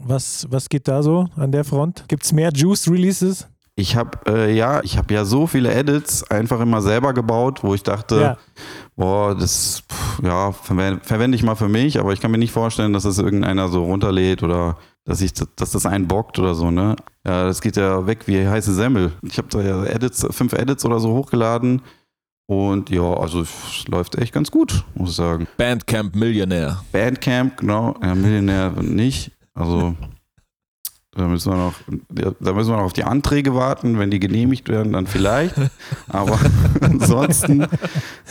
Was, 0.03 0.47
was 0.49 0.69
geht 0.69 0.87
da 0.87 1.03
so 1.03 1.27
an 1.35 1.51
der 1.51 1.63
Front? 1.63 2.05
Gibt 2.07 2.23
es 2.23 2.31
mehr 2.33 2.51
Juice-Releases? 2.53 3.47
Ich 3.75 3.95
habe 3.95 4.17
äh, 4.27 4.53
ja, 4.53 4.81
ich 4.83 4.97
habe 4.97 5.13
ja 5.13 5.23
so 5.25 5.47
viele 5.47 5.73
Edits 5.73 6.29
einfach 6.29 6.59
immer 6.59 6.81
selber 6.81 7.13
gebaut, 7.13 7.63
wo 7.63 7.73
ich 7.73 7.83
dachte, 7.83 8.19
Ja. 8.19 8.37
boah, 8.95 9.33
das 9.33 9.83
pff, 9.89 10.21
ja 10.23 10.51
verwende, 10.51 10.99
verwende 11.03 11.35
ich 11.35 11.43
mal 11.43 11.55
für 11.55 11.69
mich, 11.69 11.97
aber 11.99 12.11
ich 12.13 12.19
kann 12.19 12.31
mir 12.31 12.37
nicht 12.37 12.51
vorstellen, 12.51 12.91
dass 12.93 13.03
das 13.03 13.17
irgendeiner 13.17 13.69
so 13.69 13.85
runterlädt 13.85 14.43
oder 14.43 14.77
dass 15.05 15.21
ich, 15.21 15.33
dass 15.33 15.71
das 15.71 15.85
einen 15.85 16.07
bockt 16.07 16.37
oder 16.37 16.53
so, 16.53 16.69
ne? 16.69 16.95
Ja, 17.25 17.45
das 17.45 17.61
geht 17.61 17.77
ja 17.77 18.05
weg 18.05 18.27
wie 18.27 18.45
heiße 18.45 18.73
Semmel. 18.73 19.13
Ich 19.23 19.37
habe 19.37 19.47
da 19.49 19.61
ja 19.61 19.83
Edits, 19.85 20.27
fünf 20.31 20.53
Edits 20.53 20.83
oder 20.85 20.99
so 20.99 21.13
hochgeladen 21.13 21.81
und 22.47 22.89
ja, 22.89 23.01
also 23.13 23.41
es 23.41 23.87
läuft 23.87 24.15
echt 24.15 24.33
ganz 24.33 24.51
gut, 24.51 24.83
muss 24.95 25.11
ich 25.11 25.15
sagen. 25.15 25.47
Bandcamp 25.57 26.13
Millionär. 26.15 26.83
Bandcamp, 26.91 27.57
genau, 27.57 27.95
ja, 28.03 28.13
Millionär 28.15 28.71
nicht. 28.81 29.31
Also 29.53 29.95
da 31.13 31.27
müssen 31.27 31.51
wir 31.51 31.57
noch, 31.57 31.73
da 32.39 32.53
müssen 32.53 32.69
wir 32.69 32.77
noch 32.77 32.85
auf 32.85 32.93
die 32.93 33.03
Anträge 33.03 33.53
warten. 33.53 33.99
Wenn 33.99 34.11
die 34.11 34.19
genehmigt 34.19 34.69
werden, 34.69 34.93
dann 34.93 35.07
vielleicht. 35.07 35.55
Aber 36.07 36.39
ansonsten, 36.81 37.67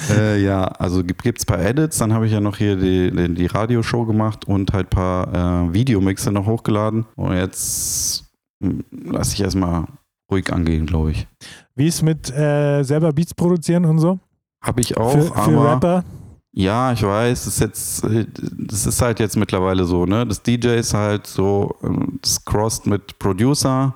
äh, 0.08 0.42
ja, 0.42 0.64
also 0.64 1.04
gibt 1.04 1.38
es 1.38 1.44
paar 1.44 1.60
Edits. 1.60 1.98
Dann 1.98 2.14
habe 2.14 2.26
ich 2.26 2.32
ja 2.32 2.40
noch 2.40 2.56
hier 2.56 2.76
die, 2.76 3.10
die, 3.10 3.34
die 3.34 3.46
Radioshow 3.46 4.06
gemacht 4.06 4.46
und 4.46 4.72
halt 4.72 4.86
ein 4.86 4.90
paar 4.90 5.66
äh, 5.68 5.74
Videomixe 5.74 6.32
noch 6.32 6.46
hochgeladen. 6.46 7.04
Und 7.16 7.36
jetzt 7.36 8.24
hm, 8.62 8.82
lasse 8.90 9.34
ich 9.34 9.42
erstmal 9.42 9.84
ruhig 10.32 10.50
angehen, 10.50 10.86
glaube 10.86 11.10
ich. 11.10 11.26
Wie 11.74 11.86
ist 11.86 12.00
mit 12.00 12.30
äh, 12.30 12.82
selber 12.82 13.12
Beats 13.12 13.34
produzieren 13.34 13.84
und 13.84 13.98
so? 13.98 14.18
Habe 14.62 14.80
ich 14.80 14.96
auch, 14.96 15.12
für, 15.12 15.22
für 15.24 15.34
aber. 15.34 15.72
Rapper? 15.72 16.04
Ja, 16.52 16.92
ich 16.92 17.02
weiß, 17.02 17.44
das 17.44 17.54
ist 17.54 17.60
jetzt, 17.60 18.06
das 18.52 18.86
ist 18.86 19.00
halt 19.02 19.20
jetzt 19.20 19.36
mittlerweile 19.36 19.84
so, 19.84 20.04
ne? 20.04 20.26
Das 20.26 20.42
DJ 20.42 20.78
ist 20.78 20.94
halt 20.94 21.26
so, 21.26 21.76
das 22.22 22.44
crossed 22.44 22.86
mit 22.86 23.18
Producer 23.20 23.94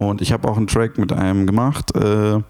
und 0.00 0.22
ich 0.22 0.32
habe 0.32 0.48
auch 0.48 0.56
einen 0.56 0.68
Track 0.68 0.96
mit 0.96 1.12
einem 1.12 1.46
gemacht 1.46 1.94
äh, 1.96 2.40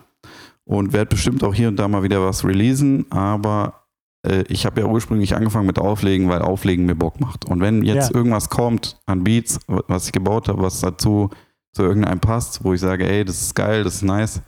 und 0.64 0.92
werde 0.92 1.08
bestimmt 1.08 1.42
auch 1.44 1.54
hier 1.54 1.68
und 1.68 1.76
da 1.76 1.88
mal 1.88 2.02
wieder 2.02 2.22
was 2.22 2.44
releasen, 2.44 3.06
aber 3.10 3.84
äh, 4.26 4.44
ich 4.48 4.66
habe 4.66 4.82
ja 4.82 4.86
ursprünglich 4.86 5.34
angefangen 5.34 5.66
mit 5.66 5.78
Auflegen, 5.78 6.28
weil 6.28 6.42
Auflegen 6.42 6.84
mir 6.84 6.94
Bock 6.96 7.18
macht. 7.18 7.46
Und 7.46 7.60
wenn 7.62 7.82
jetzt 7.84 8.10
Ja. 8.10 8.16
irgendwas 8.16 8.50
kommt 8.50 9.00
an 9.06 9.24
Beats, 9.24 9.58
was 9.66 10.06
ich 10.06 10.12
gebaut 10.12 10.48
habe, 10.48 10.60
was 10.62 10.80
dazu 10.80 11.30
zu 11.72 11.82
irgendeinem 11.84 12.20
passt, 12.20 12.64
wo 12.64 12.74
ich 12.74 12.80
sage, 12.80 13.08
ey, 13.08 13.24
das 13.24 13.40
ist 13.40 13.54
geil, 13.54 13.82
das 13.82 13.96
ist 13.96 14.02
nice, 14.02 14.42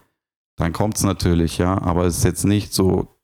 dann 0.59 0.75
kommt 0.75 0.97
es 0.97 1.05
natürlich, 1.05 1.57
ja, 1.57 1.81
aber 1.81 2.05
es 2.05 2.19
ist 2.19 2.25
jetzt 2.25 2.45
nicht 2.45 2.75
so 2.75 3.17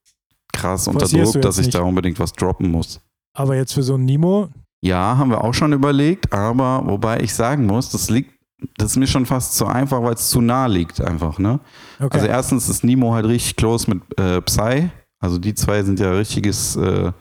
krass 0.57 0.89
unter 0.89 1.07
Druck, 1.07 1.41
dass 1.43 1.59
ich 1.59 1.69
da 1.71 1.81
unbedingt 1.83 2.19
was 2.19 2.33
droppen 2.33 2.71
muss. 2.71 3.01
Aber 3.35 3.55
jetzt 3.57 3.75
für 3.75 3.83
so 3.83 3.95
ein 3.95 4.05
Nemo, 4.05 4.49
Ja, 4.81 5.17
haben 5.17 5.31
wir 5.31 5.43
auch 5.45 5.55
schon 5.55 5.73
überlegt, 5.73 6.33
aber 6.33 6.83
wobei 6.87 7.21
ich 7.21 7.35
sagen 7.35 7.67
muss, 7.67 7.91
das 7.91 8.09
liegt, 8.11 8.31
das 8.79 8.93
ist 8.93 8.97
mir 8.97 9.07
schon 9.07 9.27
fast 9.27 9.55
zu 9.55 9.67
einfach, 9.67 10.03
weil 10.03 10.15
es 10.15 10.31
zu 10.31 10.41
nah 10.41 10.67
liegt 10.67 11.01
einfach, 11.01 11.39
ne? 11.39 11.61
okay. 11.99 12.09
Also 12.13 12.27
erstens 12.27 12.69
ist 12.69 12.85
Nemo 12.85 13.13
halt 13.13 13.27
richtig 13.27 13.57
close 13.57 13.91
mit 13.91 14.03
äh, 14.19 14.41
Psy, 14.43 14.89
also 15.19 15.39
die 15.39 15.55
zwei 15.55 15.83
sind 15.83 16.01
ja 16.01 16.13
richtiges 16.13 16.77
äh, 16.77 17.13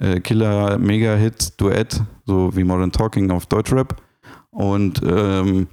äh, 0.00 0.20
Killer-Mega-Hit-Duett, 0.20 2.02
so 2.26 2.54
wie 2.56 2.64
Modern 2.64 2.92
Talking 2.92 3.30
auf 3.30 3.46
Deutschrap 3.46 4.00
und 4.50 5.00
ähm, 5.04 5.66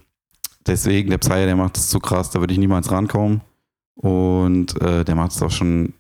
deswegen, 0.67 1.09
der 1.09 1.17
Psy, 1.19 1.45
der 1.45 1.55
macht 1.55 1.77
es 1.77 1.89
zu 1.89 1.99
krass, 1.99 2.31
da 2.31 2.39
würde 2.39 2.53
ich 2.53 2.59
niemals 2.59 2.91
rankommen 2.91 3.41
und 3.95 4.81
äh, 4.81 5.03
der 5.03 5.15
macht 5.15 5.31
es 5.31 5.41
auch 5.41 5.51
schon 5.51 5.93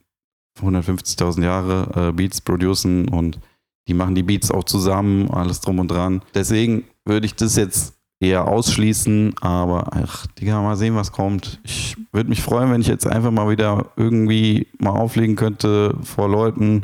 150.000 0.61 1.43
Jahre 1.43 2.09
äh, 2.09 2.11
Beats 2.11 2.41
producen 2.41 3.07
und 3.09 3.39
die 3.87 3.93
machen 3.93 4.15
die 4.15 4.23
Beats 4.23 4.51
auch 4.51 4.63
zusammen, 4.63 5.31
alles 5.31 5.61
drum 5.61 5.79
und 5.79 5.89
dran. 5.89 6.21
Deswegen 6.35 6.83
würde 7.05 7.25
ich 7.25 7.35
das 7.35 7.55
jetzt 7.55 7.93
eher 8.19 8.47
ausschließen, 8.47 9.35
aber 9.41 9.89
ach, 9.91 10.27
Digga, 10.27 10.61
mal 10.61 10.75
sehen, 10.75 10.95
was 10.95 11.11
kommt. 11.11 11.59
Ich 11.63 11.95
würde 12.11 12.29
mich 12.29 12.41
freuen, 12.41 12.71
wenn 12.71 12.81
ich 12.81 12.87
jetzt 12.87 13.07
einfach 13.07 13.31
mal 13.31 13.49
wieder 13.49 13.91
irgendwie 13.95 14.67
mal 14.77 14.91
auflegen 14.91 15.35
könnte 15.35 15.95
vor 16.03 16.29
Leuten, 16.29 16.83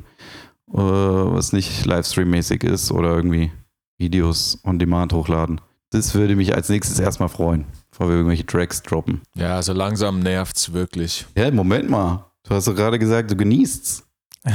äh, 0.73 0.77
was 0.77 1.53
nicht 1.53 1.85
Livestream-mäßig 1.85 2.63
ist 2.63 2.91
oder 2.91 3.15
irgendwie 3.15 3.51
Videos 3.97 4.59
on 4.63 4.79
Demand 4.79 5.13
hochladen. 5.13 5.61
Das 5.91 6.13
würde 6.15 6.35
mich 6.35 6.55
als 6.55 6.69
nächstes 6.69 6.99
erstmal 6.99 7.29
freuen, 7.29 7.65
bevor 7.91 8.07
wir 8.07 8.15
irgendwelche 8.15 8.45
Tracks 8.45 8.81
droppen. 8.81 9.21
Ja, 9.35 9.61
so 9.61 9.73
langsam 9.73 10.19
nervt's 10.19 10.73
wirklich. 10.73 11.25
Ja, 11.37 11.51
Moment 11.51 11.89
mal. 11.89 12.25
Du 12.47 12.53
hast 12.53 12.67
doch 12.67 12.75
gerade 12.75 12.99
gesagt, 12.99 13.31
du 13.31 13.35
genießt's. 13.35 14.07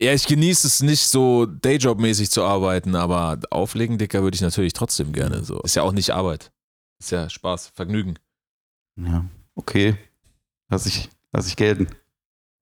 Ja, 0.00 0.12
ich 0.14 0.28
genieße 0.28 0.64
es 0.68 0.80
nicht 0.80 1.08
so 1.08 1.44
Dayjob-mäßig 1.44 2.30
zu 2.30 2.44
arbeiten, 2.44 2.94
aber 2.94 3.40
auflegen, 3.50 3.98
Dicker, 3.98 4.22
würde 4.22 4.36
ich 4.36 4.40
natürlich 4.40 4.72
trotzdem 4.72 5.12
gerne. 5.12 5.42
So. 5.42 5.58
Ist 5.62 5.74
ja 5.74 5.82
auch 5.82 5.90
nicht 5.90 6.10
Arbeit. 6.10 6.52
Ist 7.00 7.10
ja 7.10 7.28
Spaß, 7.28 7.72
Vergnügen. 7.74 8.14
Ja, 8.94 9.24
okay. 9.56 9.96
Lass 10.70 10.86
ich, 10.86 11.10
lass 11.32 11.48
ich 11.48 11.56
gelten. 11.56 11.88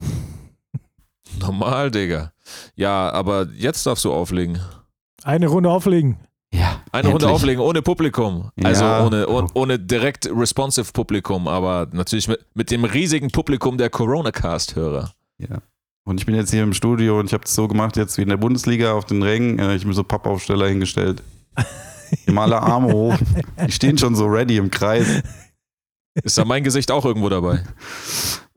Normal, 1.38 1.90
Digga. 1.90 2.32
Ja, 2.74 3.10
aber 3.10 3.48
jetzt 3.52 3.84
darfst 3.84 4.06
du 4.06 4.14
auflegen. 4.14 4.58
eine 5.22 5.48
Runde 5.48 5.68
auflegen. 5.68 6.16
Ja. 6.58 6.80
Eine 6.92 7.08
Runde 7.08 7.24
endlich. 7.26 7.30
auflegen 7.30 7.60
ohne 7.62 7.82
Publikum. 7.82 8.50
Also 8.62 8.84
Ja. 8.84 9.04
ohne, 9.04 9.26
ohne, 9.28 9.48
ohne 9.54 9.78
direkt 9.78 10.28
responsive 10.32 10.92
Publikum, 10.92 11.48
aber 11.48 11.88
natürlich 11.92 12.28
mit, 12.28 12.44
mit 12.54 12.70
dem 12.70 12.84
riesigen 12.84 13.30
Publikum 13.30 13.78
der 13.78 13.90
Corona-Cast-Hörer. 13.90 15.12
Ja. 15.38 15.58
Und 16.04 16.20
ich 16.20 16.26
bin 16.26 16.34
jetzt 16.36 16.50
hier 16.52 16.62
im 16.62 16.72
Studio 16.72 17.18
und 17.18 17.26
ich 17.26 17.32
habe 17.34 17.44
es 17.44 17.54
so 17.54 17.66
gemacht, 17.68 17.96
jetzt 17.96 18.16
wie 18.16 18.22
in 18.22 18.28
der 18.28 18.36
Bundesliga 18.36 18.92
auf 18.92 19.04
den 19.04 19.22
Rängen. 19.22 19.58
Äh, 19.58 19.74
Ich 19.74 19.80
habe 19.82 19.88
mir 19.88 19.94
so 19.94 20.04
Pappaufsteller 20.04 20.68
hingestellt. 20.68 21.22
Immer 22.26 22.42
alle 22.42 22.62
Arme 22.62 22.92
hoch. 22.92 23.16
Die 23.66 23.72
stehen 23.72 23.98
schon 23.98 24.14
so 24.14 24.26
ready 24.26 24.56
im 24.56 24.70
Kreis. 24.70 25.22
Ist 26.22 26.38
da 26.38 26.44
mein 26.44 26.62
Gesicht 26.64 26.90
auch 26.90 27.04
irgendwo 27.04 27.28
dabei? 27.28 27.62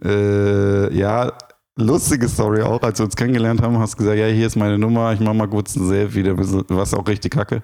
Äh, 0.01 0.95
ja, 0.97 1.33
lustige 1.79 2.27
Story 2.27 2.61
auch. 2.61 2.81
Als 2.81 2.99
wir 2.99 3.05
uns 3.05 3.15
kennengelernt 3.15 3.61
haben, 3.61 3.77
hast 3.79 3.93
du 3.93 3.97
gesagt, 3.97 4.17
ja, 4.17 4.27
hier 4.27 4.47
ist 4.47 4.55
meine 4.55 4.77
Nummer, 4.77 5.13
ich 5.13 5.19
mach 5.19 5.33
mal 5.33 5.47
kurz 5.47 5.75
ein 5.75 5.87
Selfie, 5.87 6.23
da 6.23 6.37
warst 6.37 6.95
auch 6.95 7.07
richtig 7.07 7.33
kacke 7.33 7.61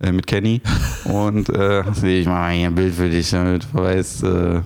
äh, 0.00 0.12
mit 0.12 0.26
Kenny. 0.26 0.60
Und 1.04 1.48
äh, 1.50 1.80
ich 1.80 2.26
mach 2.26 2.34
mal 2.34 2.52
hier 2.52 2.68
ein 2.68 2.74
Bild 2.74 2.94
für 2.94 3.08
dich, 3.08 3.30
damit 3.30 3.66
du 3.72 3.78
weißt, 3.78 4.24
äh, 4.24 4.62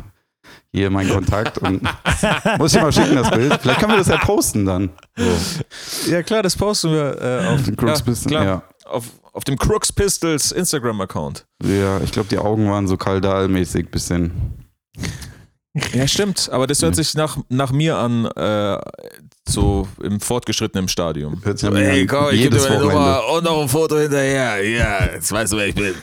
hier 0.73 0.91
mein 0.91 1.09
Kontakt. 1.09 1.59
Und 1.59 1.83
muss 2.59 2.75
ich 2.75 2.81
mal 2.81 2.93
schicken, 2.93 3.17
das 3.17 3.31
Bild. 3.31 3.59
Vielleicht 3.61 3.81
können 3.81 3.93
wir 3.93 3.99
das 3.99 4.09
ja 4.09 4.19
posten 4.19 4.65
dann. 4.65 4.91
So. 5.17 6.11
Ja, 6.11 6.23
klar, 6.23 6.43
das 6.43 6.57
posten 6.57 6.91
wir 6.91 7.21
äh, 7.21 7.47
auf, 7.49 7.63
Den 7.63 7.77
Crooks 7.77 8.01
ja, 8.01 8.05
Pistols, 8.05 8.33
ja. 8.33 8.63
auf, 8.87 9.05
auf 9.33 9.45
dem 9.45 9.59
Crooks 9.59 9.93
Pistols 9.93 10.53
Instagram-Account. 10.53 11.47
Ja, 11.65 12.01
ich 12.01 12.13
glaube, 12.13 12.29
die 12.29 12.39
Augen 12.39 12.71
waren 12.71 12.89
so 12.89 12.97
kaldal-mäßig 12.97 13.91
bisschen. 13.91 14.33
Ja, 15.95 16.07
stimmt, 16.07 16.51
aber 16.53 16.67
das 16.67 16.83
hört 16.83 16.97
sich 16.97 17.15
nach, 17.15 17.39
nach 17.49 17.73
mir 17.73 17.97
an, 17.97 18.27
äh, 18.27 18.79
so 19.49 19.89
im 20.03 20.21
fortgeschrittenen 20.21 20.89
Stadium. 20.89 21.41
Hört 21.45 21.59
sich 21.59 21.69
so, 21.69 21.75
ey, 21.75 22.07
komm, 22.07 22.27
ich 22.27 22.43
gebe 22.43 22.57
jedes 22.57 22.65
dir 22.65 22.71
meine 22.71 22.85
Wochenende. 22.85 23.11
Nummer 23.11 23.33
und 23.37 23.45
noch 23.45 23.63
ein 23.63 23.69
Foto 23.69 23.99
hinterher. 23.99 24.63
Ja, 24.69 25.15
jetzt 25.15 25.33
weißt 25.33 25.53
du, 25.53 25.57
wer 25.57 25.69
ich 25.69 25.75
bin. 25.75 25.95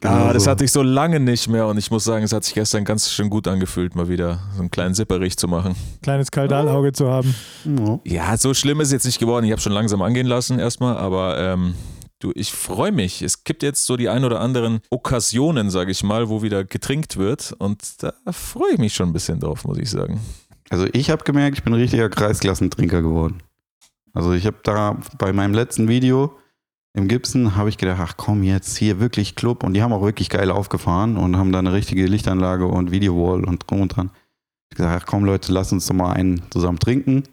Genau 0.00 0.14
ah, 0.14 0.32
das 0.32 0.44
so. 0.44 0.50
hatte 0.50 0.64
ich 0.64 0.72
so 0.72 0.82
lange 0.82 1.20
nicht 1.20 1.48
mehr 1.48 1.66
und 1.68 1.78
ich 1.78 1.88
muss 1.92 2.02
sagen, 2.02 2.24
es 2.24 2.32
hat 2.32 2.42
sich 2.42 2.54
gestern 2.54 2.84
ganz 2.84 3.08
schön 3.12 3.30
gut 3.30 3.46
angefühlt, 3.46 3.94
mal 3.94 4.08
wieder 4.08 4.40
so 4.54 4.60
einen 4.60 4.70
kleinen 4.70 4.94
Sipperich 4.94 5.36
zu 5.36 5.46
machen. 5.46 5.76
Kleines 6.02 6.32
Kaldalauge 6.32 6.92
zu 6.92 7.08
haben. 7.08 7.32
Ja. 7.64 8.00
Ja, 8.04 8.36
so 8.36 8.52
schlimm 8.52 8.80
ist 8.80 8.88
es 8.88 8.92
jetzt 8.92 9.06
nicht 9.06 9.20
geworden. 9.20 9.44
Ich 9.44 9.52
habe 9.52 9.60
schon 9.60 9.72
langsam 9.72 10.02
angehen 10.02 10.26
lassen 10.26 10.58
erstmal, 10.58 10.96
aber 10.96 11.38
ähm, 11.38 11.74
du, 12.22 12.32
ich 12.34 12.52
freue 12.52 12.92
mich. 12.92 13.22
Es 13.22 13.44
gibt 13.44 13.62
jetzt 13.62 13.84
so 13.84 13.96
die 13.96 14.08
ein 14.08 14.24
oder 14.24 14.40
anderen 14.40 14.80
Okkasionen, 14.90 15.70
sage 15.70 15.90
ich 15.90 16.02
mal, 16.02 16.28
wo 16.28 16.42
wieder 16.42 16.64
getrinkt 16.64 17.16
wird 17.16 17.54
und 17.58 18.02
da 18.02 18.12
freue 18.30 18.72
ich 18.72 18.78
mich 18.78 18.94
schon 18.94 19.10
ein 19.10 19.12
bisschen 19.12 19.40
drauf, 19.40 19.64
muss 19.64 19.78
ich 19.78 19.90
sagen. 19.90 20.20
Also 20.70 20.86
ich 20.92 21.10
habe 21.10 21.24
gemerkt, 21.24 21.58
ich 21.58 21.64
bin 21.64 21.74
ein 21.74 21.80
richtiger 21.80 22.08
Kreisklassentrinker 22.08 23.02
geworden. 23.02 23.42
Also 24.14 24.32
ich 24.32 24.46
habe 24.46 24.58
da 24.62 24.98
bei 25.18 25.32
meinem 25.32 25.54
letzten 25.54 25.88
Video 25.88 26.36
im 26.94 27.08
Gibson 27.08 27.56
habe 27.56 27.70
ich 27.70 27.78
gedacht, 27.78 28.00
ach 28.02 28.16
komm 28.18 28.42
jetzt 28.42 28.76
hier 28.76 29.00
wirklich 29.00 29.34
Club 29.34 29.64
und 29.64 29.72
die 29.72 29.82
haben 29.82 29.94
auch 29.94 30.02
wirklich 30.02 30.28
geil 30.28 30.50
aufgefahren 30.50 31.16
und 31.16 31.36
haben 31.36 31.50
da 31.50 31.58
eine 31.58 31.72
richtige 31.72 32.06
Lichtanlage 32.06 32.66
und 32.66 32.90
Videowall 32.90 33.44
und 33.44 33.68
drum 33.68 33.80
und 33.80 33.96
dran. 33.96 34.10
Ich 34.70 34.78
habe 34.78 34.88
gesagt, 34.88 35.02
ach 35.02 35.10
komm 35.10 35.24
Leute, 35.24 35.52
lass 35.52 35.72
uns 35.72 35.86
doch 35.86 35.94
mal 35.94 36.12
einen 36.12 36.42
zusammen 36.50 36.78
trinken. 36.78 37.24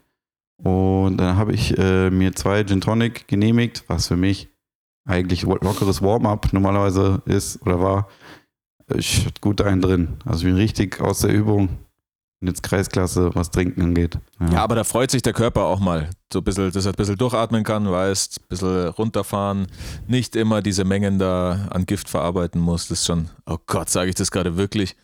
Und 0.63 1.17
dann 1.17 1.37
habe 1.37 1.53
ich 1.53 1.77
äh, 1.77 2.09
mir 2.09 2.33
zwei 2.35 2.63
Gin 2.63 2.81
Tonic 2.81 3.27
genehmigt, 3.27 3.83
was 3.87 4.07
für 4.07 4.17
mich 4.17 4.48
eigentlich 5.09 5.41
lockeres 5.43 6.01
Warm-up 6.01 6.53
normalerweise 6.53 7.21
ist 7.25 7.61
oder 7.63 7.79
war. 7.81 8.07
Ich 8.95 9.25
hatte 9.25 9.41
gut 9.41 9.61
einen 9.61 9.81
drin. 9.81 10.17
Also 10.25 10.39
ich 10.39 10.45
bin 10.45 10.55
richtig 10.55 11.01
aus 11.01 11.19
der 11.19 11.31
Übung 11.31 11.69
und 12.41 12.47
jetzt 12.47 12.63
Kreisklasse, 12.63 13.31
was 13.35 13.51
Trinken 13.51 13.81
angeht. 13.81 14.17
Ja, 14.51 14.63
aber 14.63 14.75
da 14.75 14.83
freut 14.83 15.11
sich 15.11 15.21
der 15.21 15.33
Körper 15.33 15.65
auch 15.65 15.79
mal, 15.79 16.09
so 16.31 16.39
ein 16.39 16.43
bisschen, 16.45 16.71
dass 16.71 16.85
er 16.85 16.93
ein 16.93 16.95
bisschen 16.95 17.17
durchatmen 17.17 17.63
kann, 17.63 17.89
weißt, 17.91 18.39
ein 18.39 18.45
bisschen 18.47 18.87
runterfahren, 18.87 19.67
nicht 20.07 20.35
immer 20.37 20.61
diese 20.61 20.85
Mengen 20.85 21.19
da 21.19 21.67
an 21.69 21.85
Gift 21.85 22.07
verarbeiten 22.09 22.61
muss. 22.61 22.87
Das 22.87 22.99
ist 23.01 23.05
schon, 23.07 23.29
oh 23.45 23.57
Gott, 23.67 23.89
sage 23.89 24.09
ich 24.09 24.15
das 24.15 24.31
gerade 24.31 24.55
wirklich? 24.57 24.95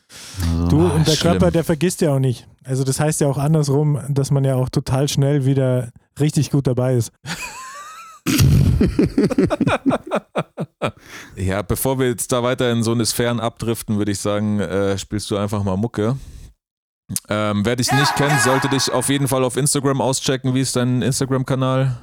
Also, 0.50 0.68
Du, 0.70 0.82
Ah, 0.88 0.92
und 0.96 1.08
der 1.08 1.12
schlimm. 1.12 1.32
Körper, 1.34 1.52
der 1.52 1.64
vergisst 1.66 2.02
ja 2.02 2.14
auch 2.16 2.20
nicht. 2.20 2.48
Also 2.64 2.84
das 2.84 3.00
heißt 3.00 3.22
ja 3.22 3.28
auch 3.28 3.38
andersrum, 3.38 4.00
dass 4.10 4.32
man 4.32 4.46
ja 4.46 4.56
auch 4.56 4.70
total 4.70 5.08
schnell 5.10 5.46
wieder 5.46 5.90
richtig 6.20 6.50
gut 6.52 6.66
dabei 6.68 6.96
ist. 6.96 7.12
Ja, 11.36 11.62
bevor 11.62 12.00
wir 12.00 12.08
jetzt 12.08 12.32
da 12.32 12.42
weiter 12.44 12.72
in 12.72 12.82
so 12.84 12.92
eine 12.92 13.06
Sphären 13.06 13.40
abdriften, 13.40 13.98
würde 13.98 14.12
ich 14.12 14.20
sagen, 14.20 14.60
äh, 14.60 14.98
spielst 14.98 15.30
du 15.32 15.38
einfach 15.38 15.64
mal 15.64 15.76
Mucke. 15.78 16.18
Ähm, 17.30 17.66
wer 17.66 17.76
dich 17.76 17.92
nicht 17.92 18.16
kennt, 18.16 18.40
sollte 18.42 18.70
dich 18.70 18.92
auf 18.92 19.10
jeden 19.10 19.28
Fall 19.28 19.44
auf 19.44 19.58
Instagram 19.58 20.02
auschecken. 20.02 20.54
Wie 20.56 20.62
ist 20.62 20.76
dein 20.76 21.02
Instagram-Kanal? 21.02 21.98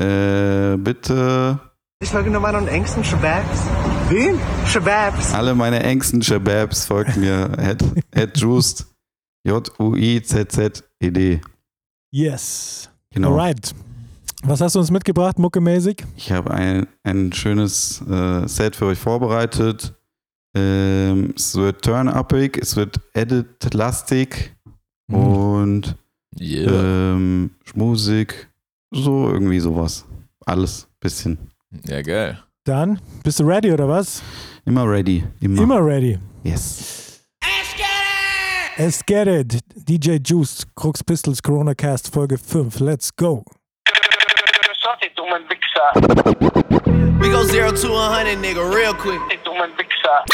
äh, 0.00 0.76
bitte 0.76 1.58
Ich 2.02 2.10
folge 2.10 2.30
nur 2.30 2.40
meinen 2.40 2.68
engsten 2.68 3.02
Shababs. 3.04 3.62
Wen? 4.08 4.38
Shababs. 4.66 5.34
alle 5.34 5.54
meine 5.54 5.82
engsten 5.82 6.22
Shababs 6.22 6.86
folgt 6.86 7.16
mir 7.16 7.50
at, 7.58 7.82
at 8.14 8.36
Juiced. 8.38 8.86
J-U-I-Z-Z-E-D. 9.44 11.40
Yes. 12.12 12.90
Genau. 13.12 13.30
Alright. 13.30 13.74
Was 14.42 14.60
hast 14.60 14.74
du 14.74 14.78
uns 14.78 14.90
mitgebracht, 14.90 15.38
muckemäßig? 15.38 16.04
Ich 16.16 16.32
habe 16.32 16.50
ein, 16.50 16.86
ein 17.02 17.32
schönes 17.32 18.02
äh, 18.08 18.48
Set 18.48 18.74
für 18.74 18.86
euch 18.86 18.98
vorbereitet. 18.98 19.92
Ähm, 20.54 21.34
es 21.36 21.54
wird 21.54 21.82
turn-uppig, 21.84 22.56
es 22.60 22.74
wird 22.74 22.98
edit-lastig 23.12 24.56
und 25.12 25.94
ähm, 26.40 27.50
schmusig. 27.64 28.48
So 28.92 29.28
irgendwie 29.30 29.60
sowas. 29.60 30.06
Alles 30.46 30.88
bisschen. 31.00 31.38
Ja, 31.84 32.02
geil. 32.02 32.42
Dann, 32.64 33.00
bist 33.22 33.40
du 33.40 33.44
ready 33.44 33.72
oder 33.72 33.88
was? 33.88 34.22
Immer 34.64 34.88
ready. 34.90 35.22
Immer. 35.40 35.62
Immer 35.62 35.84
ready. 35.84 36.18
Yes. 36.42 37.20
Let's 38.78 39.04
get 39.04 39.26
it. 39.28 39.60
DJ 39.76 40.16
Juice, 40.24 40.66
Crux 40.74 41.04
Pistols, 41.04 41.42
Corona 41.42 41.74
Cast, 41.74 42.08
Folge 42.12 42.38
5. 42.38 42.80
Let's 42.80 43.14
go. 43.14 43.44
Dummen 45.30 45.48
Wichser. 45.48 47.20
We 47.20 47.30
go 47.30 47.44
zero 47.44 47.70
to 47.70 47.92
a 47.92 48.08
hundred, 48.08 48.38
nigga, 48.38 48.74
real 48.74 48.94
quick. 48.94 49.20
Ich 49.30 49.38
dummen 49.44 49.70
Wichser. 49.78 50.24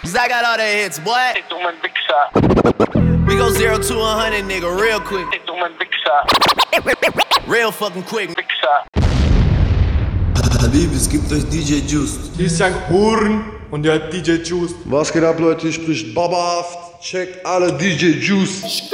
Cause 0.00 0.16
I 0.16 0.26
got 0.26 0.42
all 0.42 0.56
the 0.56 0.64
hits, 0.64 0.98
boy. 0.98 1.34
Ich 1.36 1.44
dummen 1.50 1.74
Wichser. 1.82 3.26
We 3.26 3.36
go 3.36 3.50
zero 3.50 3.76
to 3.76 4.00
a 4.00 4.14
hundred, 4.14 4.44
nigga, 4.46 4.70
real 4.80 5.00
quick. 5.00 5.26
Ich 5.34 5.42
dummen 5.44 5.72
Wichser. 5.78 6.24
Real 7.46 7.70
fucking 7.70 8.04
quick. 8.04 8.30
Wichser. 8.30 8.86
Habibi, 10.62 10.96
es 10.96 11.08
gibt 11.08 11.30
euch 11.30 11.44
DJ 11.50 11.86
Juiced. 11.86 12.36
Hier 12.36 12.46
ist 12.46 12.58
Young 12.58 12.74
Huren 12.88 13.44
und 13.70 13.84
ihr 13.84 13.92
hört 13.92 14.12
DJ 14.12 14.42
Juice. 14.42 14.74
Was 14.86 15.12
geht 15.12 15.24
ab, 15.24 15.38
Leute? 15.38 15.62
Hier 15.62 15.72
spricht 15.72 16.14
Babahaft. 16.14 17.02
Checkt 17.02 17.44
alle 17.44 17.72
DJ 17.74 18.18
Juice. 18.18 18.90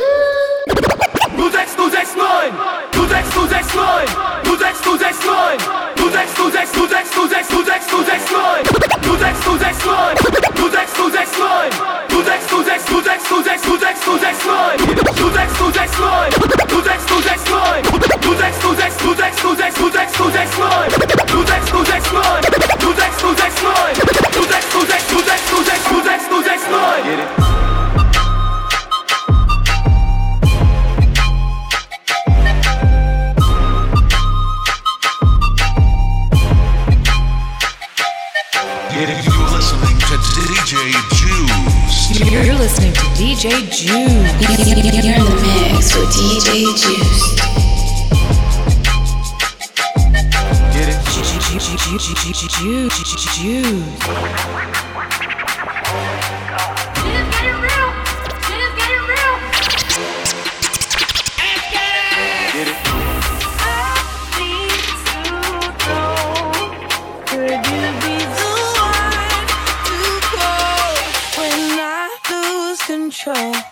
Get 27.06 27.20
it? 27.20 27.65
DJ 40.66 40.90
Juice. 41.14 42.18
You're 42.28 42.56
listening 42.56 42.92
to 42.92 43.00
DJ 43.14 43.70
Juice. 43.70 43.86
You're 43.86 44.10
in 45.14 45.22
the 45.24 45.36
mix 45.40 45.94
with 45.94 46.10
DJ 46.10 46.74
Juice. 46.74 47.38
Juice. 53.36 55.45
Control. 73.26 73.65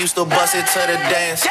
Used 0.00 0.16
to 0.16 0.24
bust 0.24 0.54
it 0.54 0.66
to 0.66 0.78
the 0.78 0.96
dance. 1.12 1.49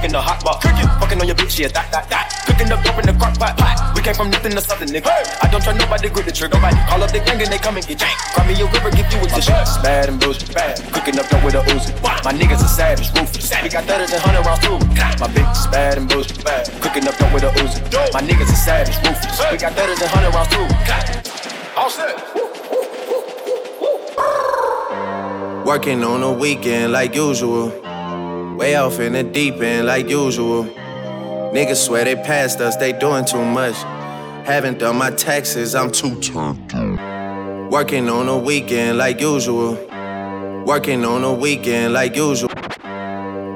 Cooking, 0.00 0.12
the 0.12 0.20
hot 0.20 0.40
pot. 0.40 0.62
Cooking, 0.64 0.88
fucking 0.96 1.20
on 1.20 1.26
your 1.28 1.36
bitch, 1.36 1.58
yeah, 1.60 1.68
that, 1.68 1.92
that, 1.92 2.08
that. 2.08 2.32
Cooking 2.48 2.72
up 2.72 2.80
dope 2.80 2.96
in 2.98 3.06
the 3.06 3.12
crock 3.20 3.36
pot, 3.36 3.56
pot. 3.56 3.76
We 3.94 4.00
came 4.00 4.14
from 4.14 4.30
nothing 4.30 4.52
to 4.52 4.60
something, 4.60 4.88
nigga. 4.88 5.12
I 5.44 5.48
don't 5.52 5.62
try 5.62 5.76
nobody, 5.76 6.08
grip 6.08 6.24
the 6.24 6.32
trigger. 6.32 6.56
Nobody 6.56 6.76
call 6.88 7.02
up 7.04 7.12
the 7.12 7.20
gang 7.20 7.36
and 7.36 7.52
they 7.52 7.60
come 7.60 7.76
and 7.76 7.84
get 7.84 8.00
janked. 8.00 8.32
Cry 8.32 8.48
me 8.48 8.56
a 8.56 8.64
river, 8.64 8.90
give 8.96 9.04
you 9.12 9.20
a 9.20 9.28
tissue. 9.28 9.52
Bad 9.84 10.08
and 10.08 10.18
bullshit, 10.18 10.54
bad. 10.54 10.80
Cooking 10.92 11.20
up 11.20 11.28
dope 11.28 11.44
with 11.44 11.54
a 11.54 11.62
Uzi. 11.68 11.92
My 12.24 12.32
niggas 12.32 12.64
are 12.64 12.72
savage, 12.72 13.12
ruthless. 13.12 13.52
We 13.62 13.68
got 13.68 13.84
thudders 13.84 14.12
and 14.12 14.22
hundred 14.24 14.44
rounds 14.48 14.64
too. 14.64 14.80
My 15.20 15.28
bitch 15.28 15.52
is 15.52 15.66
bad 15.68 15.98
and 15.98 16.08
bullshit, 16.08 16.42
bad. 16.44 16.64
Cooking 16.80 17.04
up 17.06 17.16
dope 17.20 17.32
with 17.36 17.44
a 17.44 17.52
Uzi. 17.60 17.80
My 18.16 18.24
niggas 18.24 18.48
are 18.48 18.62
savage, 18.64 18.96
ruthless. 19.04 19.36
We 19.52 19.58
got 19.60 19.76
thudders 19.76 20.00
and 20.00 20.08
hundred 20.08 20.32
rounds 20.32 20.48
too. 20.48 20.64
All 21.76 21.90
set. 21.92 22.16
Working 25.66 26.02
on 26.02 26.22
the 26.22 26.32
weekend 26.32 26.92
like 26.92 27.14
usual. 27.14 27.79
Way 28.60 28.74
off 28.74 29.00
in 29.00 29.14
the 29.14 29.22
deep 29.22 29.54
end 29.62 29.86
like 29.86 30.10
usual. 30.10 30.64
Niggas 31.54 31.86
swear 31.86 32.04
they 32.04 32.14
passed 32.14 32.60
us, 32.60 32.76
they 32.76 32.92
doing 32.92 33.24
too 33.24 33.42
much. 33.42 33.74
Haven't 34.46 34.80
done 34.80 34.96
my 34.96 35.12
taxes, 35.12 35.74
I'm 35.74 35.90
too 35.90 36.20
turned 36.20 36.74
up. 36.74 37.72
Working 37.72 38.10
on 38.10 38.26
the 38.26 38.36
weekend 38.36 38.98
like 38.98 39.18
usual. 39.18 39.76
Working 40.66 41.06
on 41.06 41.22
the 41.22 41.32
weekend 41.32 41.94
like 41.94 42.14
usual. 42.14 42.50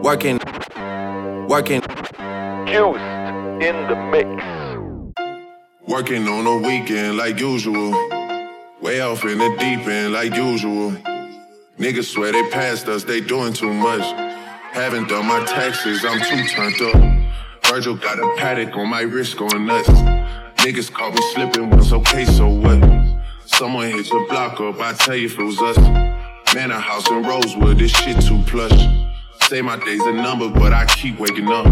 Working, 0.02 0.38
working. 1.48 1.82
Juice 2.64 2.96
in 3.60 3.76
the 3.86 4.08
mix. 4.10 4.26
Working 5.86 6.26
on 6.28 6.46
a 6.46 6.56
weekend 6.66 7.18
like 7.18 7.38
usual. 7.38 7.90
Way 8.80 9.02
off 9.02 9.22
in 9.26 9.36
the 9.36 9.54
deep 9.58 9.86
end 9.86 10.14
like 10.14 10.34
usual. 10.34 10.92
Niggas 11.78 12.04
swear 12.04 12.32
they 12.32 12.48
passed 12.48 12.88
us, 12.88 13.04
they 13.04 13.20
doing 13.20 13.52
too 13.52 13.70
much. 13.70 14.23
Haven't 14.74 15.08
done 15.08 15.26
my 15.26 15.44
taxes, 15.44 16.04
I'm 16.04 16.18
too 16.18 16.48
turned 16.48 16.82
up. 16.82 17.66
Virgil 17.66 17.94
got 17.94 18.18
a 18.18 18.34
paddock 18.36 18.76
on 18.76 18.88
my 18.88 19.02
wrist 19.02 19.36
going 19.36 19.66
nuts. 19.66 19.88
Niggas 19.88 20.92
caught 20.92 21.14
me 21.14 21.20
slipping 21.32 21.70
once, 21.70 21.92
okay, 21.92 22.24
so 22.24 22.48
what? 22.48 22.82
Someone 23.46 23.86
hit 23.86 24.10
your 24.10 24.26
block 24.26 24.60
up, 24.60 24.80
I 24.80 24.92
tell 24.94 25.14
you 25.14 25.26
if 25.26 25.38
it 25.38 25.42
was 25.44 25.60
us. 25.62 25.78
Man, 26.56 26.72
a 26.72 26.80
house 26.80 27.08
in 27.08 27.22
Rosewood, 27.22 27.78
this 27.78 27.92
shit 27.92 28.20
too 28.20 28.42
plush. 28.48 28.88
Say 29.42 29.62
my 29.62 29.76
day's 29.76 30.02
a 30.02 30.12
number, 30.12 30.50
but 30.50 30.72
I 30.72 30.86
keep 30.86 31.20
waking 31.20 31.52
up. 31.52 31.66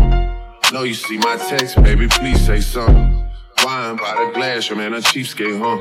Know 0.73 0.85
you 0.85 0.95
see 0.95 1.19
my 1.19 1.37
text, 1.49 1.83
baby, 1.83 2.07
please 2.07 2.47
say 2.47 2.61
something. 2.61 3.29
Wine 3.65 3.97
by 3.97 4.25
the 4.25 4.31
glass, 4.33 4.69
your 4.69 4.79
man 4.79 4.95
a 4.95 4.99
cheapskate, 4.99 5.59
huh? 5.59 5.77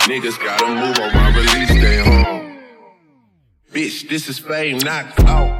Niggas 0.00 0.42
gotta 0.44 0.66
move 0.66 0.98
on 0.98 1.14
my 1.14 1.28
release 1.28 1.68
day, 1.68 2.02
huh? 2.04 2.40
Bitch, 3.72 4.08
this 4.08 4.28
is 4.28 4.40
fame, 4.40 4.78
not 4.78 5.14
clout. 5.14 5.59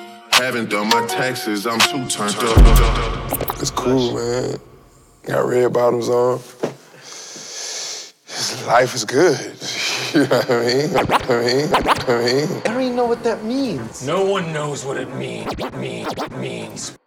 Haven't 0.41 0.71
done 0.71 0.89
my 0.89 1.05
taxes, 1.05 1.67
I'm 1.67 1.79
too 1.79 2.07
turned 2.07 2.35
up. 2.35 3.61
It's 3.61 3.69
cool, 3.69 4.15
man. 4.15 4.59
Got 5.21 5.45
red 5.45 5.71
bottoms 5.71 6.09
on. 6.09 6.39
Life 8.65 8.95
is 8.95 9.05
good. 9.05 9.37
You 10.13 10.27
know 10.27 10.39
what 10.39 10.51
I 10.51 10.59
mean? 10.65 10.95
I 10.97 11.39
mean, 11.39 11.73
I 11.73 12.23
mean. 12.25 12.61
I 12.65 12.73
don't 12.73 12.81
even 12.81 12.95
know 12.97 13.05
what 13.05 13.23
that 13.23 13.45
means. 13.45 14.05
No 14.05 14.25
one 14.25 14.51
knows 14.51 14.83
what 14.83 14.97
it 14.97 15.07
mean, 15.15 15.47
mean, 15.79 16.05
means. 16.37 16.97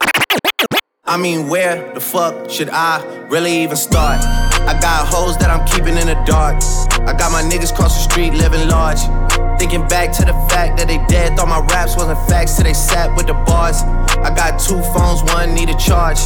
I 1.05 1.18
mean, 1.18 1.49
where 1.49 1.93
the 1.93 2.01
fuck 2.01 2.49
should 2.49 2.70
I 2.70 3.05
really 3.28 3.62
even 3.62 3.76
start? 3.76 4.24
I 4.24 4.78
got 4.80 5.07
hoes 5.07 5.37
that 5.37 5.51
I'm 5.51 5.66
keeping 5.66 5.99
in 5.99 6.07
the 6.07 6.14
dark. 6.24 6.57
I 7.07 7.12
got 7.12 7.30
my 7.30 7.43
niggas 7.43 7.74
cross 7.74 7.95
the 7.95 8.11
street 8.11 8.32
living 8.32 8.66
large. 8.68 9.01
Thinking 9.65 9.89
back 9.89 10.12
to 10.19 10.27
the 10.27 10.35
fact 10.51 10.77
that 10.77 10.89
they 10.89 10.99
dead, 11.07 11.39
thought 11.39 11.49
my 11.49 11.59
raps 11.73 11.97
wasn't 11.97 12.19
facts 12.29 12.57
till 12.57 12.65
they 12.65 12.75
sat 12.75 13.17
with 13.17 13.29
the 13.29 13.33
bars. 13.33 13.83
I 14.21 14.29
got 14.29 14.61
two 14.61 14.83
phones, 14.93 15.23
one 15.33 15.55
need 15.55 15.71
a 15.71 15.77
charge. 15.79 16.19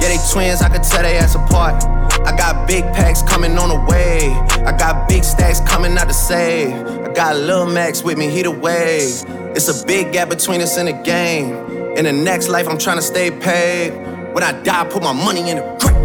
Yeah, 0.00 0.08
they 0.08 0.16
twins, 0.32 0.62
I 0.62 0.70
could 0.70 0.82
tell 0.82 1.02
they 1.02 1.18
ass 1.18 1.34
apart. 1.34 1.84
I 2.24 2.34
got 2.34 2.66
big 2.66 2.84
packs 2.94 3.20
coming 3.20 3.58
on 3.58 3.68
the 3.68 3.92
way. 3.92 4.32
I 4.64 4.74
got 4.74 5.06
big 5.06 5.22
stacks 5.22 5.60
coming 5.60 5.98
out 5.98 6.08
to 6.08 6.14
save. 6.14 6.72
I 6.72 7.12
got 7.12 7.36
Lil 7.36 7.66
Max 7.66 8.02
with 8.02 8.16
me, 8.16 8.30
he 8.30 8.40
the 8.40 8.50
wave. 8.50 9.22
It's 9.54 9.68
a 9.68 9.86
big 9.86 10.14
gap 10.14 10.30
between 10.30 10.62
us 10.62 10.78
in 10.78 10.86
the 10.86 10.94
game. 10.94 11.54
In 11.94 12.06
the 12.06 12.12
next 12.12 12.48
life, 12.48 12.66
I'm 12.66 12.78
trying 12.78 12.96
to 12.96 13.02
stay 13.02 13.30
paid. 13.30 13.90
When 14.32 14.42
I 14.42 14.52
die, 14.62 14.88
put 14.88 15.02
my 15.02 15.12
money 15.12 15.50
in 15.50 15.58
the 15.58 15.76
grave. 15.78 15.97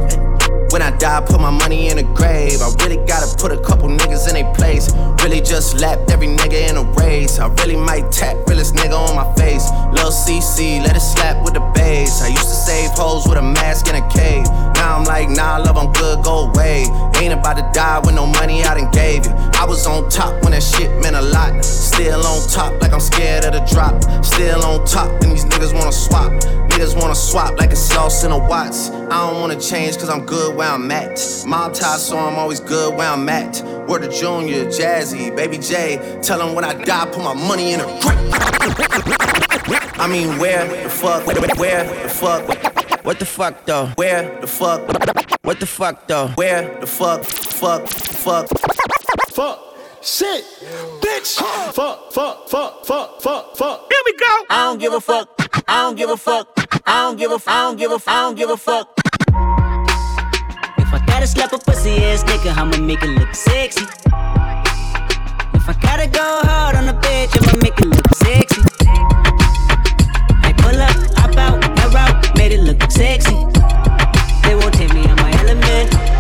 When 0.74 0.82
I 0.82 0.89
die, 0.97 1.21
put 1.21 1.39
my 1.39 1.51
money 1.51 1.89
in 1.89 1.97
the 1.97 2.03
grave. 2.17 2.59
I 2.59 2.74
really 2.84 2.97
gotta 3.05 3.30
put 3.38 3.51
a 3.51 3.61
couple 3.61 3.89
niggas 3.89 4.28
in 4.28 4.34
their 4.34 4.51
place. 4.55 4.91
Really 5.21 5.39
just 5.39 5.80
lapped 5.80 6.09
every 6.09 6.26
nigga 6.26 6.67
in 6.67 6.78
a 6.78 6.84
race. 6.97 7.38
I 7.38 7.45
really 7.61 7.76
might 7.76 8.11
tap 8.11 8.38
realest 8.47 8.74
nigga 8.74 8.97
on 8.97 9.15
my 9.15 9.32
face. 9.36 9.69
Lil 9.93 10.09
CC, 10.09 10.82
let 10.82 10.95
it 10.95 11.01
slap 11.01 11.45
with 11.45 11.53
the 11.53 11.59
bass. 11.76 12.24
I 12.24 12.30
used 12.30 12.49
to 12.49 12.57
save 12.65 12.89
hoes 12.97 13.28
with 13.28 13.38
a 13.38 13.43
mask 13.43 13.88
in 13.88 14.01
a 14.01 14.09
cave. 14.09 14.47
Now 14.76 14.97
I'm 14.97 15.03
like, 15.05 15.30
nah, 15.30 15.57
love, 15.57 15.78
I'm 15.78 15.91
good, 15.93 16.24
go 16.24 16.49
away. 16.49 16.86
Ain't 17.19 17.34
about 17.34 17.57
to 17.57 17.69
die 17.74 17.99
with 17.99 18.15
no 18.15 18.26
money 18.26 18.63
I 18.63 18.74
done 18.76 18.91
gave 18.91 19.26
you. 19.26 19.32
I 19.32 19.65
was 19.65 19.86
on 19.88 20.09
top 20.09 20.43
when 20.43 20.51
that 20.51 20.63
shit 20.63 20.89
meant 21.01 21.15
a 21.15 21.21
lot. 21.21 21.63
Still 21.63 22.26
on 22.26 22.47
top, 22.49 22.82
like 22.82 22.91
I'm 22.91 22.99
scared 22.99 23.45
of 23.45 23.53
the 23.53 23.61
drop. 23.74 24.03
Still 24.24 24.63
on 24.63 24.86
top, 24.86 25.09
and 25.21 25.32
these 25.32 25.45
niggas 25.45 25.74
wanna 25.74 25.91
swap. 25.91 26.32
Niggas 26.71 26.99
wanna 26.99 27.15
swap 27.15 27.57
like 27.57 27.71
it's 27.71 27.80
sauce 27.80 28.24
in 28.24 28.32
a 28.32 28.38
watts. 28.38 28.89
I 28.89 29.30
don't 29.30 29.39
wanna 29.39 29.59
change 29.59 29.97
cause 29.97 30.09
I'm 30.09 30.26
good 30.26 30.55
where 30.55 30.69
I'm 30.69 30.91
at. 30.91 31.19
Mob 31.45 31.74
tie, 31.74 31.97
so 31.97 32.17
I'm 32.17 32.36
always 32.36 32.59
good 32.59 32.95
where 32.95 33.09
I'm 33.09 33.30
at. 33.30 33.61
Word 33.88 34.01
to 34.01 34.09
Junior, 34.09 34.65
Jazzy, 34.65 35.36
Baby 35.36 35.57
J. 35.59 36.19
Tell 36.21 36.39
them 36.39 36.55
when 36.55 36.65
I 36.65 36.74
die, 36.74 37.05
put 37.05 37.24
my 37.24 37.34
money 37.34 37.74
in 37.74 37.80
a 37.80 37.86
I 39.95 40.07
mean, 40.07 40.38
where 40.39 40.67
the 40.84 40.89
fuck, 40.89 41.26
where 41.26 41.36
the 41.36 42.09
fuck, 42.09 42.82
what 43.03 43.19
the 43.19 43.25
fuck 43.25 43.65
though? 43.65 43.87
Where 43.95 44.39
the 44.39 44.47
fuck, 44.47 44.81
what 45.43 45.59
the 45.59 45.65
fuck 45.65 46.07
though? 46.07 46.27
Where 46.35 46.79
the 46.79 46.87
fuck, 46.87 47.23
fuck, 47.23 47.87
fuck, 47.87 48.47
fuck. 48.47 48.73
Fuck, 49.31 49.59
shit, 50.01 50.43
bitch, 51.01 51.39
fuck, 51.73 52.11
fuck, 52.13 52.49
fuck, 52.49 52.85
fuck, 52.85 53.21
fuck, 53.21 53.57
fuck. 53.57 53.91
Here 53.91 54.01
we 54.05 54.13
go. 54.13 54.45
I 54.49 54.65
don't 54.65 54.79
give 54.79 54.93
a 54.93 55.01
fuck. 55.01 55.29
I 55.67 55.81
don't 55.81 55.95
give 55.95 56.09
a 56.09 56.17
fuck. 56.17 56.47
I 56.85 57.03
don't 57.03 57.17
give 57.17 57.31
a. 57.31 57.39
I 57.47 57.63
don't 57.63 57.77
give 57.77 57.91
a. 57.91 57.99
I 58.07 58.21
don't 58.21 58.35
give 58.35 58.49
a 58.49 58.57
fuck. 58.57 58.93
If 60.77 60.93
I 60.93 61.03
gotta 61.07 61.27
slap 61.27 61.51
a 61.53 61.57
pussy 61.57 62.03
ass 62.05 62.23
nigga, 62.23 62.55
I'ma 62.55 62.77
make 62.77 63.01
it 63.01 63.09
look 63.09 63.33
sexy. 63.33 63.85
If 65.55 65.69
I 65.69 65.73
gotta 65.81 66.07
go 66.07 66.39
hard 66.43 66.75
on 66.75 66.89
a 66.89 66.93
bitch, 66.93 67.35
I'ma 67.41 67.57
make 67.61 67.79
it 67.79 67.85
look 67.87 68.07
sexy. 68.15 68.61
I 70.45 70.53
pull 70.57 70.79
up, 70.79 70.95
hop 71.17 71.37
out, 71.37 71.37
that 71.37 71.61
route, 71.61 71.62
made 72.38 72.51
it 72.51 72.61
look 72.61 72.81
sexy. 72.91 73.36
They 74.43 74.55
won't 74.55 74.73
take 74.73 74.93
me 74.93 75.05
on 75.05 75.15
my 75.17 75.31
element. 75.41 76.12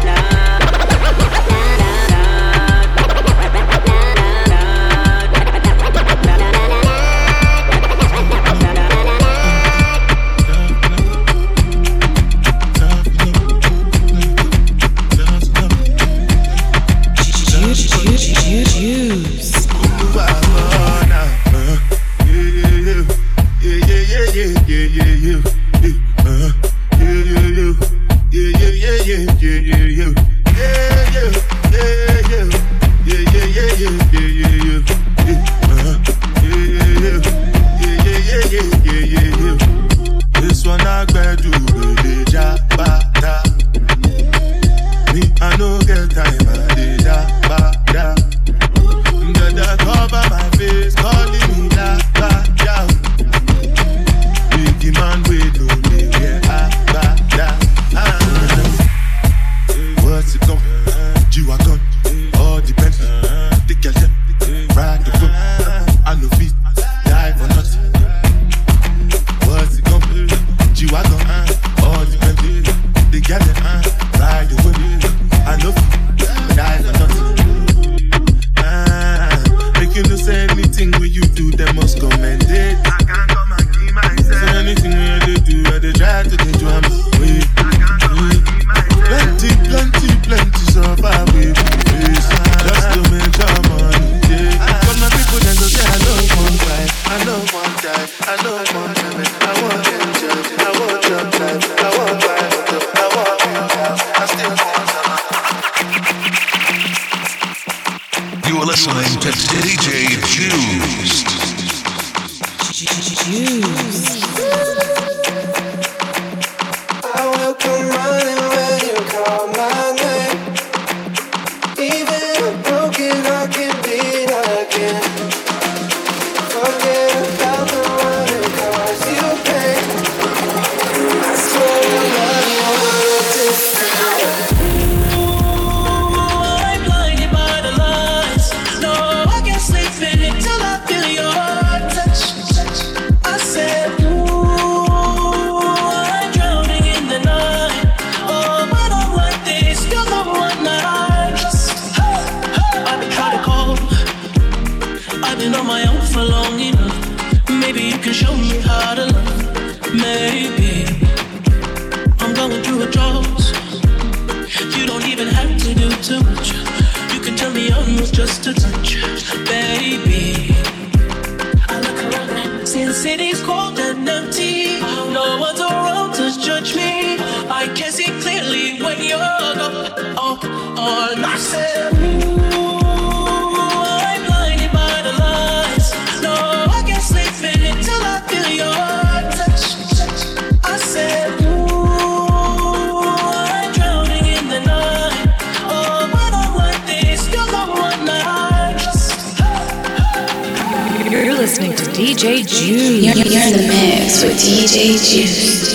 DJ 202.23 202.47
Juice. 202.47 203.03
You're, 203.03 203.15
you're 203.27 203.47
in 203.47 203.51
the 203.51 203.67
mix 203.67 204.23
with 204.23 204.37
DJ 204.37 204.95
Juice. 204.95 205.72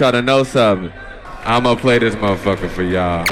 Y'all 0.00 0.12
to 0.12 0.22
know 0.22 0.42
something. 0.42 0.90
I'm 1.44 1.64
gonna 1.64 1.78
play 1.78 1.98
this 1.98 2.14
motherfucker 2.14 2.70
for 2.70 2.82
y'all. 2.82 3.26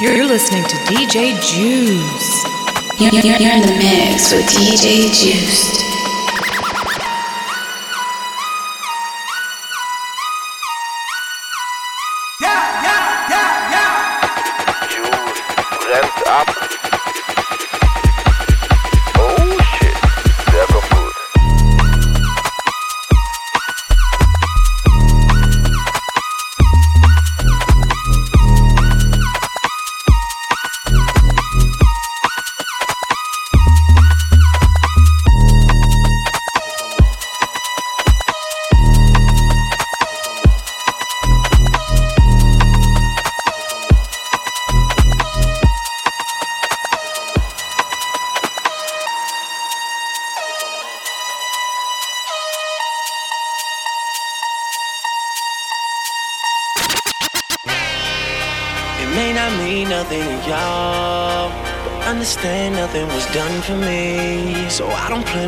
You're 0.00 0.26
listening 0.26 0.62
to 0.62 0.76
DJ 0.86 1.34
Juice. 1.42 2.44
You're, 3.00 3.10
you're, 3.10 3.36
you're 3.36 3.52
in 3.52 3.62
the 3.62 3.76
mix 3.78 4.32
with 4.32 4.46
DJ 4.46 5.10
Juiced. 5.12 5.85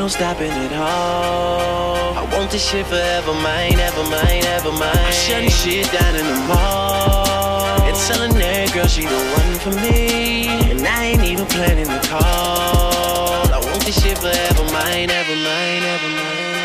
On 0.09 0.13
stopping 0.13 0.51
at 0.51 0.73
all. 0.73 2.17
I 2.17 2.25
want 2.35 2.51
this 2.51 2.67
shit 2.67 2.87
forever, 2.87 3.35
mine, 3.35 3.79
ever 3.79 4.03
mine, 4.05 4.43
ever 4.57 4.73
mine. 4.73 4.97
I'm 4.97 5.51
shit 5.51 5.85
down 5.93 6.17
in 6.17 6.25
the 6.25 6.47
mall. 6.49 7.83
And 7.83 7.95
telling 8.09 8.33
that 8.41 8.73
girl 8.73 8.87
she 8.87 9.03
the 9.03 9.21
one 9.37 9.55
for 9.61 9.75
me. 9.85 10.49
And 10.71 10.81
I 10.81 11.05
ain't 11.13 11.25
even 11.25 11.45
planning 11.45 11.89
the 11.89 12.01
call. 12.09 13.53
I 13.53 13.61
want 13.61 13.85
this 13.85 14.03
shit 14.03 14.17
forever, 14.17 14.65
mine, 14.73 15.11
ever 15.11 15.37
mine, 15.37 15.83
ever 15.83 16.09
mine. 16.09 16.58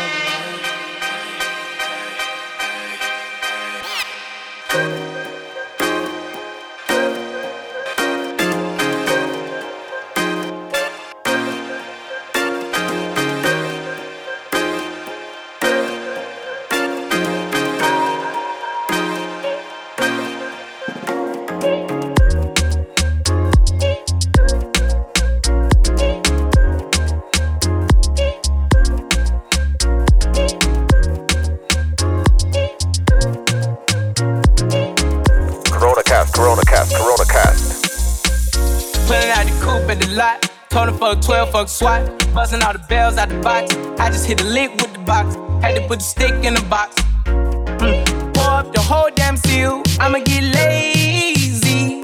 Him 41.54 41.66
fuck 41.66 41.78
12, 41.78 42.06
fuck 42.06 42.08
SWAT. 42.08 42.34
Busting 42.34 42.62
all 42.62 42.72
the 42.72 42.78
bells 42.88 43.16
out 43.16 43.28
the 43.28 43.40
box. 43.40 43.74
I 43.98 44.10
just 44.10 44.26
hit 44.26 44.38
the 44.38 44.44
lick 44.44 44.70
with 44.72 44.92
the 44.92 44.98
box. 45.00 45.36
Had 45.62 45.74
to 45.76 45.86
put 45.86 45.98
the 46.00 46.04
stick 46.04 46.44
in 46.44 46.54
the 46.54 46.62
box. 46.62 47.00
Hmm. 47.26 48.32
Pour 48.32 48.50
up 48.50 48.72
the 48.72 48.80
whole 48.80 49.10
damn 49.14 49.36
seal. 49.36 49.82
I'ma 50.00 50.18
get 50.18 50.42
lazy. 50.54 52.00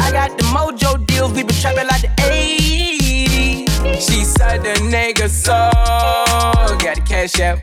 I 0.00 0.10
got 0.12 0.36
the 0.36 0.44
mojo 0.54 1.04
deals. 1.06 1.32
We 1.32 1.42
been 1.42 1.56
trapping 1.56 1.86
like 1.86 2.02
the 2.02 2.08
80s. 2.18 3.70
She 4.06 4.24
said 4.24 4.62
the 4.62 4.74
nigga 4.90 5.28
so. 5.28 5.70
Got 6.78 6.96
the 6.96 7.02
cash 7.06 7.40
out. 7.40 7.62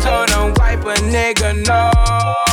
Told 0.00 0.30
him 0.30 0.54
wipe 0.58 0.84
a 0.84 0.94
nigga 1.02 1.66
no. 1.66 2.45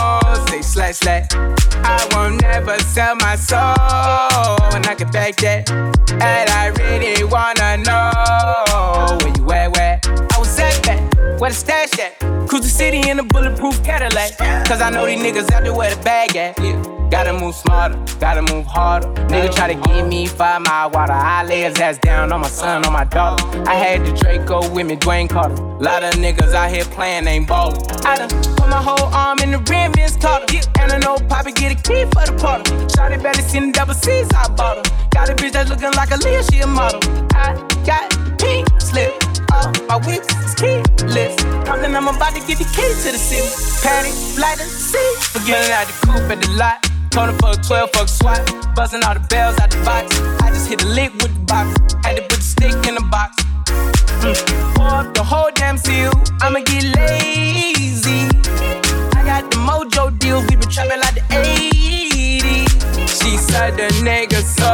Slash 0.64 0.96
slash. 0.96 1.28
I 1.34 2.08
won't 2.14 2.42
never 2.42 2.80
sell 2.80 3.16
my 3.18 3.36
soul. 3.36 3.60
And 4.74 4.88
I 4.88 4.96
can 4.96 5.12
back 5.12 5.36
that. 5.38 5.70
And 5.70 6.50
I 6.50 6.68
really 6.80 7.24
wanna 7.24 7.78
know 7.84 9.18
where 9.22 9.38
you 9.38 9.52
at, 9.52 9.76
where? 9.76 10.00
I 10.06 10.40
was 10.40 10.60
at 10.60 10.82
that. 10.84 11.40
Where 11.40 11.52
the 11.52 11.56
stash 11.56 12.00
at? 12.00 12.23
City 12.74 13.08
in 13.08 13.20
a 13.20 13.24
bulletproof 13.24 13.84
Cadillac. 13.84 14.36
Cause 14.68 14.82
I 14.82 14.90
know 14.90 15.06
these 15.06 15.22
niggas 15.22 15.52
out 15.52 15.64
there 15.64 15.76
where 15.76 15.94
the 15.94 16.02
bag 16.04 16.36
at. 16.36 16.58
Gotta 17.12 17.32
move 17.32 17.54
smarter, 17.54 17.96
gotta 18.20 18.42
move 18.52 18.66
harder. 18.66 19.08
Nigga 19.30 19.54
try 19.54 19.72
to 19.72 19.80
give 19.90 20.08
me 20.08 20.26
five 20.26 20.64
mile 20.64 20.90
water. 20.90 21.14
I 21.14 21.44
lay 21.44 21.62
his 21.62 21.80
ass 21.80 22.00
down 22.00 22.34
on 22.34 22.42
my 22.42 22.48
son, 22.48 22.84
on 22.84 22.92
my 22.92 23.04
daughter. 23.04 23.46
I 23.70 23.76
had 23.76 24.04
the 24.04 24.12
Draco 24.14 24.68
with 24.72 24.88
me, 24.88 24.96
Dwayne 24.96 25.30
Carter. 25.30 25.54
Lot 25.54 26.02
of 26.02 26.16
niggas 26.16 26.56
out 26.56 26.72
here 26.72 26.84
playing, 26.86 27.28
ain't 27.28 27.48
ballin'. 27.48 27.80
I 28.04 28.16
done 28.16 28.30
put 28.30 28.68
my 28.68 28.82
whole 28.82 29.14
arm 29.14 29.38
in 29.44 29.52
the 29.52 29.60
rim, 29.70 29.94
Vince 29.94 30.18
Carter. 30.18 30.58
And 30.80 30.92
I 30.92 30.98
know 30.98 31.18
Poppy 31.30 31.52
get 31.52 31.72
a 31.74 31.76
key 31.76 32.06
for 32.06 32.26
the 32.26 32.36
party. 32.42 32.72
Shotty 32.98 33.22
better 33.22 33.44
seen 33.44 33.68
the 33.68 33.74
double 33.74 33.94
C's, 33.94 34.28
I 34.34 34.48
bought 34.50 34.78
her. 34.78 35.08
Got 35.12 35.30
a 35.30 35.36
bitch 35.36 35.52
that's 35.52 35.70
looking 35.70 35.92
like 35.92 36.10
a 36.10 36.18
Leah, 36.18 36.44
she 36.52 36.62
a 36.62 36.68
model. 36.68 37.00
I 37.36 37.54
got 37.86 38.10
pink 38.40 38.68
slip. 38.82 39.33
My 39.88 39.98
whip 40.06 40.24
is 40.24 40.56
keyless. 40.56 41.36
Compton, 41.66 41.96
I'm 41.96 42.08
about 42.08 42.34
to 42.36 42.42
get 42.48 42.58
the 42.58 42.66
key 42.74 42.90
to 43.04 43.12
the 43.14 43.22
city. 43.22 43.48
Patty, 43.84 44.12
light 44.42 44.58
the 44.58 44.66
seat. 44.66 45.18
Forgetting 45.30 45.72
out 45.72 45.88
the 45.88 45.94
coupe 46.06 46.32
at 46.32 46.42
the 46.42 46.50
lot. 46.58 46.82
Told 47.12 47.30
him 47.30 47.38
fuck 47.38 47.62
12, 47.62 47.92
fuck 47.92 48.08
swap. 48.08 48.42
Buzzing 48.76 49.04
all 49.04 49.14
the 49.14 49.26
bells 49.30 49.60
out 49.60 49.70
the 49.70 49.78
box. 49.86 50.20
I 50.42 50.50
just 50.50 50.68
hit 50.68 50.84
a 50.84 50.88
lick 50.88 51.14
with 51.22 51.34
the 51.34 51.46
box. 51.46 51.70
Had 52.04 52.18
to 52.18 52.24
put 52.24 52.38
the 52.38 52.50
stick 52.54 52.74
in 52.88 52.96
the 52.96 53.06
box. 53.12 53.44
Mm. 54.26 54.76
Pour 54.76 54.88
up 54.88 55.14
the 55.14 55.24
whole 55.24 55.52
damn 55.54 55.78
seal. 55.78 56.12
I'ma 56.42 56.60
get 56.66 56.84
lazy. 56.98 58.26
I 59.14 59.22
got 59.24 59.52
the 59.52 59.58
mojo 59.58 60.18
deals. 60.18 60.44
We 60.50 60.56
been 60.56 60.70
trapping 60.70 61.00
like 61.00 61.14
the 61.14 61.22
80s. 61.30 62.74
She 63.22 63.38
said 63.38 63.78
the 63.78 63.88
nigga 64.02 64.42
so. 64.42 64.66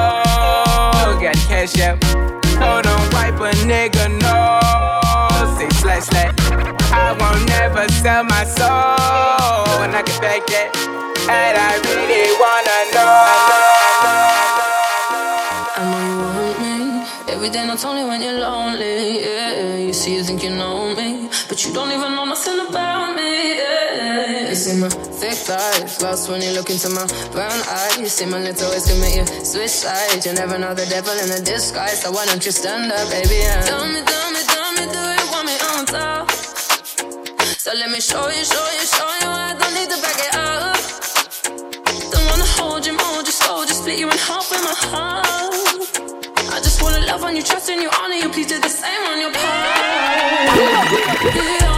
Got 1.19 1.36
cash 1.49 1.77
out. 1.82 2.49
Him 2.60 3.10
wipe 3.14 3.39
a 3.39 3.51
nigga 3.66 4.05
no. 4.22 5.57
Say 5.57 5.70
slash 5.80 6.03
slash. 6.03 6.36
I 6.91 7.16
won't 7.20 7.47
never 7.47 7.88
sell 7.89 8.24
my 8.24 8.43
soul. 8.43 9.84
And 9.84 9.95
I 9.95 10.01
can 10.03 10.20
back 10.22 10.45
that. 10.47 10.76
And 11.30 11.57
I 11.57 11.78
really 11.88 12.32
wanna 12.39 12.93
know. 12.93 13.68
Every 17.40 17.52
day, 17.52 17.66
not 17.66 17.86
only 17.86 18.04
when 18.04 18.22
you're 18.22 18.38
lonely, 18.38 19.22
yeah. 19.22 19.78
You 19.78 19.94
see, 19.94 20.16
you 20.16 20.24
think 20.26 20.44
you 20.44 20.50
know 20.50 20.94
me, 20.94 21.30
but 21.48 21.64
you 21.64 21.72
don't 21.72 21.90
even 21.90 22.12
know 22.14 22.26
nothing 22.26 22.60
about 22.68 23.16
me, 23.16 23.56
yeah. 23.56 24.50
You 24.50 24.56
see 24.56 24.76
my 24.76 24.90
thick 24.90 25.40
thighs, 25.48 26.02
lost 26.02 26.30
when 26.30 26.42
you 26.42 26.52
look 26.52 26.70
into 26.70 26.90
my 26.90 27.08
brown 27.32 27.62
eyes. 27.64 27.98
You 27.98 28.08
see 28.08 28.26
my 28.26 28.44
lips 28.44 28.62
always 28.62 28.84
commit 28.92 29.16
you 29.16 29.26
switch 29.46 29.72
sides. 29.72 30.26
You 30.26 30.34
never 30.34 30.60
know 30.60 30.74
the 30.74 30.86
devil 30.88 31.16
in 31.16 31.32
a 31.32 31.40
disguise, 31.40 32.02
so 32.02 32.12
why 32.12 32.26
don't 32.26 32.44
you 32.44 32.52
stand 32.52 32.92
up, 32.92 33.10
baby? 33.10 33.40
Yeah. 33.40 33.62
tell 33.62 33.88
me, 33.88 34.02
tell 34.04 34.32
me, 34.36 34.42
tell 34.44 34.72
me, 34.76 34.84
do 34.92 35.00
you 35.00 35.28
want 35.32 35.46
me 35.48 35.56
on 35.72 35.86
top? 35.86 36.30
So 37.56 37.72
let 37.72 37.90
me 37.90 38.02
show 38.02 38.28
you, 38.28 38.44
show 38.44 38.68
you, 38.76 38.84
show 38.84 39.12
you. 39.24 39.32
I 39.32 39.56
don't 39.56 39.74
need 39.80 39.88
to 39.88 40.00
back 40.04 40.20
it 40.28 40.36
up. 40.36 40.76
Don't 42.12 42.26
wanna 42.28 42.50
hold 42.60 42.86
you 42.86 43.00
more, 43.00 43.24
just 43.24 43.42
go, 43.48 43.64
just 43.64 43.80
split 43.80 43.98
you 43.98 44.12
in 44.12 44.18
half 44.28 44.52
with 44.52 44.60
my 44.60 44.76
heart 44.92 46.18
love 47.08 47.24
on 47.24 47.36
you, 47.36 47.44
trusting 47.44 47.82
you, 47.82 47.90
honor 48.02 48.16
you. 48.16 48.30
Please 48.30 48.48
do 48.48 48.60
the 48.60 48.70
same 48.70 49.04
on 49.12 49.20
your 49.22 49.32
part. 49.32 49.70
Yeah. 51.36 51.68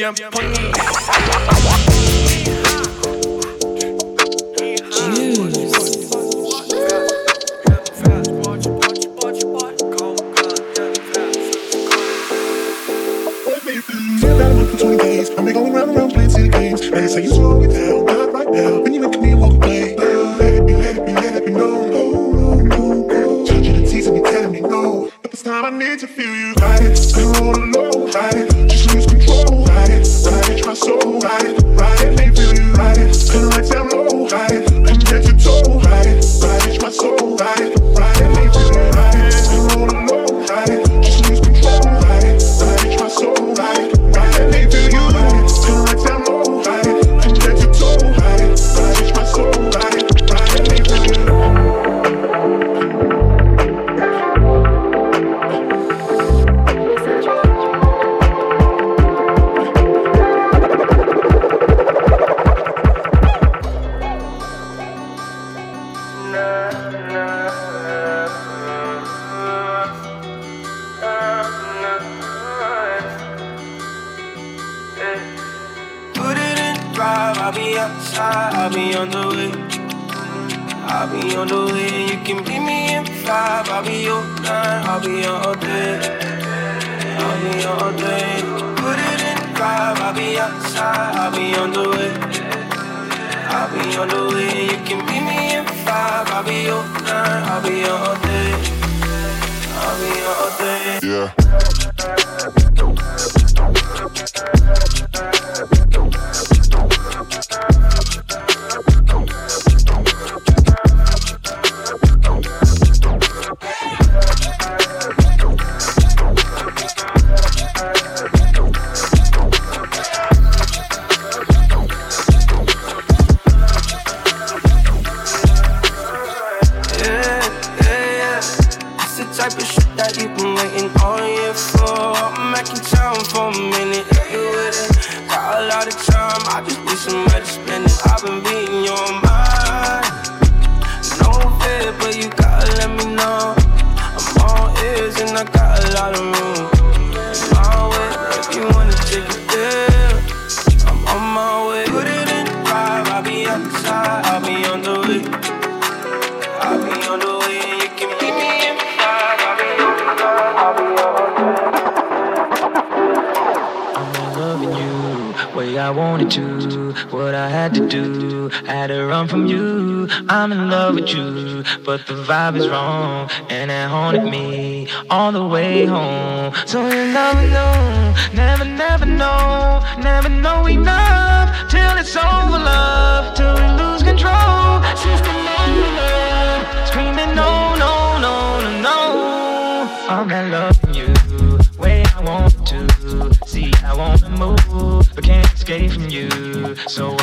Pull 0.00 1.09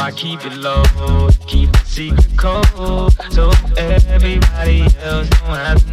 I 0.08 0.12
keep 0.12 0.46
it 0.46 0.54
low, 0.54 0.84
keep 1.48 1.70
the 1.70 1.82
secret 1.84 2.26
cold, 2.38 3.12
so 3.30 3.52
everybody 3.76 4.84
else 5.04 5.28
don't 5.28 5.58
have 5.58 5.87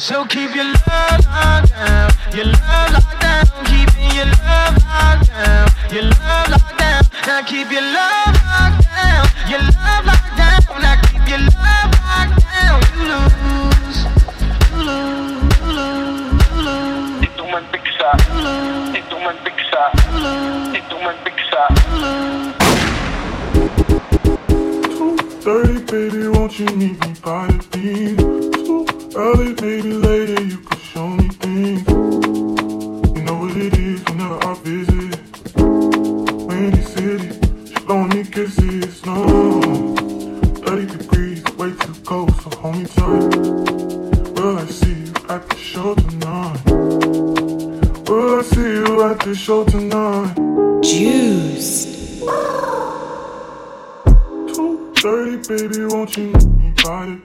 So 0.00 0.24
keep 0.24 0.54
your 0.54 0.64
love 0.64 0.89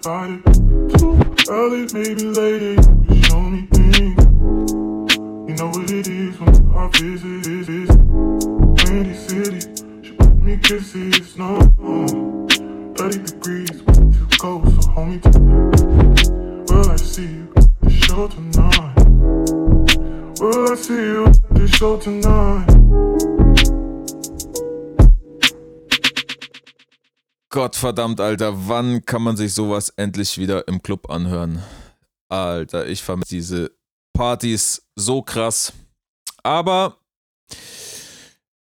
by 0.05 0.27
the 0.27 0.37
Too 0.99 1.51
early, 1.51 1.87
maybe 1.91 2.25
later, 2.25 2.73
you 3.09 3.23
show 3.23 3.41
me 3.41 3.65
things. 3.73 4.21
You 5.49 5.55
know 5.57 5.69
what 5.69 5.89
it 5.89 6.07
is 6.07 6.39
when 6.39 6.75
I 6.75 6.87
visit, 6.89 7.47
is, 7.47 7.67
is 7.67 7.89
Windy 8.85 9.15
City, 9.15 9.61
she 10.03 10.11
put 10.11 10.35
me 10.43 10.57
kisses, 10.57 11.35
no 11.37 11.57
30 12.95 13.17
degrees, 13.23 13.81
way 13.81 13.93
too 13.95 14.27
cold, 14.39 14.83
so 14.83 14.89
hold 14.91 15.07
me 15.07 15.17
tight. 15.17 15.33
Will 16.69 16.91
I 16.91 16.97
see 16.97 17.23
you 17.23 17.53
at 17.57 17.67
the 17.81 17.89
show 17.89 18.27
tonight? 18.27 18.95
Will 20.39 20.71
I 20.71 20.75
see 20.75 20.93
you 20.93 21.25
at 21.25 21.55
the 21.55 21.67
show 21.67 21.97
tonight? 21.97 22.74
Gottverdammt, 27.55 28.19
Alter, 28.19 28.67
wann 28.67 29.05
kann 29.05 29.21
man 29.21 29.37
sich 29.37 29.53
sowas 29.53 29.87
endlich 29.95 30.37
wieder 30.37 30.67
im 30.67 30.81
Club 30.83 31.09
anhören? 31.09 31.63
Alter, 32.27 32.85
ich 32.85 33.01
vermisse 33.01 33.33
diese 33.33 33.71
Partys 34.13 34.85
so 34.95 35.21
krass. 35.21 35.71
Aber 36.43 36.97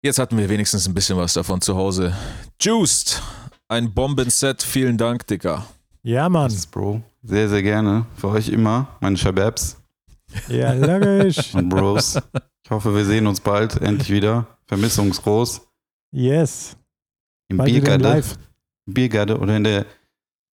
jetzt 0.01 0.19
hatten 0.19 0.37
wir 0.37 0.47
wenigstens 0.47 0.87
ein 0.87 0.93
bisschen 0.93 1.17
was 1.17 1.33
davon 1.33 1.59
zu 1.59 1.75
Hause. 1.75 2.15
Juiced, 2.61 3.21
ein 3.67 3.93
Bombenset, 3.93 4.63
vielen 4.63 4.97
Dank, 4.97 5.27
Dicker. 5.27 5.67
Ja, 6.03 6.29
Mann. 6.29 6.55
Bro, 6.71 7.01
sehr, 7.23 7.49
sehr 7.49 7.63
gerne. 7.63 8.05
Für 8.15 8.29
euch 8.29 8.47
immer, 8.47 8.87
meine 9.01 9.17
Shababs. 9.17 9.75
Ja, 10.47 10.71
logisch. 10.71 11.53
Und 11.53 11.67
Bros. 11.67 12.17
Ich 12.63 12.71
hoffe, 12.71 12.95
wir 12.95 13.03
sehen 13.03 13.27
uns 13.27 13.41
bald 13.41 13.81
endlich 13.81 14.09
wieder. 14.09 14.47
Vermissungsgroß. 14.67 15.67
Yes. 16.13 16.77
Im 17.49 17.65
wieder 17.65 18.21
Biergarde. 18.87 19.37
oder 19.37 19.55
in 19.57 19.63
der, 19.63 19.85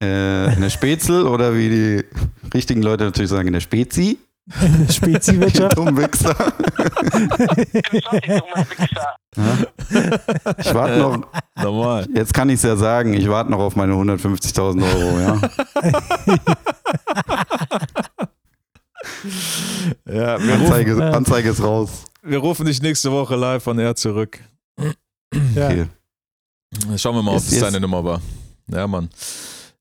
äh, 0.02 0.54
in 0.54 0.60
der 0.60 0.70
Spätzl 0.70 1.22
oder 1.26 1.54
wie 1.54 1.68
die 1.68 2.04
richtigen 2.52 2.82
Leute 2.82 3.04
natürlich 3.04 3.30
sagen, 3.30 3.46
in 3.46 3.54
der 3.54 3.60
Spezi. 3.60 4.18
Spezi-Wirtschaft. 4.90 5.74
Dummwichser. 5.78 6.36
ja. 8.26 8.42
Ich 10.58 10.74
warte 10.74 10.98
noch. 10.98 11.26
Normal. 11.56 12.06
Jetzt 12.14 12.34
kann 12.34 12.50
ich 12.50 12.56
es 12.56 12.62
ja 12.62 12.76
sagen, 12.76 13.14
ich 13.14 13.26
warte 13.28 13.50
noch 13.50 13.60
auf 13.60 13.74
meine 13.74 13.94
150.000 13.94 14.82
Euro, 14.82 15.18
ja. 15.18 15.40
Ja, 20.06 20.42
wir 20.42 20.54
Anzeige, 20.54 20.92
rufen, 20.92 21.02
Anzeige 21.02 21.48
ist 21.50 21.62
raus. 21.62 22.04
wir 22.22 22.38
rufen 22.38 22.66
dich 22.66 22.80
nächste 22.82 23.10
Woche 23.12 23.36
live 23.36 23.62
von 23.62 23.78
R 23.78 23.94
zurück. 23.94 24.40
Ja. 25.54 25.66
Okay. 25.68 25.86
Schauen 26.96 27.14
wir 27.16 27.22
mal, 27.22 27.36
ob 27.36 27.42
yes. 27.42 27.60
deine 27.60 27.80
Nummer 27.80 28.02
war. 28.04 28.20
Ja, 28.68 28.86
Mann. 28.86 29.08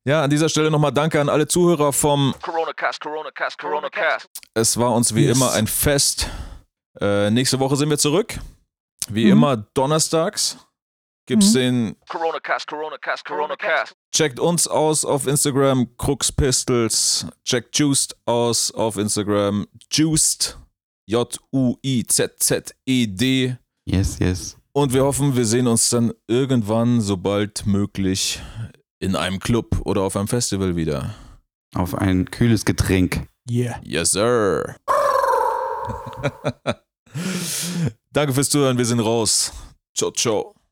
Ja, 0.05 0.23
an 0.23 0.29
dieser 0.29 0.49
Stelle 0.49 0.69
nochmal 0.69 0.91
danke 0.91 1.21
an 1.21 1.29
alle 1.29 1.47
Zuhörer 1.47 1.93
vom 1.93 2.35
Corona 2.41 2.73
Cast, 2.73 2.99
Corona 2.99 3.31
Cast, 3.31 3.57
Corona 3.57 3.89
Cast. 3.89 4.27
Es 4.53 4.75
war 4.77 4.93
uns 4.93 5.15
wie 5.15 5.25
Yes. 5.25 5.37
immer 5.37 5.53
ein 5.53 5.65
Fest. 5.67 6.29
Äh, 6.99 7.31
nächste 7.31 7.57
Woche 7.59 7.75
sind 7.77 7.89
wir 7.89 7.97
zurück. 7.97 8.37
Wie 9.09 9.25
Mhm. 9.25 9.31
immer 9.31 9.57
donnerstags 9.57 10.57
gibt's 11.25 11.53
Mhm. 11.53 11.57
den. 11.57 11.95
Corona 12.09 12.39
Cast, 12.39 12.67
Corona 12.67 12.97
Cast, 12.97 13.23
Corona 13.25 13.55
Cast. 13.55 13.93
Checkt 14.13 14.39
uns 14.41 14.67
aus 14.67 15.05
auf 15.05 15.25
Instagram, 15.25 15.87
Crooks 15.97 16.31
Pistols. 16.31 17.25
Checkt 17.45 17.77
Juiced 17.77 18.15
aus 18.25 18.71
auf 18.71 18.97
Instagram, 18.97 19.65
Juiced. 19.91 20.57
J-U-I-Z-Z-E-D. 22.33 23.57
Yes, 23.85 24.19
yes. 24.19 24.57
Und 24.75 24.91
wir 24.91 25.03
hoffen, 25.03 25.35
wir 25.35 25.45
sehen 25.45 25.67
uns 25.67 25.91
dann 25.91 26.13
irgendwann, 26.27 26.99
sobald 26.99 27.67
möglich, 27.67 28.41
in 28.99 29.15
einem 29.15 29.39
Club 29.39 29.81
oder 29.85 30.01
auf 30.01 30.17
einem 30.17 30.27
Festival 30.27 30.75
wieder. 30.75 31.13
Auf 31.75 31.93
ein 31.93 32.31
kühles 32.31 32.65
Getränk. 32.65 33.27
Yeah. 33.47 33.79
Yes, 33.83 34.11
sir. 34.11 34.75
Danke 38.11 38.33
fürs 38.33 38.49
Zuhören, 38.49 38.79
wir 38.79 38.85
sind 38.85 38.99
raus. 38.99 39.53
Ciao, 39.95 40.09
ciao. 40.09 40.55